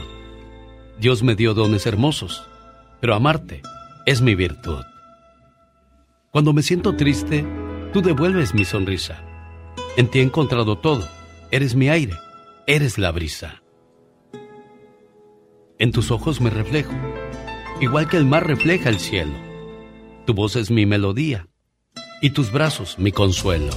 [1.00, 2.44] Dios me dio dones hermosos,
[3.00, 3.62] pero amarte
[4.06, 4.84] es mi virtud.
[6.30, 7.46] Cuando me siento triste,
[7.92, 9.22] tú devuelves mi sonrisa.
[9.98, 11.08] En ti he encontrado todo.
[11.52, 12.16] Eres mi aire,
[12.66, 13.62] eres la brisa.
[15.78, 16.94] En tus ojos me reflejo,
[17.82, 19.34] igual que el mar refleja el cielo.
[20.26, 21.48] Tu voz es mi melodía
[22.22, 23.74] y tus brazos mi consuelo.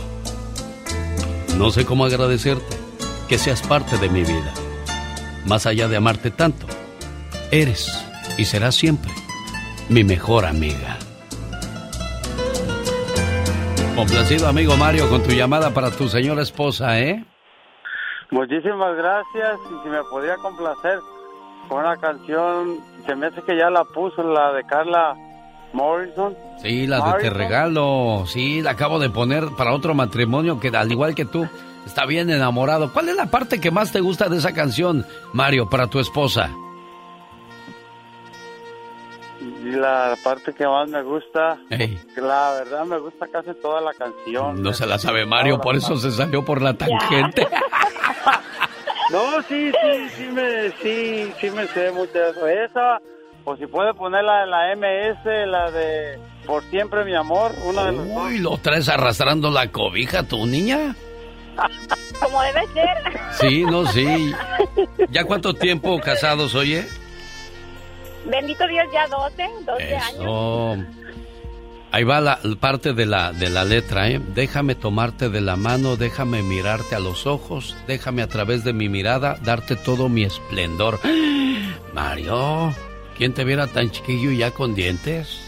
[1.59, 2.77] No sé cómo agradecerte
[3.29, 4.53] que seas parte de mi vida.
[5.47, 6.67] Más allá de amarte tanto,
[7.51, 7.91] eres
[8.37, 9.11] y serás siempre
[9.89, 10.99] mi mejor amiga.
[13.95, 17.25] Complacido amigo Mario con tu llamada para tu señora esposa, ¿eh?
[18.31, 20.99] Muchísimas gracias y si me podría complacer
[21.69, 25.15] con una canción, se me hace que ya la puso, la de Carla
[25.73, 26.37] Morrison.
[26.61, 27.31] Sí, la de Te.
[27.31, 28.25] Regalo.
[28.27, 31.47] Sí, la acabo de poner para otro matrimonio que al igual que tú
[31.87, 32.93] está bien enamorado.
[32.93, 36.51] ¿Cuál es la parte que más te gusta de esa canción, Mario, para tu esposa?
[39.75, 41.99] La parte que más me gusta, Ey.
[42.17, 44.63] la verdad me gusta casi toda la canción.
[44.63, 47.47] No se la sabe Mario, por eso se salió por la tangente.
[49.11, 52.49] No, sí, sí, sí me, sí, sí me sé mucho de eso.
[52.49, 52.99] Esa,
[53.45, 57.85] o si puede poner la de la MS, la de Por Siempre Mi Amor, una
[57.85, 58.07] de las.
[58.07, 60.97] Uy, lo traes arrastrando la cobija, tu niña.
[62.19, 63.21] Como debe ser.
[63.33, 64.33] Sí, no, sí.
[65.11, 66.87] ¿Ya cuánto tiempo casados, oye?
[68.27, 70.87] Bendito Dios, ya 12, 12 años.
[71.93, 74.21] Ahí va la parte de la, de la letra, ¿eh?
[74.35, 78.89] Déjame tomarte de la mano, déjame mirarte a los ojos, déjame a través de mi
[78.89, 80.99] mirada darte todo mi esplendor.
[81.95, 82.75] Mario,
[83.17, 85.41] ¿quién te viera tan chiquillo y ya con dientes?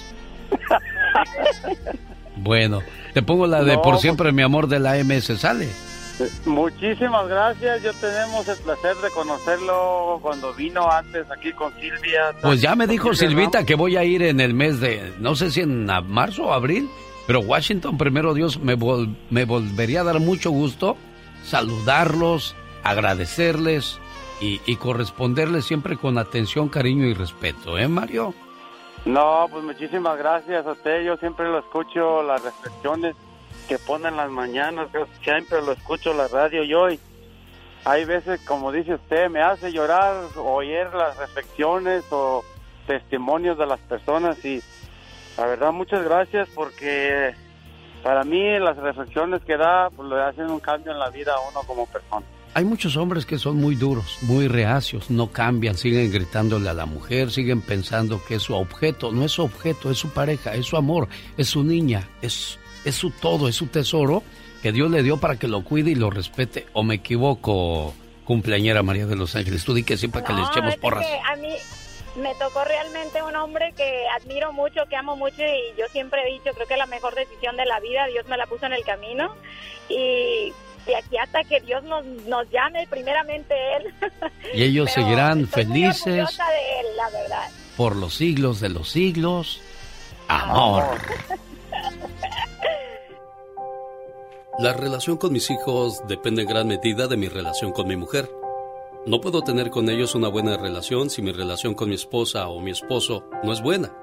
[2.39, 2.83] Bueno,
[3.15, 5.69] te pongo la de No, Por siempre mi amor de la MS, ¿sale?
[6.47, 7.83] Muchísimas gracias.
[7.83, 12.35] Yo tenemos el placer de conocerlo cuando vino antes aquí con Silvia.
[12.43, 15.51] Pues ya me dijo Silvita que voy a ir en el mes de, no sé
[15.51, 16.89] si en marzo o abril,
[17.27, 20.97] pero Washington, primero Dios, me, vol- me volvería a dar mucho gusto
[21.45, 23.99] saludarlos, agradecerles
[24.41, 28.35] y, y corresponderles siempre con atención, cariño y respeto, ¿eh, Mario?
[29.05, 31.05] No, pues muchísimas gracias a usted.
[31.05, 33.15] Yo siempre lo escucho, las reflexiones
[33.69, 34.89] que ponen las mañanas.
[34.93, 37.01] Yo siempre lo escucho la radio y hoy.
[37.85, 42.45] Hay veces, como dice usted, me hace llorar oír las reflexiones o
[42.87, 44.63] testimonios de las personas y
[45.37, 47.35] la verdad muchas gracias porque
[48.03, 51.51] para mí las reflexiones que da pues le hacen un cambio en la vida a
[51.51, 52.25] uno como persona.
[52.55, 56.87] Hay muchos hombres que son muy duros, muy reacios, no cambian, siguen gritándole a la
[56.87, 60.65] mujer, siguen pensando que es su objeto, no es su objeto, es su pareja, es
[60.65, 61.07] su amor,
[61.37, 64.23] es su niña, es, es su todo, es su tesoro
[64.63, 66.67] que Dios le dio para que lo cuide y lo respete.
[66.73, 67.95] ¿O me equivoco,
[68.25, 69.65] cumpleañera María de los Ángeles?
[69.65, 71.05] Tú di que sí para que le echemos es porras.
[71.05, 71.55] que a mí
[72.17, 76.33] me tocó realmente un hombre que admiro mucho, que amo mucho y yo siempre he
[76.33, 78.85] dicho, creo que la mejor decisión de la vida, Dios me la puso en el
[78.85, 79.35] camino
[79.89, 80.53] y
[80.87, 83.95] de aquí hasta que Dios nos, nos llame, primeramente Él.
[84.55, 87.51] Y ellos Pero seguirán muy felices orgullosa de Él, la verdad.
[87.77, 89.61] por los siglos de los siglos.
[90.29, 90.99] Amor.
[94.59, 98.31] La relación con mis hijos depende en gran medida de mi relación con mi mujer.
[99.05, 102.59] No puedo tener con ellos una buena relación si mi relación con mi esposa o
[102.63, 103.95] mi esposo no es buena.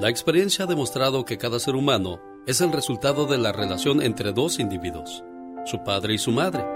[0.00, 4.32] La experiencia ha demostrado que cada ser humano es el resultado de la relación entre
[4.32, 5.22] dos individuos,
[5.64, 6.66] su padre y su madre.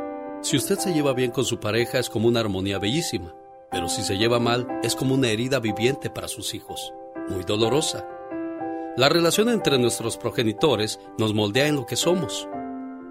[0.41, 3.35] Si usted se lleva bien con su pareja es como una armonía bellísima,
[3.73, 6.95] pero si se lleva mal es como una herida viviente para sus hijos,
[7.29, 8.07] muy dolorosa.
[8.97, 12.49] La relación entre nuestros progenitores nos moldea en lo que somos.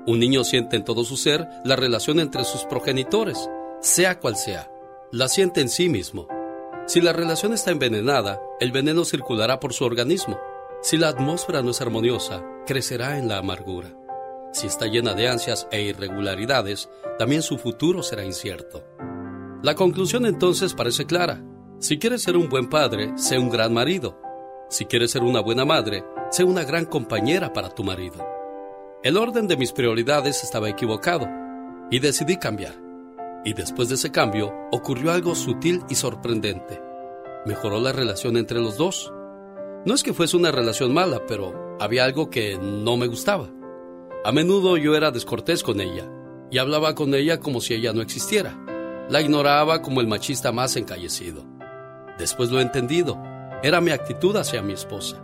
[0.07, 3.49] Un niño siente en todo su ser la relación entre sus progenitores,
[3.81, 4.71] sea cual sea.
[5.11, 6.29] La siente en sí mismo.
[6.85, 10.39] Si la relación está envenenada, el veneno circulará por su organismo.
[10.81, 13.97] Si la atmósfera no es armoniosa, crecerá en la amargura.
[14.53, 16.88] Si está llena de ansias e irregularidades,
[17.19, 18.85] también su futuro será incierto.
[19.61, 21.43] La conclusión entonces parece clara.
[21.79, 24.17] Si quieres ser un buen padre, sé un gran marido.
[24.69, 28.36] Si quieres ser una buena madre, sé una gran compañera para tu marido.
[29.07, 31.29] El orden de mis prioridades estaba equivocado
[31.89, 32.73] y decidí cambiar.
[33.45, 36.81] Y después de ese cambio ocurrió algo sutil y sorprendente.
[37.45, 39.13] Mejoró la relación entre los dos.
[39.85, 43.49] No es que fuese una relación mala, pero había algo que no me gustaba.
[44.25, 46.11] A menudo yo era descortés con ella
[46.51, 48.59] y hablaba con ella como si ella no existiera.
[49.09, 51.45] La ignoraba como el machista más encallecido.
[52.19, 53.17] Después lo he entendido.
[53.63, 55.23] Era mi actitud hacia mi esposa.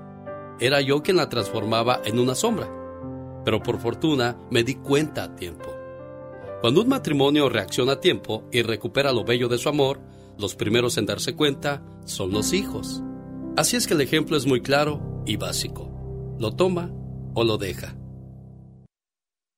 [0.61, 2.82] Era yo quien la transformaba en una sombra.
[3.43, 5.73] Pero por fortuna me di cuenta a tiempo.
[6.61, 9.99] Cuando un matrimonio reacciona a tiempo y recupera lo bello de su amor,
[10.37, 13.03] los primeros en darse cuenta son los hijos.
[13.57, 15.89] Así es que el ejemplo es muy claro y básico.
[16.39, 16.89] Lo toma
[17.35, 17.95] o lo deja.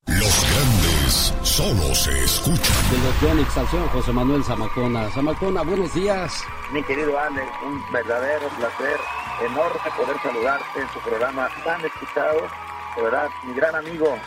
[0.08, 2.76] Los grandes solo se escuchan.
[2.92, 5.10] De los Yonix al señor José Manuel Zamacona.
[5.12, 6.44] Zamacona, buenos días.
[6.74, 9.00] Mi querido Alex, un verdadero placer
[9.46, 12.48] enorme poder saludarte en tu programa tan escuchado.
[12.96, 14.18] De verdad, mi gran amigo,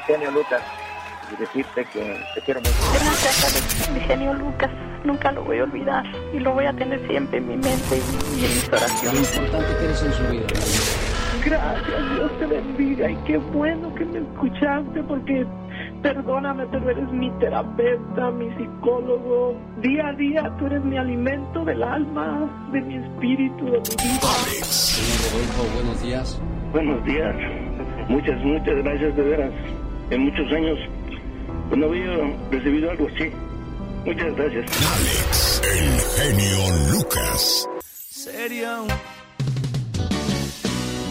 [0.00, 0.62] Eugenio Lucas,
[1.32, 2.72] y decirte que te quiero mucho.
[2.92, 3.90] Gracias, Alex.
[3.90, 4.70] Mi genio Lucas.
[5.04, 6.04] Nunca lo voy a olvidar.
[6.32, 9.36] Y lo voy a tener siempre en mi mente y, en mis Lo oraciones.
[9.36, 10.46] importante que eres en su vida.
[11.44, 13.10] Gracias, Dios te bendiga.
[13.10, 15.46] Y qué bueno que me escuchaste porque,
[16.02, 19.56] perdóname, pero eres mi terapeuta, mi psicólogo.
[19.82, 24.28] Día a día tú eres mi alimento del alma, de mi espíritu, de mi vida.
[24.62, 26.40] Señor Rodolfo, buenos días.
[26.72, 27.34] Buenos días.
[28.08, 29.52] Muchas, muchas gracias de veras.
[30.10, 30.78] En muchos años
[31.68, 33.30] pues, no había recibido algo así.
[34.04, 34.66] Muchas gracias.
[34.96, 37.66] Alex, el genio Lucas.
[37.82, 38.86] Serio.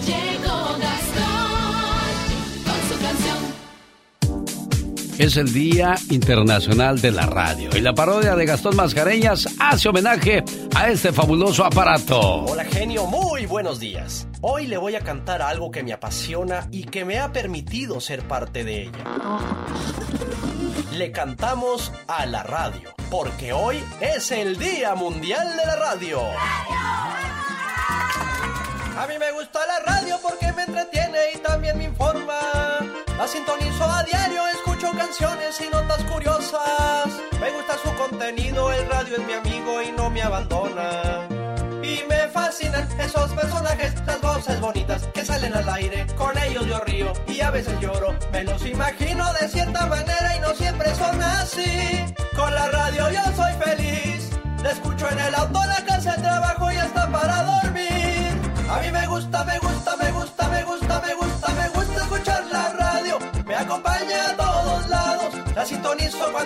[0.06, 0.78] Llegó
[5.20, 10.44] Es el Día Internacional de la Radio y la parodia de Gastón Mascareñas hace homenaje
[10.76, 12.20] a este fabuloso aparato.
[12.46, 14.28] Hola genio, muy buenos días.
[14.42, 18.28] Hoy le voy a cantar algo que me apasiona y que me ha permitido ser
[18.28, 19.04] parte de ella.
[20.94, 26.22] Le cantamos a la radio, porque hoy es el Día Mundial de la Radio.
[28.98, 32.63] A mí me gusta la radio porque me entretiene y también me informa.
[33.18, 37.08] La sintonizo a diario, escucho canciones y notas curiosas.
[37.40, 41.28] Me gusta su contenido, el radio es mi amigo y no me abandona.
[41.84, 46.08] Y me fascinan esos personajes, las voces bonitas que salen al aire.
[46.18, 48.16] Con ellos yo río y a veces lloro.
[48.32, 52.06] Me los imagino de cierta manera y no siempre son así.
[52.36, 54.32] Con la radio yo soy feliz.
[54.64, 58.42] La escucho en el auto, la casa, el trabajo y hasta para dormir.
[58.70, 59.73] A mí me gusta, me gusta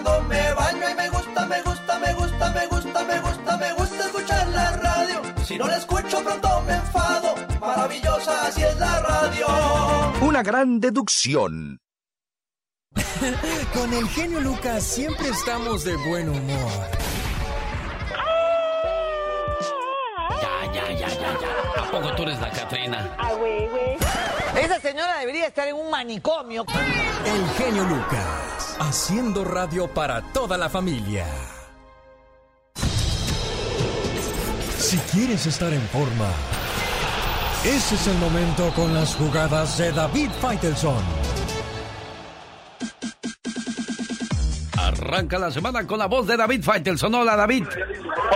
[0.02, 3.74] cuando me baño y me gusta, me gusta, me gusta, me gusta, me gusta, me
[3.74, 5.22] gusta escuchar la radio.
[5.44, 7.36] Si no la escucho pronto me enfado.
[7.60, 9.48] Maravillosa, así es la radio.
[10.22, 11.80] Una gran deducción.
[13.74, 16.72] Con el genio Lucas siempre estamos de buen humor.
[20.41, 21.82] Ya, ya, ya, ya, ya.
[21.84, 23.15] ¿A poco tú eres la Catrina?
[23.18, 23.98] Ah, güey, güey.
[24.56, 26.65] Esa señora debería estar en un manicomio.
[27.26, 31.26] El genio Lucas, haciendo radio para toda la familia.
[34.78, 36.30] Si quieres estar en forma,
[37.66, 41.36] ese es el momento con las jugadas de David Faitelson.
[44.88, 47.14] Arranca la semana con la voz de David Faitelson.
[47.14, 47.65] Hola, David.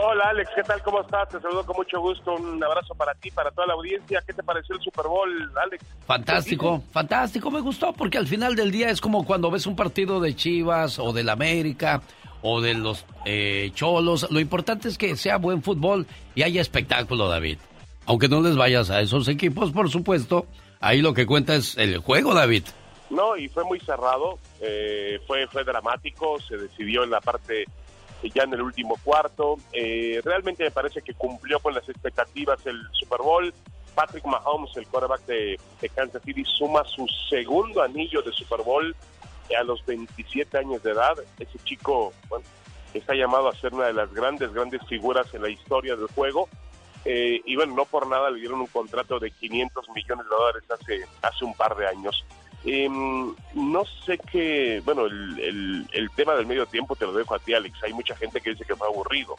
[0.04, 0.50] Hola, Alex.
[0.54, 0.82] ¿Qué tal?
[0.84, 1.30] ¿Cómo estás?
[1.30, 2.36] Te saludo con mucho gusto.
[2.36, 4.22] Un abrazo para ti, para toda la audiencia.
[4.28, 5.30] ¿Qué te pareció el Super Bowl,
[5.64, 5.86] Alex?
[6.06, 7.50] Fantástico, fantástico.
[7.52, 11.00] Me gustó porque al final del día es como cuando ves un partido de Chivas
[11.00, 12.02] o del América
[12.42, 14.28] o de los eh, Cholos.
[14.30, 16.06] Lo importante es que sea buen fútbol
[16.36, 17.60] y haya espectáculo, David.
[18.08, 20.48] Aunque no les vayas a esos equipos, por supuesto.
[20.82, 22.64] Ahí lo que cuenta es el juego, David.
[23.12, 27.64] No, y fue muy cerrado, eh, fue, fue dramático, se decidió en la parte
[28.24, 29.58] eh, ya en el último cuarto.
[29.74, 33.54] Eh, realmente me parece que cumplió con las expectativas el Super Bowl.
[33.94, 38.96] Patrick Mahomes, el quarterback de, de Kansas City, suma su segundo anillo de Super Bowl
[39.54, 41.16] a los 27 años de edad.
[41.38, 42.14] Ese chico
[42.94, 46.48] está llamado a ser una de las grandes, grandes figuras en la historia del juego.
[47.04, 50.64] Eh, y bueno, no por nada le dieron un contrato de 500 millones de dólares
[50.70, 52.24] hace, hace un par de años.
[52.64, 57.54] Eh, no sé qué, bueno, el, tema del medio tiempo te lo dejo a ti,
[57.54, 57.84] Alex.
[57.84, 59.36] Hay mucha gente que dice que fue aburrido.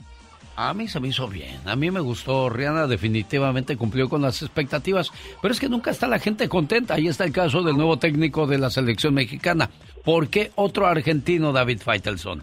[0.55, 2.51] A mí se me hizo bien, a mí me gustó.
[2.51, 6.95] Rihanna definitivamente cumplió con las expectativas, pero es que nunca está la gente contenta.
[6.95, 9.71] Ahí está el caso del nuevo técnico de la selección mexicana.
[10.05, 12.43] ¿Por qué otro argentino, David Feitelson?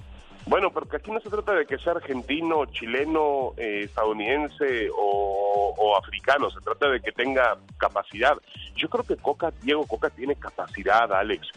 [0.49, 6.49] Bueno, porque aquí no se trata de que sea argentino, chileno, eh, estadounidense o, africano,
[6.49, 8.35] se trata de que tenga capacidad.
[8.76, 11.47] Yo creo que Coca, Diego Coca tiene capacidad, Alex.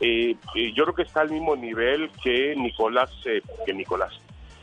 [0.00, 4.12] Eh, eh, yo creo que está al mismo nivel que Nicolás, eh, que Nicolás,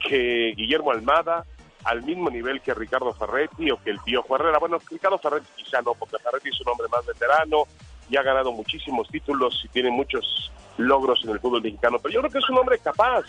[0.07, 1.44] que Guillermo Almada,
[1.84, 4.60] al mismo nivel que Ricardo Ferretti o que el Pío Herrera.
[4.60, 7.64] Bueno, Ricardo Ferretti quizá no, porque Ferretti es un hombre más veterano
[8.07, 12.20] y ha ganado muchísimos títulos y tiene muchos logros en el fútbol mexicano, pero yo
[12.20, 13.26] creo que es un hombre capaz.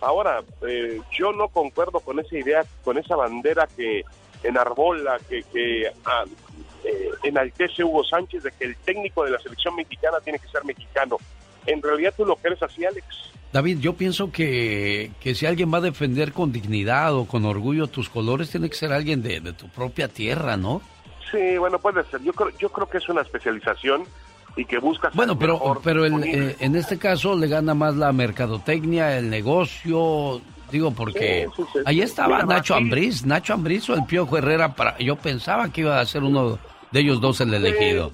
[0.00, 4.02] Ahora, eh, yo no concuerdo con esa idea, con esa bandera que
[4.42, 6.24] enarbola, que, que ah,
[6.84, 10.64] eh, enaltece Hugo Sánchez de que el técnico de la selección mexicana tiene que ser
[10.64, 11.16] mexicano.
[11.66, 13.06] En realidad tú lo crees así, Alex.
[13.52, 17.86] David, yo pienso que, que si alguien va a defender con dignidad o con orgullo
[17.86, 20.82] tus colores, tiene que ser alguien de, de tu propia tierra, ¿no?
[21.30, 22.20] Sí, bueno, puede ser.
[22.22, 24.04] Yo creo, yo creo que es una especialización
[24.56, 28.12] y que busca bueno pero pero el, eh, en este caso le gana más la
[28.12, 30.40] mercadotecnia el negocio
[30.70, 31.78] digo porque sí, sí, sí.
[31.84, 35.82] ahí estaba Mira, Nacho Ambriz Nacho Ambriz o el Piojo Herrera para yo pensaba que
[35.82, 36.58] iba a ser uno
[36.90, 38.12] de ellos dos el elegido.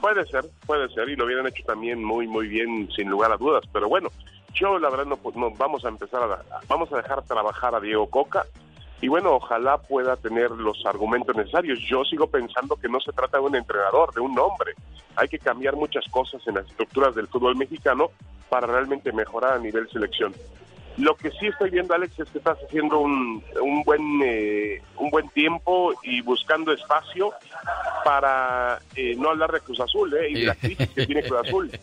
[0.00, 3.36] puede ser puede ser y lo hubieran hecho también muy muy bien sin lugar a
[3.36, 4.10] dudas pero bueno
[4.54, 7.80] yo la verdad no, pues, no vamos a empezar a vamos a dejar trabajar a
[7.80, 8.44] Diego Coca
[9.00, 11.78] y bueno, ojalá pueda tener los argumentos necesarios.
[11.88, 14.74] Yo sigo pensando que no se trata de un entrenador, de un hombre.
[15.16, 18.10] Hay que cambiar muchas cosas en las estructuras del fútbol mexicano
[18.50, 20.34] para realmente mejorar a nivel selección.
[21.00, 25.10] Lo que sí estoy viendo, Alex, es que estás haciendo un, un buen eh, un
[25.10, 27.32] buen tiempo y buscando espacio
[28.04, 31.40] para eh, no hablar de Cruz Azul eh, y de la crisis que tiene Cruz
[31.46, 31.70] Azul.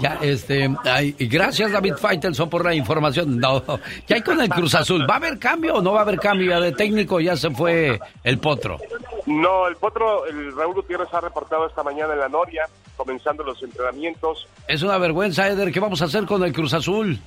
[0.00, 3.38] Ya, este, ay, gracias David Faitelson por la información.
[3.38, 3.62] No,
[4.06, 5.06] ¿qué hay con el Cruz Azul?
[5.08, 7.20] ¿Va a haber cambio o no va a haber cambio de técnico?
[7.20, 8.78] Ya se fue el Potro.
[9.26, 12.64] No, el Potro, el Raúl Gutiérrez ha reportado esta mañana en la Noria,
[12.96, 14.48] comenzando los entrenamientos.
[14.68, 15.72] Es una vergüenza, Eder.
[15.72, 17.18] ¿Qué vamos a hacer con el Cruz Azul?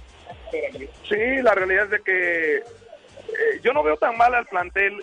[1.08, 5.02] Sí, la realidad es de que eh, yo no veo tan mal al plantel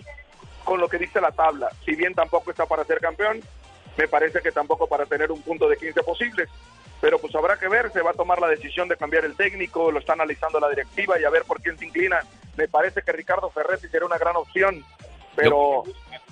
[0.63, 1.69] con lo que dice la tabla.
[1.85, 3.39] Si bien tampoco está para ser campeón,
[3.97, 6.49] me parece que tampoco para tener un punto de 15 posibles.
[6.99, 9.91] Pero pues habrá que ver, se va a tomar la decisión de cambiar el técnico,
[9.91, 12.19] lo está analizando la directiva y a ver por quién se inclina.
[12.55, 14.83] Me parece que Ricardo Ferretti sería una gran opción,
[15.35, 15.83] pero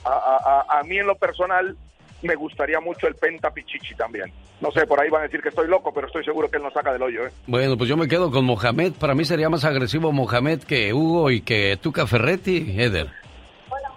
[0.04, 1.78] a, a, a mí en lo personal
[2.26, 4.32] me gustaría mucho el Penta Pichichi también.
[4.62, 6.64] No sé, por ahí van a decir que estoy loco, pero estoy seguro que él
[6.64, 7.28] nos saca del hoyo.
[7.28, 7.32] ¿eh?
[7.48, 8.94] Bueno, pues yo me quedo con Mohamed.
[8.94, 13.08] Para mí sería más agresivo Mohamed que Hugo y que Tuca Ferretti, Eder.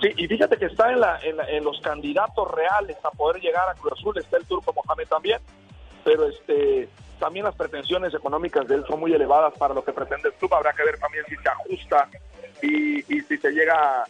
[0.01, 3.43] Sí, y fíjate que está en, la, en, la, en, los candidatos reales a poder
[3.43, 5.41] llegar a Cruz Azul, está el turco Mohamed también,
[6.05, 6.89] pero este
[7.19, 10.55] también las pretensiones económicas de él son muy elevadas para lo que pretende el club,
[10.55, 12.09] habrá que ver también si se ajusta
[12.63, 14.05] y, y si se llega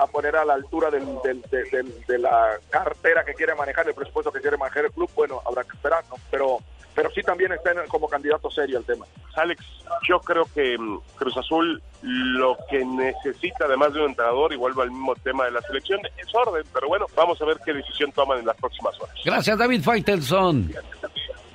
[0.00, 3.86] a poner a la altura del, del- de, del- de la cartera que quiere manejar,
[3.88, 6.16] el presupuesto que quiere manejar el club, bueno, habrá que esperar, ¿no?
[6.30, 6.58] Pero,
[6.94, 9.06] pero sí también está en- como candidato serio el tema.
[9.36, 9.64] Alex,
[10.08, 14.82] yo creo que mm, Cruz Azul lo que necesita, además de un entrenador, y vuelvo
[14.82, 16.62] al mismo tema de la selección, es orden.
[16.72, 19.14] Pero bueno, vamos a ver qué decisión toman en las próximas horas.
[19.24, 20.72] Gracias, David Faitelson.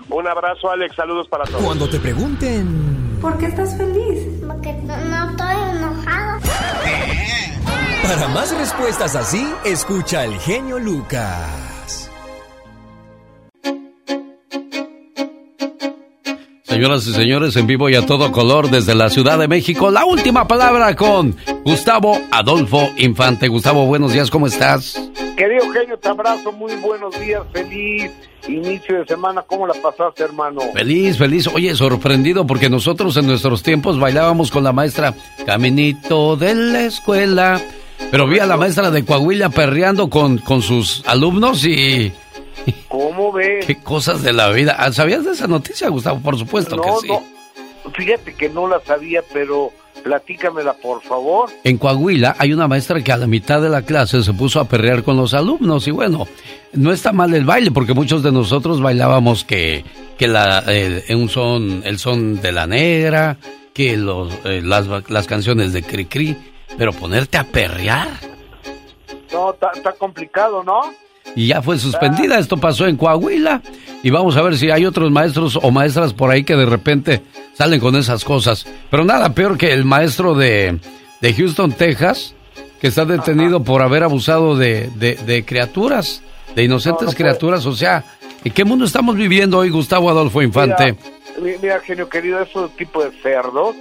[0.10, 0.96] Un abrazo, Alex.
[0.96, 1.64] Saludos para todos.
[1.64, 4.42] Cuando te pregunten ¿Por qué estás feliz?
[4.48, 6.40] Porque no estoy enojado.
[8.10, 12.10] para más respuestas así, escucha al genio Lucas.
[16.64, 20.06] Señoras y señores, en vivo y a todo color desde la Ciudad de México, la
[20.06, 23.48] última palabra con Gustavo Adolfo Infante.
[23.48, 25.00] Gustavo, buenos días, ¿cómo estás?
[25.38, 28.12] Querido genio, te abrazo, muy buenos días, feliz
[28.48, 29.44] inicio de semana.
[29.44, 30.62] ¿Cómo la pasaste, hermano?
[30.74, 31.46] Feliz, feliz.
[31.46, 35.14] Oye, sorprendido porque nosotros en nuestros tiempos bailábamos con la maestra
[35.46, 37.62] Caminito de la escuela.
[38.12, 42.12] Pero vi a la maestra de Coahuila perreando con, con sus alumnos y...
[42.88, 43.66] ¿Cómo ves?
[43.68, 44.76] Qué cosas de la vida.
[44.78, 46.20] Ah, ¿Sabías de esa noticia, Gustavo?
[46.20, 47.08] Por supuesto no, que sí.
[47.08, 47.22] no.
[47.94, 49.72] Fíjate que no la sabía, pero
[50.04, 51.50] platícamela, por favor.
[51.64, 54.66] En Coahuila hay una maestra que a la mitad de la clase se puso a
[54.66, 56.28] perrear con los alumnos y bueno,
[56.74, 59.84] no está mal el baile porque muchos de nosotros bailábamos que,
[60.18, 63.38] que la, eh, un son, el son de la negra,
[63.74, 66.38] que los, eh, las, las canciones de Cri Cri,
[66.78, 68.08] pero ponerte a perrear
[69.32, 70.82] No, está complicado, ¿no?
[71.36, 72.40] y ya fue suspendida.
[72.40, 73.62] Esto pasó en Coahuila
[74.02, 77.22] y vamos a ver si hay otros maestros o maestras por ahí que de repente
[77.54, 78.66] salen con esas cosas.
[78.90, 80.80] Pero nada peor que el maestro de,
[81.22, 82.34] de Houston, Texas,
[82.82, 86.24] que está detenido por haber abusado de, de- de criaturas,
[86.56, 87.18] de inocentes No, no puede.
[87.30, 87.66] criaturas.
[87.68, 88.04] O sea,
[88.44, 90.96] ¿en qué mundo estamos viviendo hoy, Gustavo Adolfo Infante?
[91.40, 93.76] Mira, mi- mira, genio querido, esos tipo de cerdos,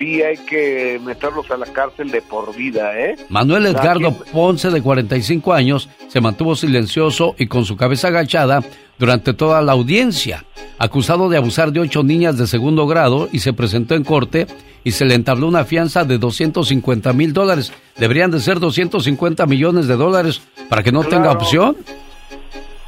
[0.00, 3.16] sí hay que meterlos a la cárcel de por vida, ¿eh?
[3.28, 8.62] Manuel Edgardo Ponce, de 45 años, se mantuvo silencioso y con su cabeza agachada
[8.98, 10.46] durante toda la audiencia,
[10.78, 14.46] acusado de abusar de ocho niñas de segundo grado y se presentó en corte
[14.84, 17.70] y se le entabló una fianza de 250 mil dólares.
[17.98, 20.40] Deberían de ser 250 millones de dólares
[20.70, 21.76] para que no tenga opción.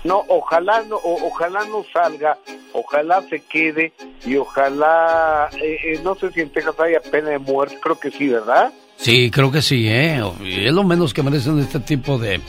[0.05, 2.37] No, ojalá no, o- ojalá no salga,
[2.73, 3.93] ojalá se quede
[4.27, 8.11] y ojalá, eh, eh, no sé si en Texas haya pena de muerte, creo que
[8.11, 8.73] sí, ¿verdad?
[8.97, 10.21] Sí, creo que sí, ¿eh?
[10.45, 12.41] Es lo menos que merecen este tipo de,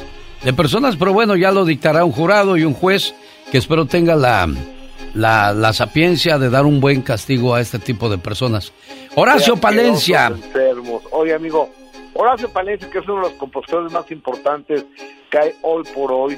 [0.43, 3.13] de personas, pero bueno, ya lo dictará un jurado y un juez
[3.51, 4.47] que espero tenga la,
[5.13, 8.73] la, la sapiencia de dar un buen castigo a este tipo de personas.
[9.15, 10.27] Horacio Palencia.
[10.27, 11.03] enfermos.
[11.11, 11.69] Oye, amigo,
[12.15, 14.85] Horacio Palencia, que es uno de los compositores más importantes
[15.29, 16.37] que hay hoy por hoy,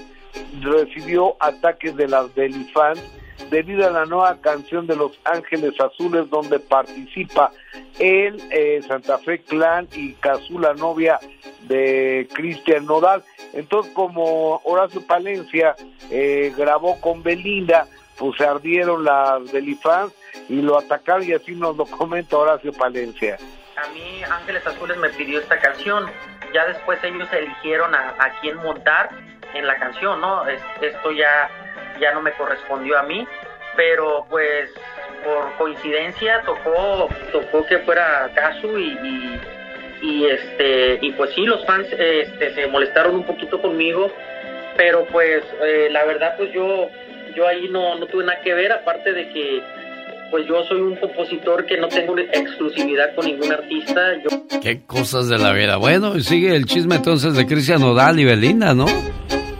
[0.61, 3.01] recibió ataques de las Delifans
[3.49, 7.51] debido a la nueva canción de Los Ángeles Azules donde participa
[7.99, 11.19] él, eh, Santa Fe Clan y Cazú, la novia
[11.63, 13.23] de Cristian Nodal.
[13.53, 15.75] Entonces, como Horacio Palencia
[16.09, 17.87] eh, grabó con Belinda,
[18.17, 20.13] pues se ardieron las Delifans
[20.49, 23.37] y lo atacaron y así nos lo comenta Horacio Palencia.
[23.77, 26.05] A mí Ángeles Azules me pidió esta canción.
[26.53, 29.09] Ya después ellos eligieron a, a quién montar
[29.55, 30.47] en la canción, ¿no?
[30.47, 31.49] Es- esto ya,
[31.99, 33.27] ya no me correspondió a mí,
[33.75, 34.69] pero pues
[35.23, 39.41] por coincidencia tocó, tocó que fuera Casu y, y,
[40.01, 44.11] y, este y pues sí los fans este, se molestaron un poquito conmigo,
[44.77, 46.89] pero pues eh, la verdad pues yo
[47.35, 49.61] yo ahí no, no tuve nada que ver, aparte de que
[50.31, 54.01] pues yo soy un compositor que no tengo exclusividad con ningún artista.
[54.23, 55.77] Yo Qué cosas de la vida.
[55.77, 58.85] Bueno, sigue el chisme entonces de Cristian Nodal y Belinda, ¿no?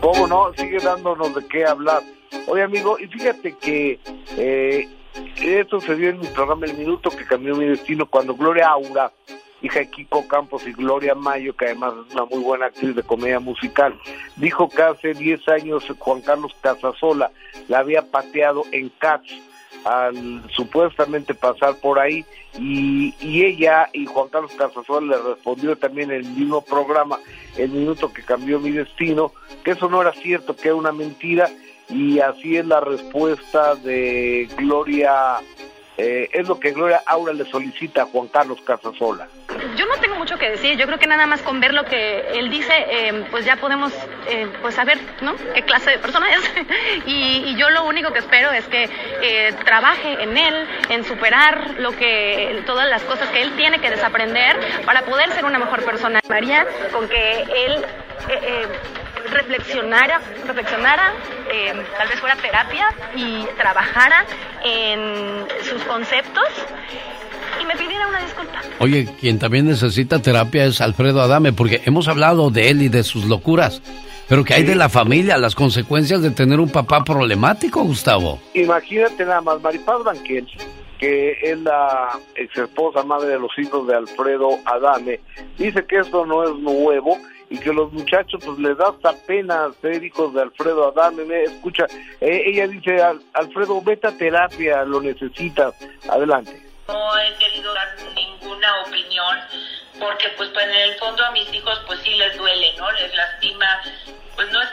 [0.00, 0.52] ¿Cómo no?
[0.54, 2.02] Sigue dándonos de qué hablar.
[2.46, 3.98] Oye, amigo, y fíjate que
[4.36, 4.88] eh,
[5.42, 9.12] esto se dio en mi programa El Minuto que cambió mi destino cuando Gloria Aura,
[9.62, 13.02] hija de Kiko Campos y Gloria Mayo, que además es una muy buena actriz de
[13.02, 13.98] comedia musical,
[14.36, 17.30] dijo que hace 10 años Juan Carlos Casasola
[17.68, 19.32] la había pateado en Cats
[19.86, 22.24] al supuestamente pasar por ahí
[22.58, 27.20] y, y ella y Juan Carlos Casasola le respondió también en el mismo programa
[27.56, 29.32] el minuto que cambió mi destino
[29.62, 31.48] que eso no era cierto que era una mentira
[31.88, 35.36] y así es la respuesta de Gloria
[35.96, 39.28] eh, es lo que Gloria Aura le solicita a Juan Carlos Casasola
[39.76, 42.20] Yo no tengo mucho que decir, yo creo que nada más con ver lo que
[42.34, 43.92] él dice, eh, pues ya podemos
[44.28, 45.34] eh, pues saber, ¿no?
[45.54, 46.52] Qué clase de persona es.
[47.06, 48.88] y, yo lo único que espero es que
[49.22, 53.90] eh, trabaje en él, en superar lo que, todas las cosas que él tiene que
[53.90, 56.20] desaprender para poder ser una mejor persona.
[56.28, 57.84] María, con que él
[59.30, 61.12] reflexionara, reflexionara,
[61.96, 64.24] tal vez fuera terapia y trabajara
[64.62, 66.48] en sus conceptos
[67.60, 68.68] y me pidiera una escoltando.
[68.80, 73.02] Oye, quien también necesita terapia es Alfredo Adame, porque hemos hablado de él y de
[73.02, 73.82] sus locuras.
[74.28, 78.40] Pero que hay de la familia, las consecuencias de tener un papá problemático, Gustavo.
[78.54, 80.48] Imagínate nada más, Maripaz Banquel,
[80.98, 85.20] que es la ex esposa madre de los hijos de Alfredo Adame,
[85.56, 87.16] dice que esto no es nuevo
[87.50, 91.24] y que los muchachos pues les da hasta pena ser hijos de Alfredo Adame.
[91.24, 91.84] Me escucha,
[92.20, 95.72] eh, ella dice, "Al- Alfredo, vete a terapia, lo necesitas.
[96.08, 96.60] Adelante.
[96.88, 99.40] No he querido dar ninguna opinión
[99.98, 102.90] porque pues, pues en el fondo a mis hijos pues sí les duele, ¿no?
[102.92, 103.82] Les lastima,
[104.34, 104.68] pues no es,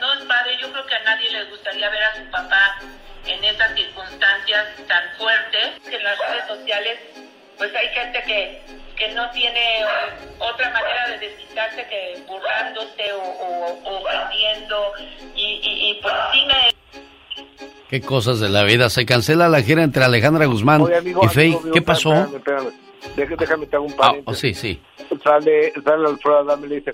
[0.00, 2.78] no es padre, yo creo que a nadie les gustaría ver a su papá
[3.26, 5.72] en esas circunstancias tan fuertes.
[5.86, 6.98] En las redes sociales
[7.58, 8.62] pues hay gente que,
[8.96, 9.86] que no tiene eh,
[10.38, 14.04] otra manera de desquitarse que burlándose o, o, o
[15.34, 16.78] y, y, y pues sí me
[17.88, 18.90] Qué cosas de la vida.
[18.90, 21.58] Se cancela la gira entre Alejandra Guzmán Oye, amigo, y Faye.
[21.72, 22.12] ¿Qué pasó?
[22.12, 22.68] Espérame, espérame.
[23.16, 24.26] Deja- Déjame te hago un Ah, paréntesis.
[24.26, 24.80] oh, sí, sí.
[25.22, 26.92] sale, sale Alfredo Adame y le dice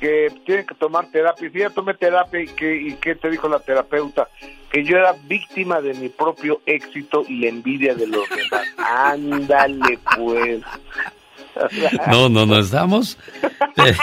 [0.00, 1.48] que tiene que tomar terapia.
[1.48, 4.28] Y si ya tomé terapia, ¿y qué, ¿y qué te dijo la terapeuta?
[4.70, 8.66] Que yo era víctima de mi propio éxito y la envidia de los demás.
[8.78, 10.60] Ándale, pues.
[12.10, 13.18] No, no, no estamos.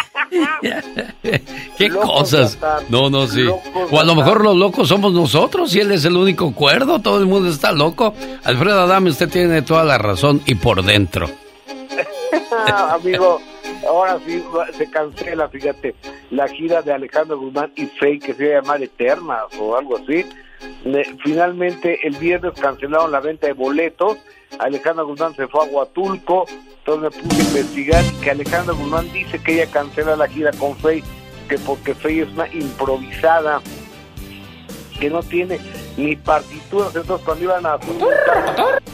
[1.78, 2.60] Qué Locos cosas.
[2.90, 3.46] No, no, sí.
[3.92, 7.00] O a lo mejor los locos somos nosotros y él es el único cuerdo.
[7.00, 8.14] Todo el mundo está loco.
[8.44, 11.28] Alfredo Adame, usted tiene toda la razón y por dentro.
[12.68, 13.40] Amigo,
[13.88, 14.44] ahora sí
[14.78, 15.96] se cancela, fíjate,
[16.32, 19.98] la gira de Alejandro Guzmán y Faye, que se iba a llamar Eternas o algo
[19.98, 20.26] así.
[21.24, 24.18] Finalmente, el viernes cancelaron la venta de boletos.
[24.60, 26.46] Alejandra Guzmán se fue a Huatulco.
[26.80, 30.76] Entonces me puse a investigar que Alejandra Guzmán dice que ella cancela la gira con
[30.76, 31.04] Faye,
[31.48, 33.62] que porque Faye es una improvisada,
[35.00, 35.60] que no tiene
[35.96, 36.94] ni partituras.
[36.96, 37.80] Entonces, cuando iban a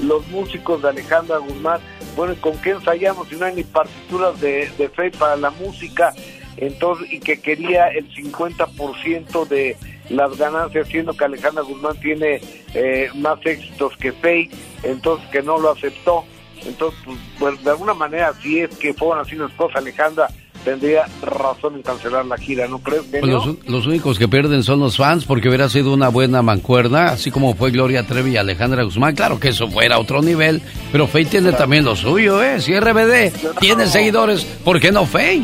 [0.03, 1.81] los músicos de Alejandra Guzmán,
[2.15, 6.13] bueno, ¿y ¿con qué ensayamos si no hay ni partituras de, de para la música?
[6.57, 9.77] Entonces, y que quería el 50% de
[10.09, 12.41] las ganancias, siendo que Alejandra Guzmán tiene
[12.73, 14.49] eh, más éxitos que Faye,
[14.83, 16.23] entonces que no lo aceptó.
[16.65, 20.27] Entonces, pues, pues, de alguna manera, si es que fueron así las cosas, Alejandra
[20.63, 23.03] tendría razón en cancelar la gira, ¿no crees?
[23.09, 27.05] Pues los, los únicos que pierden son los fans porque hubiera sido una buena mancuerna,
[27.05, 29.15] así como fue Gloria Trevi y Alejandra Guzmán.
[29.15, 30.61] Claro que eso fuera otro nivel,
[30.91, 32.61] pero Faye tiene también lo suyo, ¿eh?
[32.61, 35.43] Si RBD tiene seguidores, ¿por qué no Faye?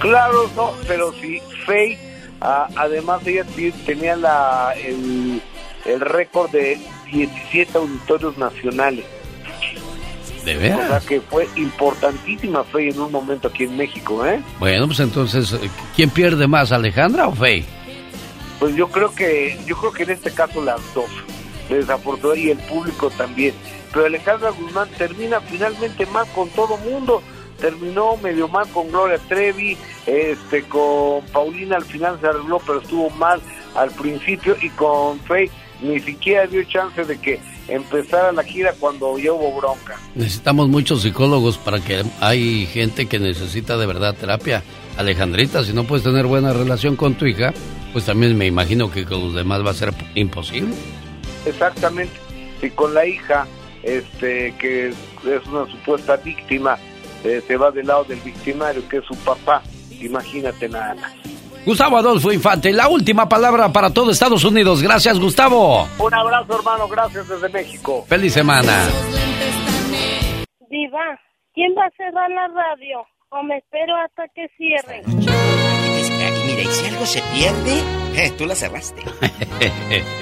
[0.00, 1.98] Claro, no, pero si Faye,
[2.42, 5.40] ah, además ella ti- tenía la, el,
[5.86, 6.78] el récord de
[7.10, 9.04] 17 auditorios nacionales.
[10.44, 10.88] ¿De O veras?
[10.88, 14.40] sea que fue importantísima Faye en un momento aquí en México, ¿eh?
[14.58, 15.56] Bueno, pues entonces,
[15.94, 17.64] ¿quién pierde más, Alejandra o Faye?
[18.58, 21.10] Pues yo creo que, yo creo que en este caso las dos,
[21.68, 23.54] desafortunadamente, y el público también.
[23.92, 27.22] Pero Alejandra Guzmán termina finalmente mal con todo mundo.
[27.62, 33.08] Terminó medio mal con Gloria Trevi, este, con Paulina al final se arregló, pero estuvo
[33.10, 33.40] mal
[33.74, 39.18] al principio y con Faye ni siquiera dio chance de que empezara la gira cuando
[39.18, 39.96] ya hubo bronca.
[40.14, 44.62] Necesitamos muchos psicólogos para que hay gente que necesita de verdad terapia.
[44.96, 47.52] Alejandrita, si no puedes tener buena relación con tu hija,
[47.92, 50.74] pues también me imagino que con los demás va a ser imposible.
[51.46, 52.14] Exactamente.
[52.60, 53.46] Si con la hija,
[53.82, 56.78] este, que es una supuesta víctima,
[57.24, 59.62] eh, se va del lado del victimario, que es su papá,
[60.00, 61.12] imagínate nada más.
[61.64, 64.82] Gustavo Adolfo Infante, la última palabra para todo Estados Unidos.
[64.82, 65.86] Gracias, Gustavo.
[65.98, 68.04] Un abrazo, hermano, gracias desde México.
[68.08, 68.88] Feliz semana.
[70.68, 71.20] Diva,
[71.54, 73.06] ¿quién va a cerrar la radio?
[73.28, 75.04] ¿O me espero hasta que cierren?
[76.46, 77.80] Mira, y si algo se pierde,
[78.16, 79.02] eh, tú la cerraste.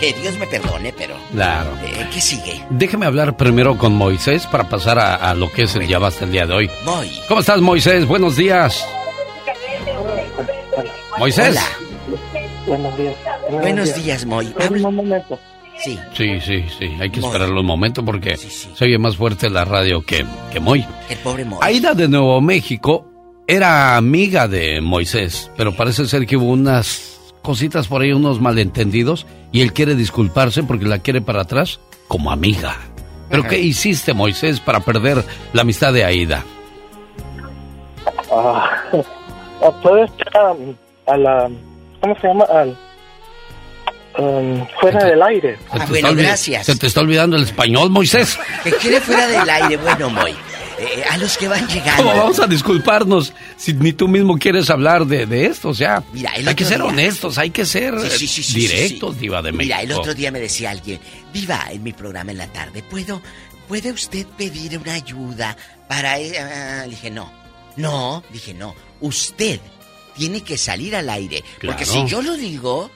[0.00, 1.14] Que Dios me perdone, pero.
[1.32, 1.70] Claro.
[1.82, 2.62] eh, ¿Qué sigue?
[2.70, 6.24] Déjeme hablar primero con Moisés para pasar a, a lo que es el Ya Basta
[6.26, 6.70] el día de hoy.
[6.84, 7.10] Moy.
[7.28, 8.06] ¿Cómo estás, Moisés?
[8.06, 8.84] Buenos días.
[11.18, 11.58] Moisés.
[12.66, 13.14] Buenos días.
[13.50, 14.54] Buenos días, Moy.
[14.70, 15.38] Un momento.
[15.82, 15.98] Sí.
[16.14, 16.96] Sí, sí, sí.
[17.00, 20.84] Hay que esperarlo un momento porque se oye más fuerte la radio que, que Moy.
[21.08, 21.58] El pobre Moy.
[21.62, 23.06] Aida de Nuevo México
[23.46, 29.26] era amiga de Moisés, pero parece ser que hubo unas cositas por ahí, unos malentendidos,
[29.52, 32.76] y él quiere disculparse porque la quiere para atrás como amiga.
[33.30, 36.44] ¿Pero qué hiciste, Moisés, para perder la amistad de Aida?
[38.32, 38.82] Ah,
[41.06, 41.50] a la.
[42.00, 42.44] ¿Cómo se llama?
[42.44, 42.76] Al.
[44.18, 45.58] um, fuera del aire.
[45.70, 48.38] Ah, Se te está olvi- ¿Se te está olvidando el español, Moisés?
[48.64, 50.34] Que quiere fuera del aire, bueno, Moy.
[50.82, 52.02] Eh, a los que van llegando.
[52.04, 55.68] ¿Cómo vamos a disculparnos si ni tú mismo quieres hablar de, de esto?
[55.68, 58.42] O sea, Mira, hay que ser día- honestos, hay que ser Sí, eh, sí, sí,
[58.42, 59.62] sí, directos, diva de México.
[59.76, 60.98] Mira, el otro día me decía alguien,
[61.34, 63.20] Diva, en mi programa en la tarde, ¿puedo
[63.68, 65.54] ¿puede usted pedir una ayuda
[65.86, 66.18] para...
[66.18, 67.30] e-?" Ah, le dije, no,
[67.76, 69.60] no, dije, no, usted
[70.16, 71.44] tiene que salir al aire.
[71.64, 72.90] Porque si yo lo digo,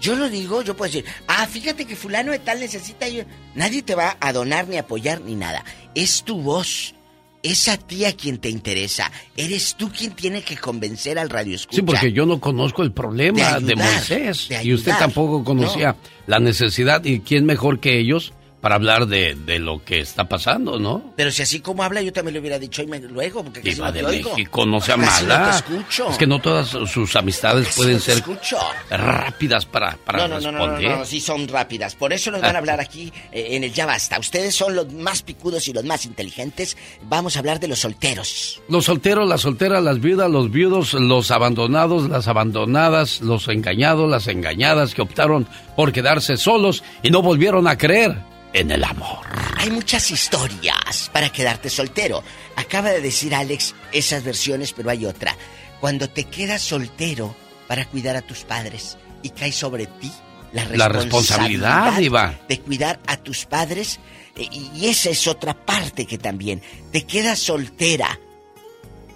[0.00, 3.26] yo lo digo, yo puedo decir, ah, fíjate que fulano de tal necesita ayuda.
[3.56, 5.64] Nadie te va a donar ni apoyar ni nada.
[5.96, 6.94] Es tu voz.
[7.42, 9.10] Es a ti a quien te interesa.
[9.36, 11.76] Eres tú quien tiene que convencer al radio escucha.
[11.76, 14.48] Sí, porque yo no conozco el problema De Moisés.
[14.48, 15.96] de y usted tampoco conocía
[16.26, 17.04] la necesidad.
[17.04, 21.12] ¿Y quién mejor que ellos para hablar de, de lo que está pasando, no?
[21.16, 23.92] Pero si así como habla, yo también le hubiera dicho, oye, luego, porque casi no
[23.92, 24.30] de te oigo.
[24.30, 25.56] México, no sea Casi no te mala.
[25.56, 26.10] escucho.
[26.10, 28.58] Es que no todas sus amistades Casi pueden no ser escucho.
[28.90, 30.90] rápidas para, para no, no, no, no, responder.
[30.90, 31.94] no, no, sí son rápidas.
[31.94, 34.18] Por eso nos van a hablar aquí eh, en el Ya Basta.
[34.18, 36.76] Ustedes son los más picudos y los más inteligentes.
[37.02, 38.60] Vamos a hablar de los solteros.
[38.68, 44.26] Los solteros, las solteras, las viudas, los viudos, los abandonados, las abandonadas, los engañados, las
[44.26, 48.16] engañadas que optaron por quedarse solos y no volvieron a creer
[48.52, 49.26] en el amor.
[49.56, 52.22] Hay muchas historias para quedarte soltero.
[52.56, 55.36] Acaba de decir Alex esas versiones, pero hay otra.
[55.80, 57.34] Cuando te quedas soltero
[57.66, 60.10] para cuidar a tus padres y cae sobre ti
[60.52, 62.38] la La responsabilidad, Diva.
[62.48, 64.00] de cuidar a tus padres
[64.36, 68.18] eh, y esa es otra parte que también te quedas soltera.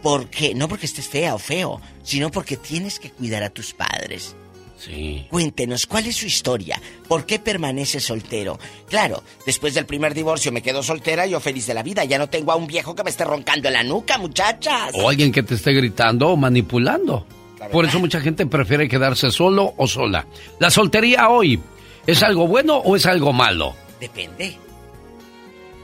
[0.02, 0.54] ¿Por qué?
[0.54, 4.36] No porque estés fea o feo, sino porque tienes que cuidar a tus padres.
[4.84, 5.26] Sí.
[5.30, 6.80] Cuéntenos, ¿cuál es su historia?
[7.06, 8.58] ¿Por qué permanece soltero?
[8.88, 12.04] Claro, después del primer divorcio me quedo soltera, yo feliz de la vida.
[12.04, 14.90] Ya no tengo a un viejo que me esté roncando en la nuca, muchachas.
[14.94, 17.24] O alguien que te esté gritando o manipulando.
[17.70, 20.26] Por eso mucha gente prefiere quedarse solo o sola.
[20.58, 21.60] La soltería hoy,
[22.04, 23.74] ¿es algo bueno o es algo malo?
[24.00, 24.56] Depende.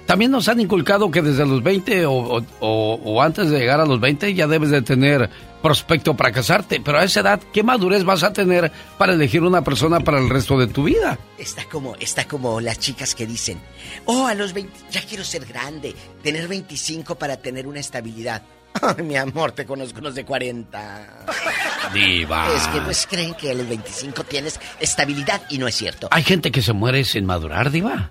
[0.07, 3.79] También nos han inculcado que desde los 20 o, o- o- o antes de llegar
[3.81, 5.29] a los 20 ya debes de tener
[5.62, 6.80] prospecto para casarte.
[6.80, 10.28] Pero a esa edad, ¿qué madurez vas a tener para elegir una persona para el
[10.28, 11.18] resto de tu vida?
[11.39, 13.60] Está como, está como las chicas que dicen,
[14.05, 18.43] oh, a los 20, ya quiero ser grande, tener 25 para tener una estabilidad.
[18.97, 21.26] Ay, mi amor, te conozco unos de 40.
[21.94, 22.48] Diva.
[22.55, 26.09] Es que pues creen que a los 25 tienes estabilidad y no es cierto.
[26.10, 28.10] Hay gente que se muere sin madurar, Diva.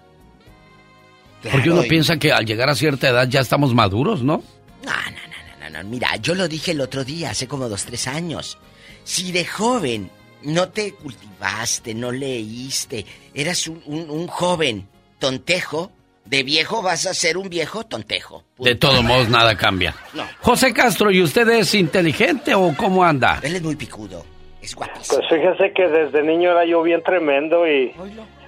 [1.52, 4.38] Porque uno y- piensa que al llegar a cierta edad ya estamos maduros, ¿no?
[4.84, 5.37] No, no, no,
[5.84, 5.90] no.
[5.90, 8.58] Mira, yo lo dije el otro día, hace como dos, tres años.
[9.04, 10.10] Si de joven
[10.44, 14.88] no te cultivaste, no leíste, eras un, un- un joven
[15.20, 15.91] tontejo,
[16.26, 18.44] de viejo vas a ser un viejo tontejo.
[18.60, 19.95] De todos modos, nada cambia.
[20.14, 20.24] No.
[20.41, 23.40] José Castro, ¿y usted es inteligente o cómo anda?
[23.44, 24.26] Él es muy picudo,
[24.62, 25.20] es guapísimo.
[25.20, 27.94] Pues fíjese que desde niño era yo bien tremendo y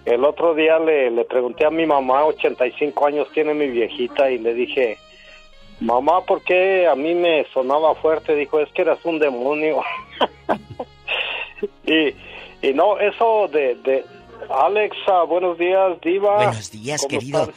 [0.05, 4.39] el otro día le, le pregunté a mi mamá, 85 años tiene mi viejita, y
[4.39, 4.97] le dije,
[5.79, 8.35] mamá, ¿por qué a mí me sonaba fuerte?
[8.35, 9.81] Dijo, es que eras un demonio.
[11.85, 12.13] y,
[12.67, 13.75] y no, eso de...
[13.75, 14.05] de
[14.49, 16.35] Alex, ah, buenos días, Diva.
[16.37, 17.51] Buenos días, ¿Cómo querido?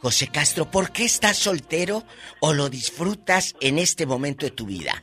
[0.00, 0.66] José Castro.
[0.66, 2.02] ¿Por qué estás soltero
[2.40, 5.02] o lo disfrutas en este momento de tu vida?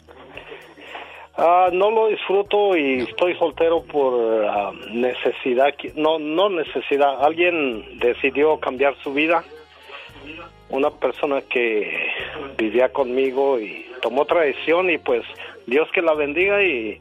[1.35, 5.73] Ah, no lo disfruto y estoy soltero por ah, necesidad.
[5.95, 7.23] No, no necesidad.
[7.23, 9.43] Alguien decidió cambiar su vida.
[10.69, 12.07] Una persona que
[12.57, 15.23] vivía conmigo y tomó otra decisión y pues
[15.67, 16.99] Dios que la bendiga y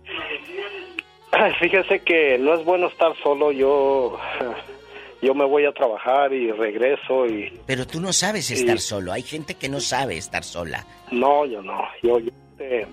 [1.61, 3.51] fíjese que no es bueno estar solo.
[3.53, 4.19] Yo
[5.23, 9.13] yo me voy a trabajar y regreso y Pero tú no sabes estar solo.
[9.13, 10.85] Hay gente que no sabe estar sola.
[11.11, 11.81] No, yo no.
[12.03, 12.87] Yo, yo, eh,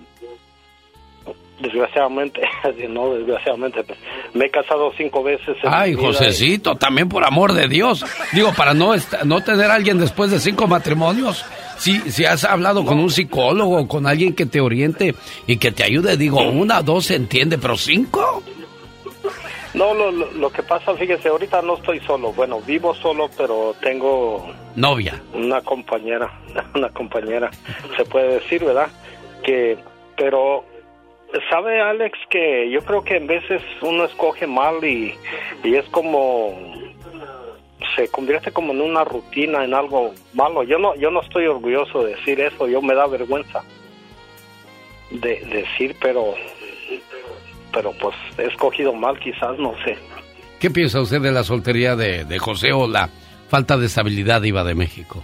[1.60, 2.40] desgraciadamente,
[2.88, 3.84] no, desgraciadamente,
[4.34, 5.56] me he casado cinco veces.
[5.62, 8.04] en Ay, Josecito, también por amor de Dios.
[8.32, 11.44] Digo, para no, no tener a alguien después de cinco matrimonios.
[11.78, 15.14] Si, si has hablado con un psicólogo, con alguien que te oriente
[15.46, 18.42] y que te ayude, digo, una, dos se entiende, pero cinco.
[19.72, 22.32] No, lo, lo, lo que pasa, fíjese, ahorita no estoy solo.
[22.32, 25.22] Bueno, vivo solo, pero tengo Novia.
[25.32, 26.28] una compañera,
[26.74, 27.50] una compañera,
[27.96, 28.88] se puede decir, ¿verdad?
[29.44, 29.78] Que,
[30.16, 30.64] pero,
[31.48, 35.14] ¿sabe Alex que yo creo que en veces uno escoge mal y,
[35.62, 36.54] y es como,
[37.96, 40.62] se convierte como en una rutina, en algo malo.
[40.62, 43.62] Yo no, yo no estoy orgulloso de decir eso, yo me da vergüenza
[45.10, 46.34] de decir, pero,
[47.72, 49.98] pero pues he escogido mal quizás, no sé.
[50.60, 53.08] ¿Qué piensa usted de la soltería de, de José o la
[53.48, 55.22] falta de estabilidad iba de México?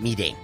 [0.00, 0.34] Mire,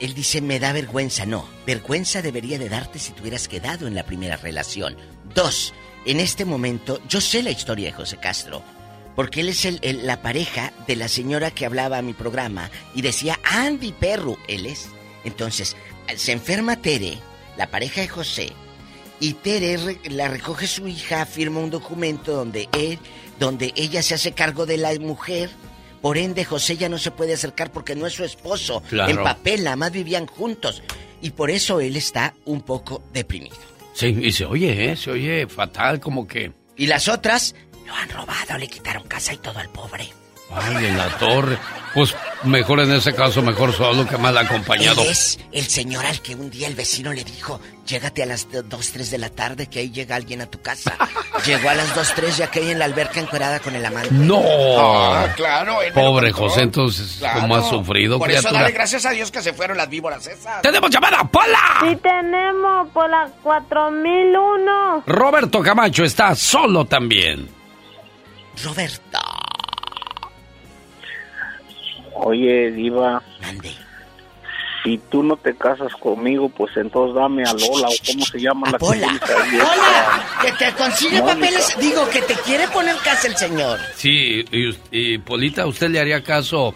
[0.00, 1.26] él dice, me da vergüenza.
[1.26, 4.96] No, vergüenza debería de darte si te hubieras quedado en la primera relación.
[5.34, 5.72] Dos,
[6.06, 8.62] en este momento, yo sé la historia de José Castro.
[9.16, 13.02] Porque él es el- la pareja de la señora que hablaba a mi programa y
[13.02, 14.38] decía Andy Perro.
[14.48, 14.88] Él es.
[15.24, 15.76] Entonces,
[16.16, 17.18] se enferma Tere,
[17.58, 18.52] la pareja de José,
[19.18, 22.98] y Tere re- la recoge su hija, firma un documento donde él,
[23.38, 25.50] donde ella se hace cargo de la mujer
[26.00, 28.82] Por ende, José ya no se puede acercar porque no es su esposo.
[28.88, 29.10] Claro.
[29.10, 30.82] En papel, nada más vivían juntos.
[31.20, 33.56] Y por eso él está un poco deprimido.
[33.92, 34.96] Sí, y se oye, ¿eh?
[34.96, 36.52] Se oye fatal, como que...
[36.76, 37.54] Y las otras
[37.86, 40.08] lo han robado, le quitaron casa y todo al pobre.
[40.52, 41.58] Ay, en la torre.
[41.92, 42.14] Pues
[42.44, 45.02] mejor en ese caso, mejor solo que mal acompañado.
[45.02, 48.46] Él es el señor al que un día el vecino le dijo, llégate a las
[48.52, 50.96] 2, 3 de la tarde que ahí llega alguien a tu casa.
[51.46, 54.10] Llegó a las 2, 3 ya que hay en la alberca encuerada con el amante.
[54.12, 54.40] ¡No!
[54.78, 55.82] Ah, claro.
[55.82, 56.30] él Pobre.
[56.30, 57.40] José, entonces, Claro.
[57.40, 60.62] ¿cómo ha sufrido, Por eso dale gracias a Dios que se fueron las víboras esas.
[60.62, 61.58] ¡Tenemos llamada, Pola!
[61.88, 65.04] Sí tenemos por la 4001.
[65.06, 67.48] Roberto Camacho está solo también.
[68.62, 69.19] Roberto.
[72.22, 73.22] Oye, Diva.
[74.82, 78.70] Si tú no te casas conmigo, pues entonces dame a Lola, o cómo se llama
[78.70, 79.06] la Pola.
[79.12, 79.36] esta?
[79.36, 81.34] Hola, que te consigue Mónica.
[81.34, 81.76] papeles.
[81.78, 83.78] Digo, que te quiere poner casa el señor.
[83.94, 86.74] Sí, y, y, Polita, ¿usted le haría caso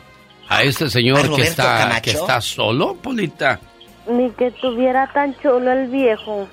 [0.48, 2.02] a este señor ¿A que está, Camacho?
[2.02, 3.58] que está solo, Polita?
[4.06, 6.46] Ni que tuviera tan chulo el viejo.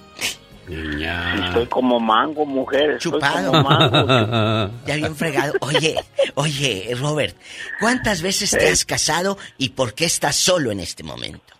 [0.72, 1.48] Niña.
[1.48, 2.92] Estoy como mango, mujer.
[2.92, 3.52] Estoy Chupado.
[3.52, 4.72] como mango.
[4.86, 5.54] Ya bien fregado.
[5.62, 5.96] Oye,
[6.36, 7.36] oye, Robert,
[7.80, 11.54] ¿cuántas veces te has casado y por qué estás solo en este momento?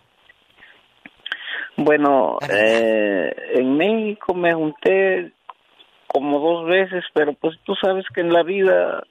[1.76, 5.32] Bueno, eh, en México me junté
[6.06, 9.04] como dos veces, pero pues tú sabes que en la vida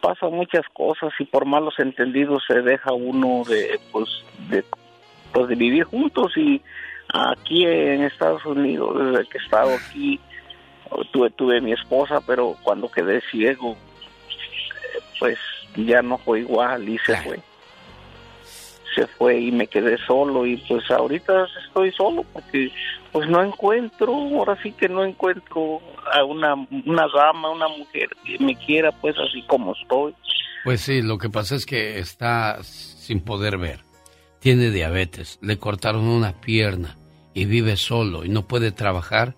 [0.00, 4.08] pasan muchas cosas y por malos entendidos se deja uno de pues
[4.48, 4.64] de
[5.32, 6.62] pues de vivir juntos y
[7.12, 10.20] aquí en Estados Unidos desde que he estado aquí
[11.12, 13.76] tuve tuve mi esposa pero cuando quedé ciego
[15.18, 15.38] pues
[15.76, 17.40] ya no fue igual y se fue
[18.94, 22.72] se fue y me quedé solo y pues ahorita estoy solo porque
[23.12, 25.80] pues no encuentro, ahora sí que no encuentro
[26.12, 30.14] a una, una dama, una mujer que me quiera pues así como estoy.
[30.64, 33.87] Pues sí, lo que pasa es que está sin poder ver.
[34.40, 36.98] Tiene diabetes, le cortaron una pierna
[37.34, 39.36] y vive solo y no puede trabajar.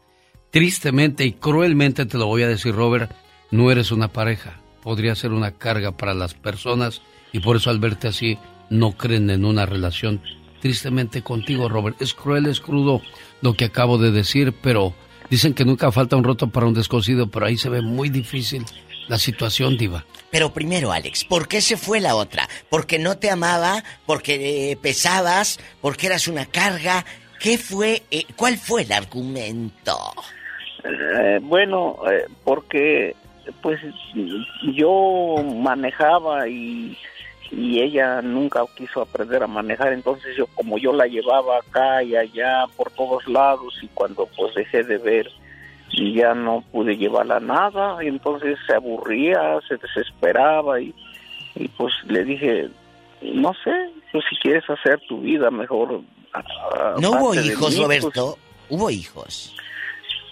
[0.50, 3.10] Tristemente y cruelmente te lo voy a decir, Robert,
[3.50, 4.60] no eres una pareja.
[4.82, 7.02] Podría ser una carga para las personas
[7.32, 10.20] y por eso al verte así no creen en una relación.
[10.60, 12.00] Tristemente contigo, Robert.
[12.02, 13.00] Es cruel, es crudo
[13.40, 14.94] lo que acabo de decir, pero
[15.30, 18.64] dicen que nunca falta un roto para un descosido, pero ahí se ve muy difícil
[19.10, 20.04] la situación, Diva.
[20.30, 22.48] Pero primero, Alex, ¿por qué se fue la otra?
[22.70, 23.82] ¿Porque no te amaba?
[24.06, 25.58] ¿Porque eh, pesabas?
[25.80, 27.04] ¿Porque eras una carga?
[27.40, 28.02] ¿Qué fue?
[28.10, 29.98] eh, ¿Cuál fue el argumento?
[30.84, 33.16] Eh, bueno, eh, porque
[33.60, 33.80] pues
[34.74, 36.96] yo manejaba y,
[37.50, 42.14] y ella nunca quiso aprender a manejar, entonces yo como yo la llevaba acá y
[42.14, 45.28] allá por todos lados y cuando pues dejé de ver
[45.92, 50.94] y ya no pude llevarla a nada, y entonces se aburría, se desesperaba y,
[51.56, 52.68] y pues le dije,
[53.22, 53.72] no sé,
[54.12, 56.00] pues si quieres hacer tu vida mejor.
[56.32, 58.38] ah, ¿No hubo hijos, mí, pues, Roberto?
[58.68, 59.54] ¿Hubo hijos?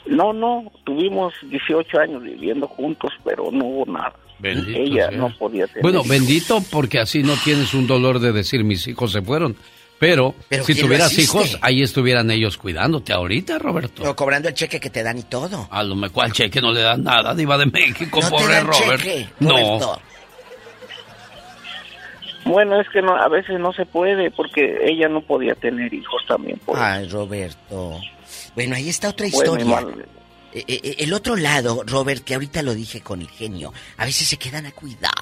[0.07, 4.15] no, no, tuvimos 18 años viviendo juntos, pero no hubo nada.
[4.39, 5.19] Bendito Ella sea.
[5.19, 5.83] no podía tener.
[5.83, 6.09] Bueno, hijos.
[6.09, 9.57] bendito porque así no tienes un dolor de decir mis hijos se fueron.
[9.99, 14.09] Pero, Pero si ¿quién lo tuvieras hijos, ahí estuvieran ellos cuidándote ahorita, Roberto.
[14.09, 15.67] O cobrando el cheque que te dan y todo.
[15.71, 18.55] A lo mejor al cheque no le dan nada, Diva de México, No te pobre
[18.55, 19.03] dan Robert.
[19.03, 19.99] cheque, no.
[22.45, 26.23] Bueno, es que no, a veces no se puede porque ella no podía tener hijos
[26.27, 26.59] también.
[26.65, 28.01] por Ay, Roberto.
[28.55, 29.65] Bueno, ahí está otra historia.
[29.65, 30.07] igual.
[30.55, 34.29] Eh, eh, el otro lado, Robert, que ahorita lo dije con el genio, a veces
[34.29, 35.13] se quedan a cuidar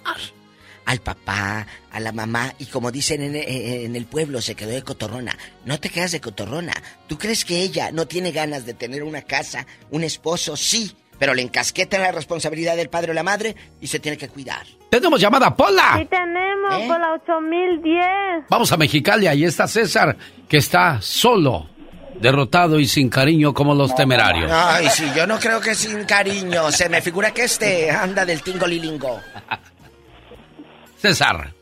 [0.86, 4.70] al papá, a la mamá, y como dicen en, eh, en el pueblo, se quedó
[4.70, 5.36] de cotorrona.
[5.64, 6.72] No te quedas de cotorrona.
[7.08, 10.56] ¿Tú crees que ella no tiene ganas de tener una casa, un esposo?
[10.56, 14.28] Sí, pero le encasqueta la responsabilidad del padre o la madre y se tiene que
[14.28, 14.66] cuidar.
[14.90, 15.96] Tenemos llamada, Pola.
[15.98, 16.84] Sí tenemos ¿Eh?
[16.86, 18.44] por la 8010.
[18.48, 20.16] Vamos a Mexicali, ahí está César,
[20.48, 21.68] que está solo,
[22.20, 24.50] derrotado y sin cariño como los temerarios.
[24.52, 26.70] Ay, sí, yo no creo que sin cariño.
[26.70, 29.20] Se me figura que este anda del tingo lilingo.
[30.96, 31.52] César.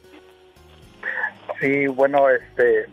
[1.60, 2.86] Sí, bueno, este,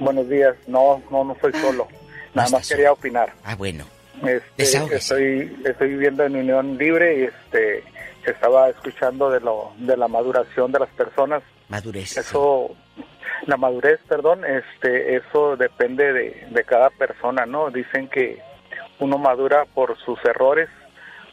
[0.00, 0.54] buenos días.
[0.66, 1.88] No, no, no soy solo.
[2.34, 3.32] Nada más quería opinar.
[3.44, 3.84] Ah, bueno.
[4.26, 7.84] Este, estoy, estoy viviendo en unión libre y este,
[8.26, 11.42] estaba escuchando de lo, de la maduración de las personas.
[11.68, 12.16] Madurez.
[12.16, 12.74] Eso,
[13.46, 17.70] la madurez, perdón, este, eso depende de, de cada persona, ¿no?
[17.70, 18.40] Dicen que
[18.98, 20.68] uno madura por sus errores,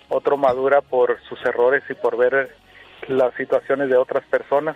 [0.10, 2.56] otro madura por sus errores y por ver
[3.08, 4.76] las situaciones de otras personas,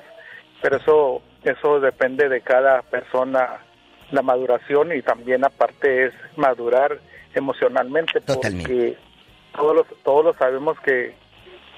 [0.61, 3.59] pero eso, eso depende de cada persona,
[4.11, 6.99] la maduración y también aparte es madurar
[7.33, 8.97] emocionalmente, porque
[9.55, 11.15] todos los, todos lo sabemos que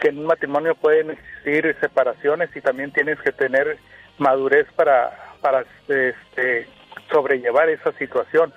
[0.01, 3.77] que en un matrimonio pueden existir separaciones y también tienes que tener
[4.17, 6.67] madurez para, para este,
[7.11, 8.51] sobrellevar esa situación.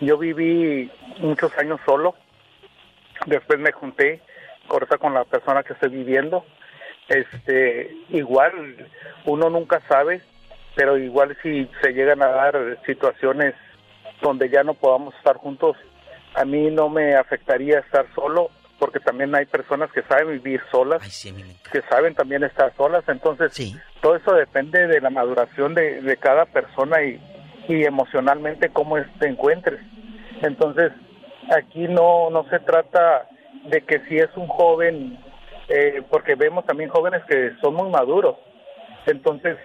[0.00, 2.14] Yo viví muchos años solo,
[3.26, 4.22] después me junté
[4.66, 6.44] corta con la persona que estoy viviendo.
[7.08, 8.52] Este, igual
[9.24, 10.20] uno nunca sabe,
[10.74, 13.54] pero igual si se llegan a dar situaciones
[14.20, 15.76] donde ya no podamos estar juntos,
[16.34, 21.02] a mí no me afectaría estar solo porque también hay personas que saben vivir solas,
[21.72, 23.52] que saben también estar solas, entonces
[24.00, 27.20] todo eso depende de la maduración de, de cada persona y,
[27.68, 29.80] y emocionalmente cómo te encuentres.
[30.42, 30.92] Entonces,
[31.56, 33.26] aquí no, no se trata
[33.64, 35.18] de que si es un joven,
[35.68, 38.36] eh, porque vemos también jóvenes que son muy maduros,
[39.06, 39.56] entonces,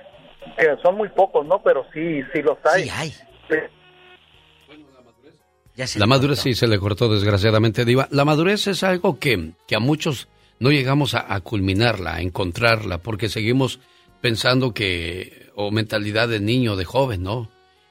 [0.57, 1.61] que son muy pocos, ¿no?
[1.63, 2.89] Pero sí, sí los hay.
[5.95, 8.07] La madurez sí se le cortó desgraciadamente, Diva.
[8.11, 10.27] La madurez es algo que, que a muchos
[10.59, 13.79] no llegamos a, culminarla, a encontrarla, porque seguimos
[14.21, 17.49] pensando que, o mentalidad de niño, de joven, ¿no?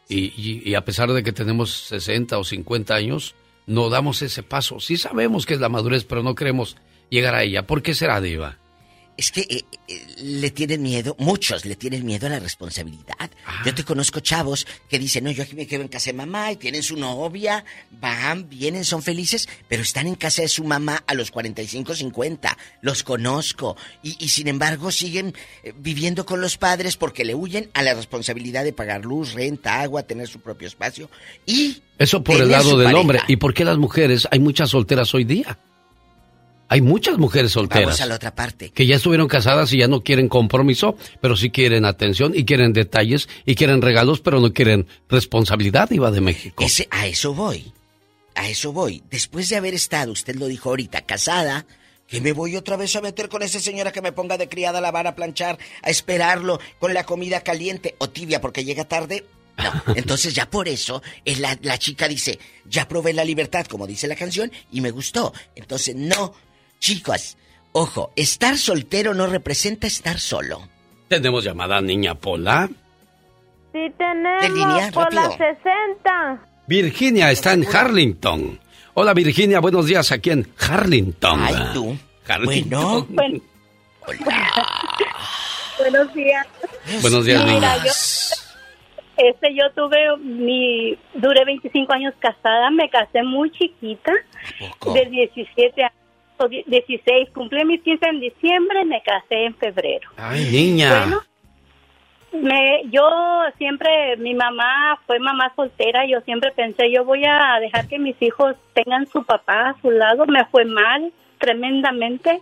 [0.09, 3.35] Y, y, a pesar de que tenemos 60 o 50 años,
[3.67, 4.79] no damos ese paso.
[4.79, 6.77] Sí sabemos que es la madurez, pero no queremos
[7.13, 7.67] llegar a ella.
[7.67, 8.59] ¿Por qué será, Diva?
[9.15, 13.31] Es que eh, eh, le tienen miedo, muchos le tienen miedo a la responsabilidad.
[13.47, 13.63] Ah.
[13.65, 16.51] Yo te conozco chavos que dicen, no, yo aquí me quedo en casa de mamá
[16.51, 21.05] y tienen su novia, van, vienen, son felices, pero están en casa de su mamá
[21.07, 22.57] a los 45, 50.
[22.81, 23.77] Los conozco.
[24.03, 27.93] Y, y sin embargo siguen eh, viviendo con los padres porque le huyen a la
[27.93, 31.11] responsabilidad de pagar luz, renta, agua, tener su propio espacio
[31.45, 31.83] y...
[31.99, 33.01] Eso por el lado del pareja.
[33.01, 33.21] hombre.
[33.29, 34.27] ¿Y por qué las mujeres?
[34.31, 35.59] Hay muchas solteras hoy día.
[36.73, 37.85] Hay muchas mujeres solteras.
[37.85, 38.71] Vamos a la otra parte.
[38.71, 42.73] que ya estuvieron casadas y ya no quieren compromiso, pero sí quieren atención y quieren
[42.73, 46.65] detalles y quieren regalos, pero no quieren responsabilidad, Iba de México.
[46.65, 47.75] Ese, a eso voy.
[48.35, 49.03] A eso voy.
[49.11, 51.67] Después de haber estado, usted lo dijo ahorita, casada,
[52.09, 54.79] que me voy otra vez a meter con esa señora que me ponga de criada
[54.79, 59.27] a lavar, a planchar, a esperarlo con la comida caliente o tibia porque llega tarde.
[59.59, 63.87] No, entonces ya por eso es la, la chica dice, ya probé la libertad, como
[63.87, 65.35] dice la canción, y me gustó.
[65.55, 66.33] Entonces, no,
[66.83, 67.39] chicos,
[67.71, 70.69] ojo, estar soltero no representa estar solo.
[71.09, 72.69] Tenemos llamada Niña Pola.
[73.73, 74.91] Sí tenemos ¿De línea?
[74.93, 75.39] por la Rápido.
[75.63, 76.47] 60.
[76.67, 78.59] Virginia está en Harlington.
[78.95, 81.41] Hola Virginia, buenos días aquí en Harlington.
[81.41, 81.97] Ay, tú.
[82.29, 83.07] Harlington.
[83.11, 83.41] Bueno.
[85.79, 86.47] Buenos días.
[87.01, 87.77] Buenos días, Mira, niña.
[87.85, 87.93] yo,
[89.17, 94.13] este, yo tuve mi, duré 25 años casada, me casé muy chiquita,
[94.95, 95.93] de 17 años,
[96.67, 100.11] 16, cumplí mis 15 en diciembre, me casé en febrero.
[100.17, 100.99] Ay, niña.
[100.99, 101.23] Bueno,
[102.33, 103.09] me, yo
[103.59, 108.21] siempre, mi mamá fue mamá soltera, yo siempre pensé, yo voy a dejar que mis
[108.23, 112.41] hijos tengan su papá a su lado, me fue mal tremendamente.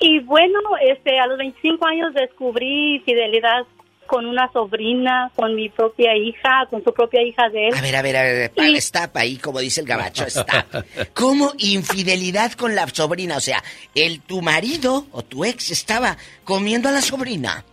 [0.00, 3.66] Y bueno, este, a los 25 años descubrí fidelidad
[4.08, 7.74] con una sobrina, con mi propia hija, con su propia hija de él.
[7.76, 10.84] A ver, a ver, a ver, pa- stop ahí, como dice el gabacho, stop.
[11.14, 13.36] ¿Cómo infidelidad con la sobrina?
[13.36, 13.62] O sea,
[13.94, 17.64] el tu marido o tu ex estaba comiendo a la sobrina.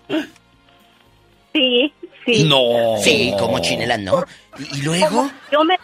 [1.54, 1.94] Sí,
[2.26, 2.44] sí.
[2.44, 2.98] No.
[3.02, 4.24] Sí, como chinela, ¿no?
[4.60, 5.30] ¿Y, y luego?
[5.52, 5.76] Yo me,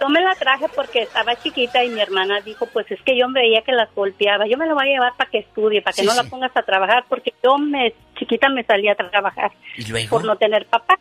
[0.00, 3.26] yo me la traje porque estaba chiquita y mi hermana dijo, pues es que yo
[3.30, 4.46] veía que las golpeaba.
[4.46, 6.18] Yo me la voy a llevar para que estudie, para que Sí, no sí.
[6.22, 10.10] la pongas a trabajar, porque yo me chiquita me salía a trabajar ¿Y luego?
[10.10, 10.98] por no tener papá.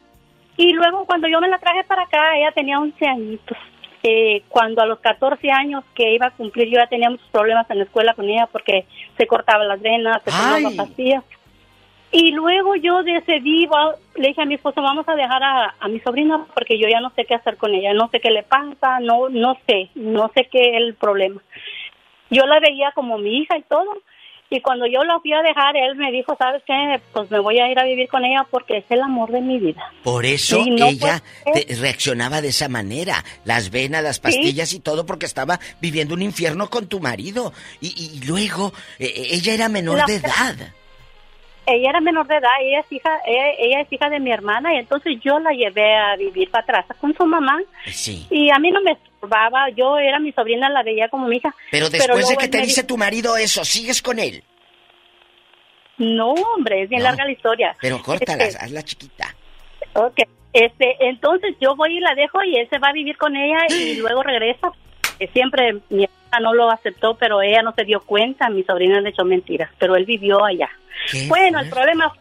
[0.57, 3.57] Y luego cuando yo me la traje para acá, ella tenía 11 añitos.
[4.03, 7.69] Eh, cuando a los 14 años que iba a cumplir, yo ya tenía muchos problemas
[7.71, 8.85] en la escuela con ella porque
[9.17, 11.23] se cortaba las venas, se tomaba pastillas.
[12.17, 13.67] Y luego yo decidí,
[14.15, 17.01] le dije a mi esposo, vamos a dejar a, a mi sobrina porque yo ya
[17.01, 20.31] no sé qué hacer con ella, no sé qué le pasa, no, no sé, no
[20.33, 21.41] sé qué es el problema.
[22.29, 23.97] Yo la veía como mi hija y todo.
[24.49, 27.01] Y cuando yo la fui a dejar, él me dijo, ¿sabes qué?
[27.11, 29.57] Pues me voy a ir a vivir con ella porque es el amor de mi
[29.59, 29.91] vida.
[30.03, 31.21] Por eso no ella
[31.51, 33.23] te- reaccionaba de esa manera.
[33.43, 37.53] Las venas, las pastillas y todo porque estaba viviendo un infierno con tu marido.
[37.81, 37.87] Y,
[38.21, 40.55] y luego, eh, eh, ella era menor La- de edad.
[41.67, 44.73] Ella era menor de edad, ella es hija, ella, ella es hija de mi hermana
[44.73, 48.27] y entonces yo la llevé a vivir para atrás con su mamá Sí.
[48.29, 51.55] y a mí no me estorbaba, yo era mi sobrina, la veía como mi hija.
[51.71, 54.43] Pero después de que te dice tu marido eso, ¿sigues con él?
[55.97, 57.75] No, hombre, es bien larga la historia.
[57.81, 59.33] Pero córtala, Este, hazla chiquita.
[59.93, 60.19] Ok,
[60.51, 63.59] este, entonces yo voy y la dejo y él se va a vivir con ella
[63.69, 64.71] y luego regresa.
[65.19, 68.99] Eh, Siempre mi hermana no lo aceptó, pero ella no se dio cuenta, mi sobrina
[68.99, 70.69] le echó mentiras, pero él vivió allá.
[71.11, 72.19] ¿Qué Bueno, el problema fue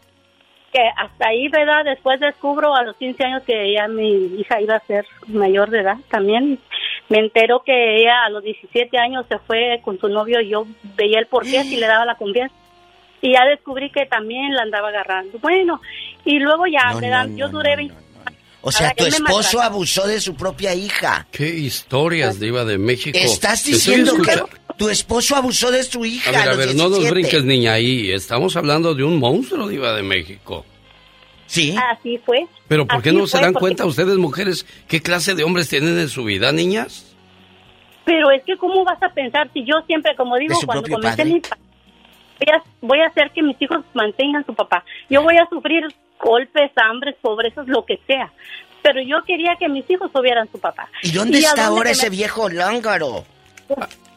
[0.71, 1.85] que hasta ahí, ¿verdad?
[1.85, 5.79] Después descubro a los 15 años que ya mi hija iba a ser mayor de
[5.79, 6.59] edad también.
[7.07, 10.65] me entero que ella a los 17 años se fue con su novio y yo
[10.97, 12.55] veía el porqué si le daba la confianza.
[13.21, 15.39] Y ya descubrí que también la andaba agarrando.
[15.39, 15.81] Bueno,
[16.25, 18.04] y luego ya No, dan, yo duré 20
[18.67, 21.27] O sea, tu esposo abusó de su propia hija.
[21.31, 23.15] ¿Qué historias, Diva de México?
[23.21, 24.41] Estás diciendo que
[24.75, 26.31] tu esposo abusó de su hija.
[26.31, 27.11] A ver, a ver, no nos 17.
[27.11, 28.11] brinques, niña, ahí.
[28.11, 30.65] Estamos hablando de un monstruo, Diva de México.
[31.45, 31.75] Sí.
[31.91, 32.47] Así fue.
[32.67, 35.69] Pero ¿por qué Así no se dan porque- cuenta ustedes, mujeres, qué clase de hombres
[35.69, 37.05] tienen en su vida, niñas?
[38.03, 40.89] Pero es que cómo vas a pensar si yo siempre, como digo, ¿De su cuando
[40.89, 41.25] comencé padre?
[41.33, 41.41] mi
[42.39, 44.83] voy a, voy a hacer que mis hijos mantengan su papá.
[45.09, 45.83] Yo voy a sufrir
[46.19, 48.31] golpes, hambres, pobrezas, lo que sea.
[48.81, 50.89] Pero yo quería que mis hijos tuvieran su papá.
[51.01, 53.25] ¿Y dónde está ahora ese me- viejo lángaro?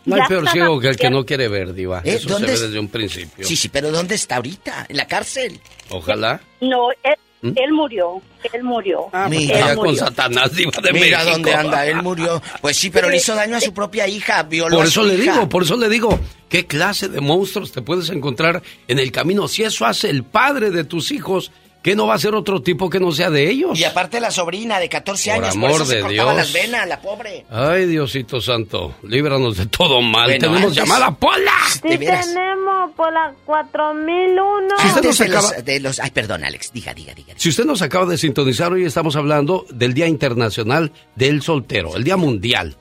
[0.04, 1.98] No hay Ya peor ciego que el que no quiere ver, Diva.
[2.04, 2.14] ¿Eh?
[2.14, 3.44] Eso se ¿Dónde ve es- desde un principio.
[3.46, 4.86] Sí, sí, pero ¿dónde está ahorita?
[4.88, 5.60] ¿En la cárcel?
[5.90, 6.40] Ojalá.
[6.60, 7.52] No, él, ¿Mm?
[7.54, 8.20] él murió,
[8.52, 9.06] él murió.
[9.12, 9.70] Ah, pues Mira.
[9.72, 9.96] Él con.
[9.96, 11.32] Satanás, Diva de Mira México.
[11.32, 12.42] dónde anda, él murió.
[12.60, 15.08] Pues sí, pero le hizo daño a su propia hija, violó Por a eso su
[15.08, 15.32] le hija.
[15.34, 19.46] digo, por eso le digo, ¿qué clase de monstruos te puedes encontrar en el camino?
[19.46, 21.52] Si eso hace el padre de tus hijos,
[21.88, 23.78] ¿qué no va a ser otro tipo que no sea de ellos?
[23.78, 26.36] Y aparte la sobrina de 14 Por años, amor por eso se de cortaba Dios.
[26.36, 27.46] las venas, la pobre.
[27.50, 30.26] Ay, Diosito Santo, líbranos de todo mal.
[30.26, 31.52] Bueno, Tenemos antes- llamada Pola.
[31.72, 34.68] Sí tenemos por la 4001.
[34.80, 37.34] Si usted nos de acaba- los, de los- Ay, perdón, Alex, diga, diga, diga.
[37.36, 42.04] Si usted nos acaba de sintonizar, hoy estamos hablando del Día Internacional del Soltero, el
[42.04, 42.76] Día Mundial.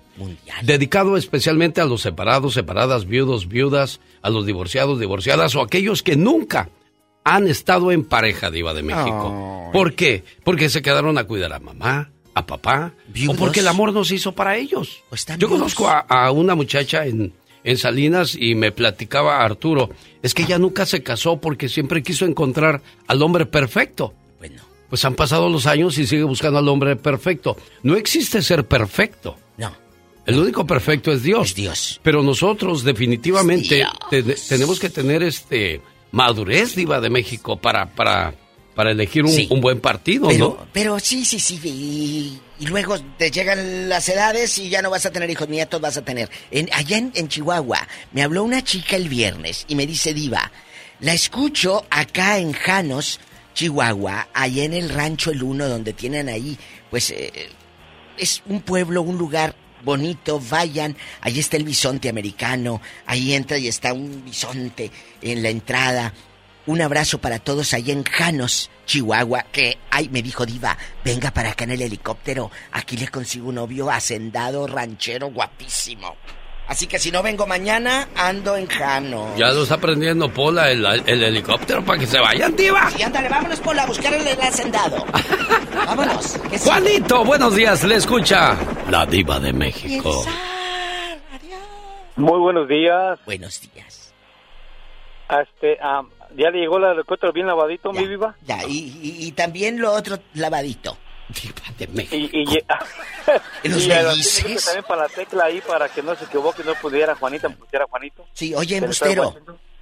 [0.64, 6.16] Dedicado especialmente a los separados, separadas, viudos, viudas, a los divorciados, divorciadas o aquellos que
[6.16, 6.69] nunca
[7.35, 9.69] han estado en pareja, Diva de México.
[9.73, 10.23] ¿Por qué?
[10.43, 13.35] Porque se quedaron a cuidar a mamá, a papá, ¿Viudos?
[13.35, 15.03] o porque el amor no se hizo para ellos.
[15.11, 17.33] están Yo conozco a, a una muchacha en,
[17.64, 19.89] en Salinas y me platicaba Arturo,
[20.22, 24.14] es que ella nunca se casó porque siempre quiso encontrar al hombre perfecto.
[24.89, 27.57] Pues han pasado los años y sigue buscando al hombre perfecto.
[27.83, 29.35] No existe ser perfecto.
[29.57, 29.73] No.
[30.25, 31.53] El único perfecto es Dios.
[31.56, 31.99] Dios.
[32.03, 35.81] Pero nosotros definitivamente te- tenemos que tener este
[36.11, 38.34] madurez, diva de México, para, para,
[38.76, 39.48] para elegir un, Sí.
[39.50, 40.68] un buen partido, Pero, ¿no?
[40.74, 41.60] pero sí, sí, sí.
[41.64, 45.80] Y, y luego te llegan las edades y ya no vas a tener hijos nietos,
[45.82, 46.30] vas a tener.
[46.52, 50.52] En, allá en, en Chihuahua me habló una chica el viernes y me dice, Diva,
[51.00, 53.19] la escucho acá en Janos,
[53.53, 56.58] Chihuahua, allá en el rancho El Uno, donde tienen ahí,
[56.90, 57.50] pues eh,
[58.18, 59.56] es un pueblo, un lugar
[59.88, 64.91] bonito, vayan, ahí está el bisonte americano, ahí entra y está un bisonte
[65.22, 66.14] en la entrada.
[66.66, 71.51] Un abrazo para todos allá en Janos, Chihuahua, que, ay, me dijo Diva, venga para
[71.51, 76.17] acá en el helicóptero, aquí le consigo un novio hacendado, ranchero, guapísimo.
[76.68, 79.38] Así que si no vengo mañana, ando en Janos.
[79.38, 82.90] Ya lo está aprendiendo Pola el, el helicóptero para que se vayan, diva.
[82.98, 85.06] Y ándale, vámonos, Pola, a buscar el, el hacendado.
[85.86, 86.38] vámonos.
[86.50, 86.68] que sí.
[86.70, 88.58] Juanito, buenos días, le escucha
[88.90, 90.26] la diva de México.
[92.18, 93.20] Muy buenos días.
[93.26, 94.14] Buenos días.
[95.30, 96.02] Este, ah,
[96.36, 98.36] ¿Ya le llegó la helicóptero bien lavadito, mi viva?
[98.46, 100.98] Ya, y, y- y también lo otro lavadito.
[101.30, 102.64] Y, y, y,
[103.69, 107.15] ¿Los y que también para la tecla ahí para que no se equivoque, no pudiera
[107.15, 108.25] Juanita, pusiera Juanito.
[108.33, 109.35] Sí, oye, embustero,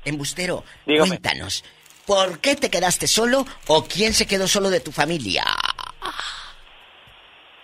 [0.03, 1.09] embustero, Dígame.
[1.09, 1.64] cuéntanos,
[2.06, 5.43] ¿por qué te quedaste solo o quién se quedó solo de tu familia?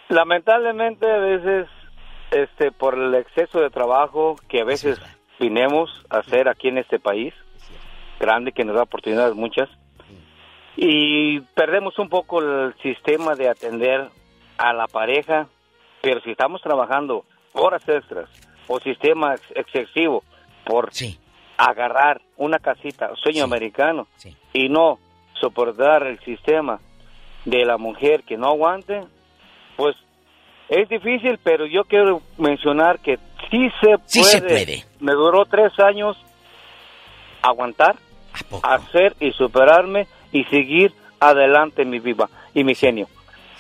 [0.10, 1.68] Lamentablemente a veces,
[2.32, 5.00] este, por el exceso de trabajo que a veces
[5.40, 7.34] vinimos a hacer aquí en este país,
[8.20, 9.70] grande que nos da oportunidades muchas,
[10.78, 14.10] y perdemos un poco el sistema de atender
[14.58, 15.48] a la pareja,
[16.02, 18.30] pero si estamos trabajando horas extras
[18.68, 20.24] o sistema ex- excesivo
[20.66, 20.92] por
[21.58, 24.08] agarrar una casita, sueño americano,
[24.54, 25.00] y no
[25.40, 26.80] soportar el sistema
[27.46, 29.04] de la mujer que no aguante,
[29.76, 29.96] pues
[30.70, 33.18] es difícil, pero yo quiero mencionar que
[33.50, 34.00] sí se puede.
[34.08, 34.86] Sí se puede.
[35.00, 36.16] Me duró tres años
[37.42, 37.96] aguantar,
[38.64, 43.08] hacer y superarme y seguir adelante mi viva y mi genio.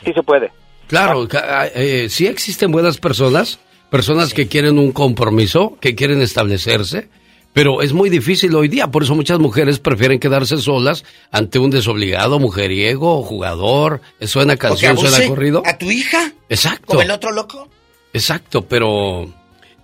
[0.03, 0.51] Sí se puede.
[0.87, 3.59] Claro, ca- eh, sí existen buenas personas,
[3.89, 7.07] personas que quieren un compromiso, que quieren establecerse,
[7.53, 11.69] pero es muy difícil hoy día, por eso muchas mujeres prefieren quedarse solas ante un
[11.69, 15.61] desobligado, mujeriego, jugador, suena ¿O que canción, suena corrido.
[15.65, 16.31] ¿A tu hija?
[16.49, 16.85] Exacto.
[16.87, 17.67] ¿Como el otro loco?
[18.13, 19.27] Exacto, pero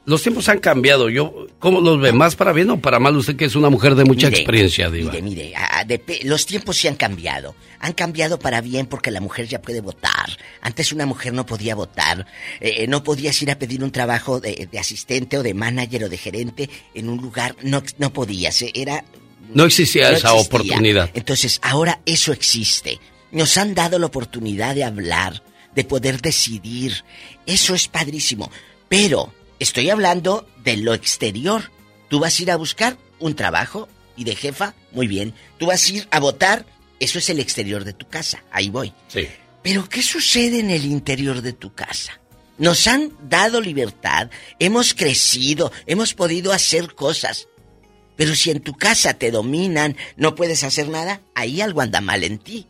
[0.07, 1.09] los tiempos han cambiado.
[1.09, 2.11] Yo, ¿cómo los ve?
[2.13, 3.15] ¿Más para bien o para mal?
[3.17, 5.11] Usted que es una mujer de mucha Mire, experiencia, Diva.
[5.11, 7.53] Mire, mire, ah, depe- los tiempos sí han cambiado.
[7.79, 10.29] Han cambiado para bien porque la mujer ya puede votar.
[10.61, 12.25] Antes una mujer no podía votar.
[12.61, 16.09] Eh, no podías ir a pedir un trabajo de, de asistente o de manager o
[16.09, 17.55] de gerente en un lugar.
[17.61, 18.61] No, no podías.
[18.61, 19.03] eh, Era
[19.53, 20.47] No existía no esa existía.
[20.57, 21.09] oportunidad.
[21.13, 22.99] Entonces, ahora eso existe.
[23.31, 25.43] Nos han dado la oportunidad de hablar,
[25.75, 27.03] de poder decidir.
[27.45, 28.49] Eso es padrísimo.
[28.87, 31.71] Pero estoy hablando de lo exterior.
[32.09, 35.33] Tú vas a ir a buscar un trabajo y de jefa, muy bien.
[35.57, 36.65] Tú vas a ir a votar,
[36.99, 38.43] eso es el exterior de tu casa.
[38.51, 38.93] Ahí voy.
[39.07, 39.27] Sí.
[39.61, 42.19] Pero ¿qué sucede en el interior de tu casa?
[42.57, 47.47] Nos han dado libertad, hemos crecido, hemos podido hacer cosas.
[48.15, 52.23] Pero si en tu casa te dominan, no puedes hacer nada, ahí algo anda mal
[52.23, 52.67] en ti.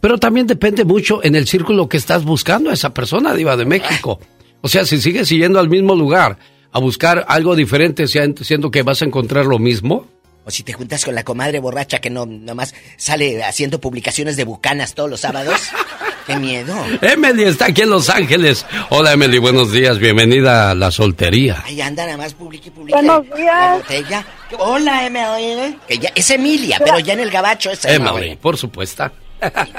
[0.00, 3.64] Pero también depende mucho en el círculo que estás buscando a esa persona, Diva de
[3.64, 4.20] México.
[4.60, 6.38] O sea, si sigues yendo al mismo lugar
[6.72, 10.06] a buscar algo diferente, siendo que vas a encontrar lo mismo.
[10.44, 14.44] O si te juntas con la comadre borracha que no nomás sale haciendo publicaciones de
[14.44, 15.60] bucanas todos los sábados.
[16.26, 16.74] ¡Qué miedo!
[17.02, 18.66] Emily está aquí en Los Ángeles.
[18.90, 19.98] Hola Emily, buenos días.
[20.00, 21.62] Bienvenida a la soltería.
[21.64, 22.98] Ahí anda nada más publica y publica.
[22.98, 23.78] Buenos días.
[23.78, 24.26] botella.
[24.58, 25.78] Hola Emily.
[25.86, 29.10] Que ya, es Emilia, pero ya en el gabacho es Emily, por supuesto.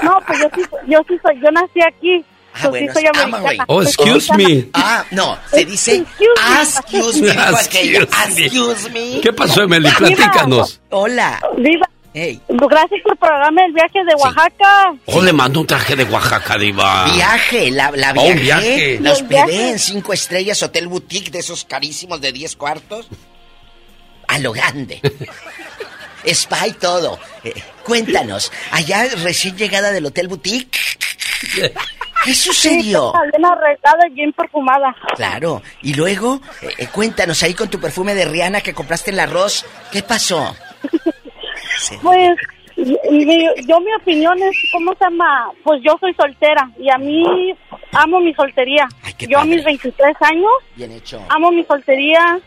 [0.02, 2.24] No, pues yo sí, yo sí soy, yo nací aquí.
[2.62, 3.64] Ah, bueno, sí soy americana.
[3.68, 4.68] Oh, excuse me.
[4.74, 5.96] Ah, no, se dice
[6.62, 7.30] excuse me.
[7.30, 9.20] Excuse me.
[9.20, 9.90] ¿Qué pasó, Emily?
[9.96, 10.80] Platícanos.
[10.90, 11.40] Hola.
[11.56, 11.88] Viva.
[12.14, 12.40] Hey.
[12.48, 14.94] Gracias por programar el viaje de Oaxaca.
[15.06, 17.04] Oh, le mando un traje de Oaxaca, diva.
[17.14, 18.98] Viaje, la, la Oh, viaje.
[19.00, 19.70] La hospedé viaje.
[19.70, 23.08] en cinco estrellas, hotel boutique de esos carísimos de 10 cuartos.
[24.26, 25.00] A lo grande.
[26.24, 27.18] Spa y todo.
[27.44, 27.54] Eh,
[27.84, 30.76] cuéntanos, allá recién llegada del hotel boutique.
[32.28, 33.12] ¿Qué sucedió?
[33.14, 34.94] Sí, bien arreglada y bien perfumada.
[35.16, 35.62] Claro.
[35.82, 39.20] Y luego, eh, eh, cuéntanos ahí con tu perfume de Rihanna que compraste en el
[39.20, 39.64] arroz.
[39.90, 40.54] ¿Qué pasó?
[42.02, 42.36] Pues,
[42.76, 45.50] yo mi opinión es, ¿cómo se llama?
[45.62, 47.54] Pues yo soy soltera y a mí
[47.92, 48.86] amo mi soltería.
[49.28, 51.20] yo a mis 23 años Bien hecho.
[51.28, 52.38] amo mi soltería.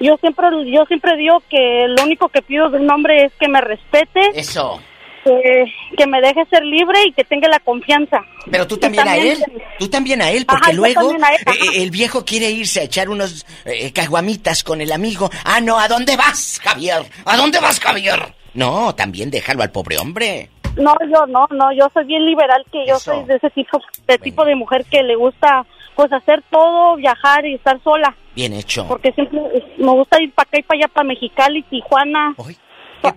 [0.00, 3.48] Yo siempre, yo siempre digo que lo único que pido de un hombre es que
[3.48, 4.80] me respete, Eso.
[5.26, 5.64] Que,
[5.96, 8.20] que me deje ser libre y que tenga la confianza.
[8.50, 9.42] Pero tú también, a él.
[9.78, 13.08] Tú también a él, porque Ajá, luego él, eh, el viejo quiere irse a echar
[13.08, 15.28] unos eh, caguamitas con el amigo.
[15.44, 17.02] Ah, no, ¿a dónde vas, Javier?
[17.24, 18.34] ¿A dónde vas, Javier?
[18.54, 20.50] No, también déjalo al pobre hombre.
[20.76, 24.18] No, yo no, no, yo soy bien liberal, que yo soy de ese tipo, de
[24.18, 25.64] tipo de mujer que le gusta,
[25.94, 28.14] pues, hacer todo, viajar y estar sola.
[28.34, 28.86] Bien hecho.
[28.86, 29.40] Porque siempre
[29.78, 32.34] me gusta ir para acá y para allá, para Mexicali, Tijuana,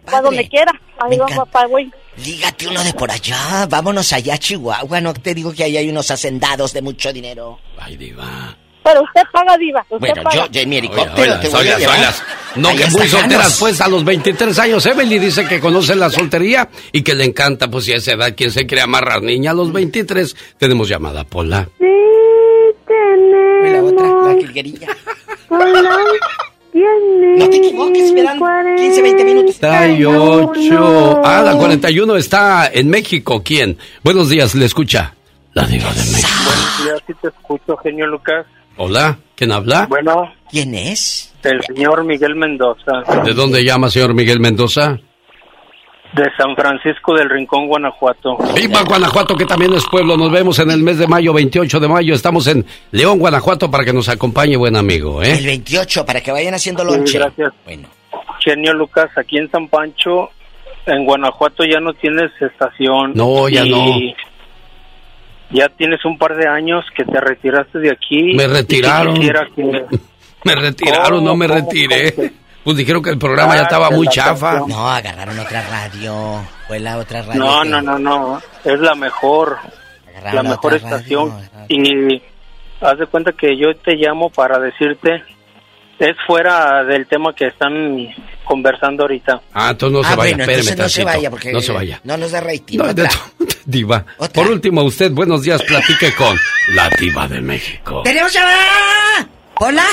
[0.06, 0.72] para donde quiera.
[1.00, 1.92] Ahí Me va, pa- voy.
[2.26, 3.66] Lígate uno de por allá.
[3.70, 5.00] Vámonos allá a Chihuahua.
[5.02, 7.60] No te digo que ahí hay unos hacendados de mucho dinero.
[7.80, 8.56] Ay, diva.
[8.84, 9.82] Pero usted paga, diva.
[9.90, 10.36] Usted Bueno, paga.
[10.36, 11.98] yo, yo en mi helicóptero Oilas, te voy a oilas, llevar.
[11.98, 12.24] oilas.
[12.56, 13.58] No, que muy solteras, ganos.
[13.60, 14.86] pues a los 23 años.
[14.86, 18.34] Emily dice que conoce la soltería y que le encanta, pues si a esa edad,
[18.36, 19.52] quien se quiere amarrar niña.
[19.52, 21.70] A los 23 tenemos llamada, Pola.
[21.78, 24.28] Sí, Y la otra, tenemos.
[24.28, 24.88] la jilguerilla.
[25.50, 25.98] Hola,
[26.80, 28.40] tiene No te equivoques, verán
[28.78, 29.56] 15, 20 minutos.
[29.60, 31.22] 48.
[31.24, 33.42] Ah, la 41 está en México.
[33.44, 33.78] ¿Quién?
[34.04, 35.14] Buenos días, le escucha.
[35.54, 36.52] La diva de México.
[36.86, 38.46] Yo sí te escucho, genio Lucas.
[38.78, 39.88] Hola, ¿quién habla?
[39.90, 41.34] Bueno, ¿Quién es?
[41.44, 45.00] el señor Miguel Mendoza, ¿De dónde llama, señor Miguel Mendoza?
[46.14, 48.38] De San Francisco del Rincón, Guanajuato.
[48.56, 50.18] Viva Guanajuato, que también es pueblo.
[50.18, 52.14] Nos vemos en el mes de mayo, 28 de mayo.
[52.16, 55.46] Estamos en León, Guanajuato, para que nos acompañe, buen amigo, El ¿eh?
[55.46, 57.20] 28, para que vayan haciendo Sí, lonche.
[57.20, 57.54] gracias.
[57.66, 57.88] Bueno.
[58.40, 60.30] Genio Lucas, aquí en San Pancho,
[60.86, 63.12] en Guanajuato ya no tienes estación.
[63.14, 63.96] No, ya y no.
[65.52, 68.34] Ya tienes un par de años que te retiraste de aquí.
[68.36, 69.16] Me retiraron.
[69.20, 69.32] que-
[70.46, 72.14] Me retiraron, no me ¿Cómo, retiré.
[72.64, 74.58] Pues dijeron que el programa ya Ah, estaba muy chafa.
[74.58, 74.70] canción.
[74.70, 76.42] No, agarraron otra radio.
[76.68, 77.40] Fue la otra radio.
[77.44, 78.42] No, que- no, no, no.
[78.64, 79.58] Es la mejor.
[80.10, 81.50] Agarraron la mejor radio, estación.
[81.70, 82.22] Y
[82.82, 85.24] haz de cuenta que yo te llamo para decirte.
[86.00, 87.74] Es fuera del tema que están
[88.46, 89.42] conversando ahorita.
[89.54, 92.00] Ah, entonces no se ah, vaya, bueno, espéreme no se vaya porque No se vaya.
[92.06, 92.78] no nos da rating.
[92.78, 93.20] No, de Otra.
[93.66, 94.06] diva.
[94.34, 96.38] Por último, usted, buenos días, platique con
[96.74, 98.02] la diva de México.
[98.06, 99.28] ¡Tenemos llamada!
[99.60, 99.84] ¡Hola!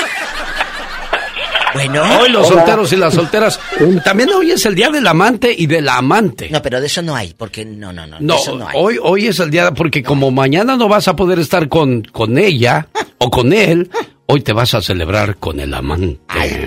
[1.73, 2.03] Bueno.
[2.21, 3.59] Hoy los solteros y las solteras.
[4.03, 6.49] También hoy es el día del amante y de la amante.
[6.49, 8.17] No, pero de eso no hay, porque no, no, no.
[8.17, 8.73] de No, eso no hay.
[8.77, 12.37] hoy, hoy es el día, porque como mañana no vas a poder estar con, con
[12.37, 12.87] ella
[13.17, 13.89] o con él,
[14.27, 16.19] hoy te vas a celebrar con el amante.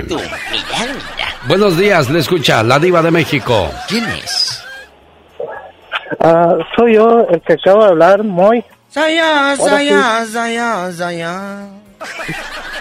[0.09, 1.37] Tú, mira, mira.
[1.49, 3.71] Buenos días, le escucha la diva de México.
[3.89, 4.63] ¿Quién es?
[6.21, 8.63] Ah, soy yo el que acabo de hablar, Moy.
[8.93, 9.91] Soy yo, Ahora soy sí.
[9.95, 11.80] yo, soy yo, soy yo.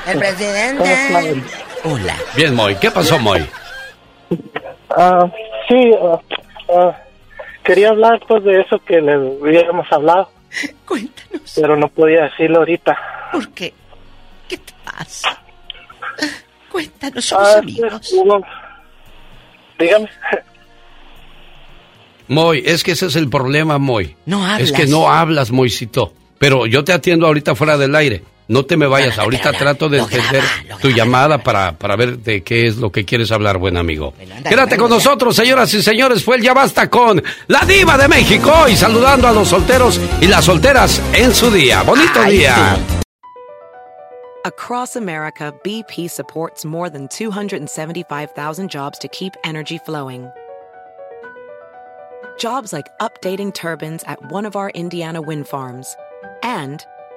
[0.08, 1.44] El ¿Cómo presidente.
[1.84, 2.16] Hola.
[2.36, 2.76] Bien, Moy.
[2.76, 3.46] ¿Qué pasó, Moy?
[4.90, 5.26] Ah,
[5.68, 6.20] sí, ah,
[6.76, 6.98] ah,
[7.64, 10.32] quería hablar pues de eso que le habíamos hablado.
[10.86, 11.54] Cuéntanos.
[11.56, 12.98] Pero no podía decirlo ahorita.
[13.32, 13.74] ¿Por qué?
[14.48, 15.38] ¿Qué te pasa?
[16.72, 18.14] Cuéntanos, somos amigos.
[19.78, 20.10] Dígame.
[22.28, 24.16] Moy, es que ese es el problema, Moy.
[24.26, 24.72] No Es hablas.
[24.74, 26.14] que no hablas, Moisito.
[26.38, 28.24] Pero yo te atiendo ahorita fuera del aire.
[28.50, 30.44] No te me vayas, ahorita trato de entender
[30.82, 34.12] tu llamada para, para ver de qué es lo que quieres hablar, buen amigo.
[34.44, 38.52] Quédate con nosotros, señoras y señores, fue el Ya Basta con la diva de México
[38.68, 41.84] y saludando a los solteros y las solteras en su día.
[41.84, 42.76] Bonito día.
[44.46, 50.28] Across America, BP supports more than 275,000 jobs to keep energy flowing.
[52.40, 55.96] Jobs like updating turbines at one of our Indiana wind farms
[56.42, 56.84] and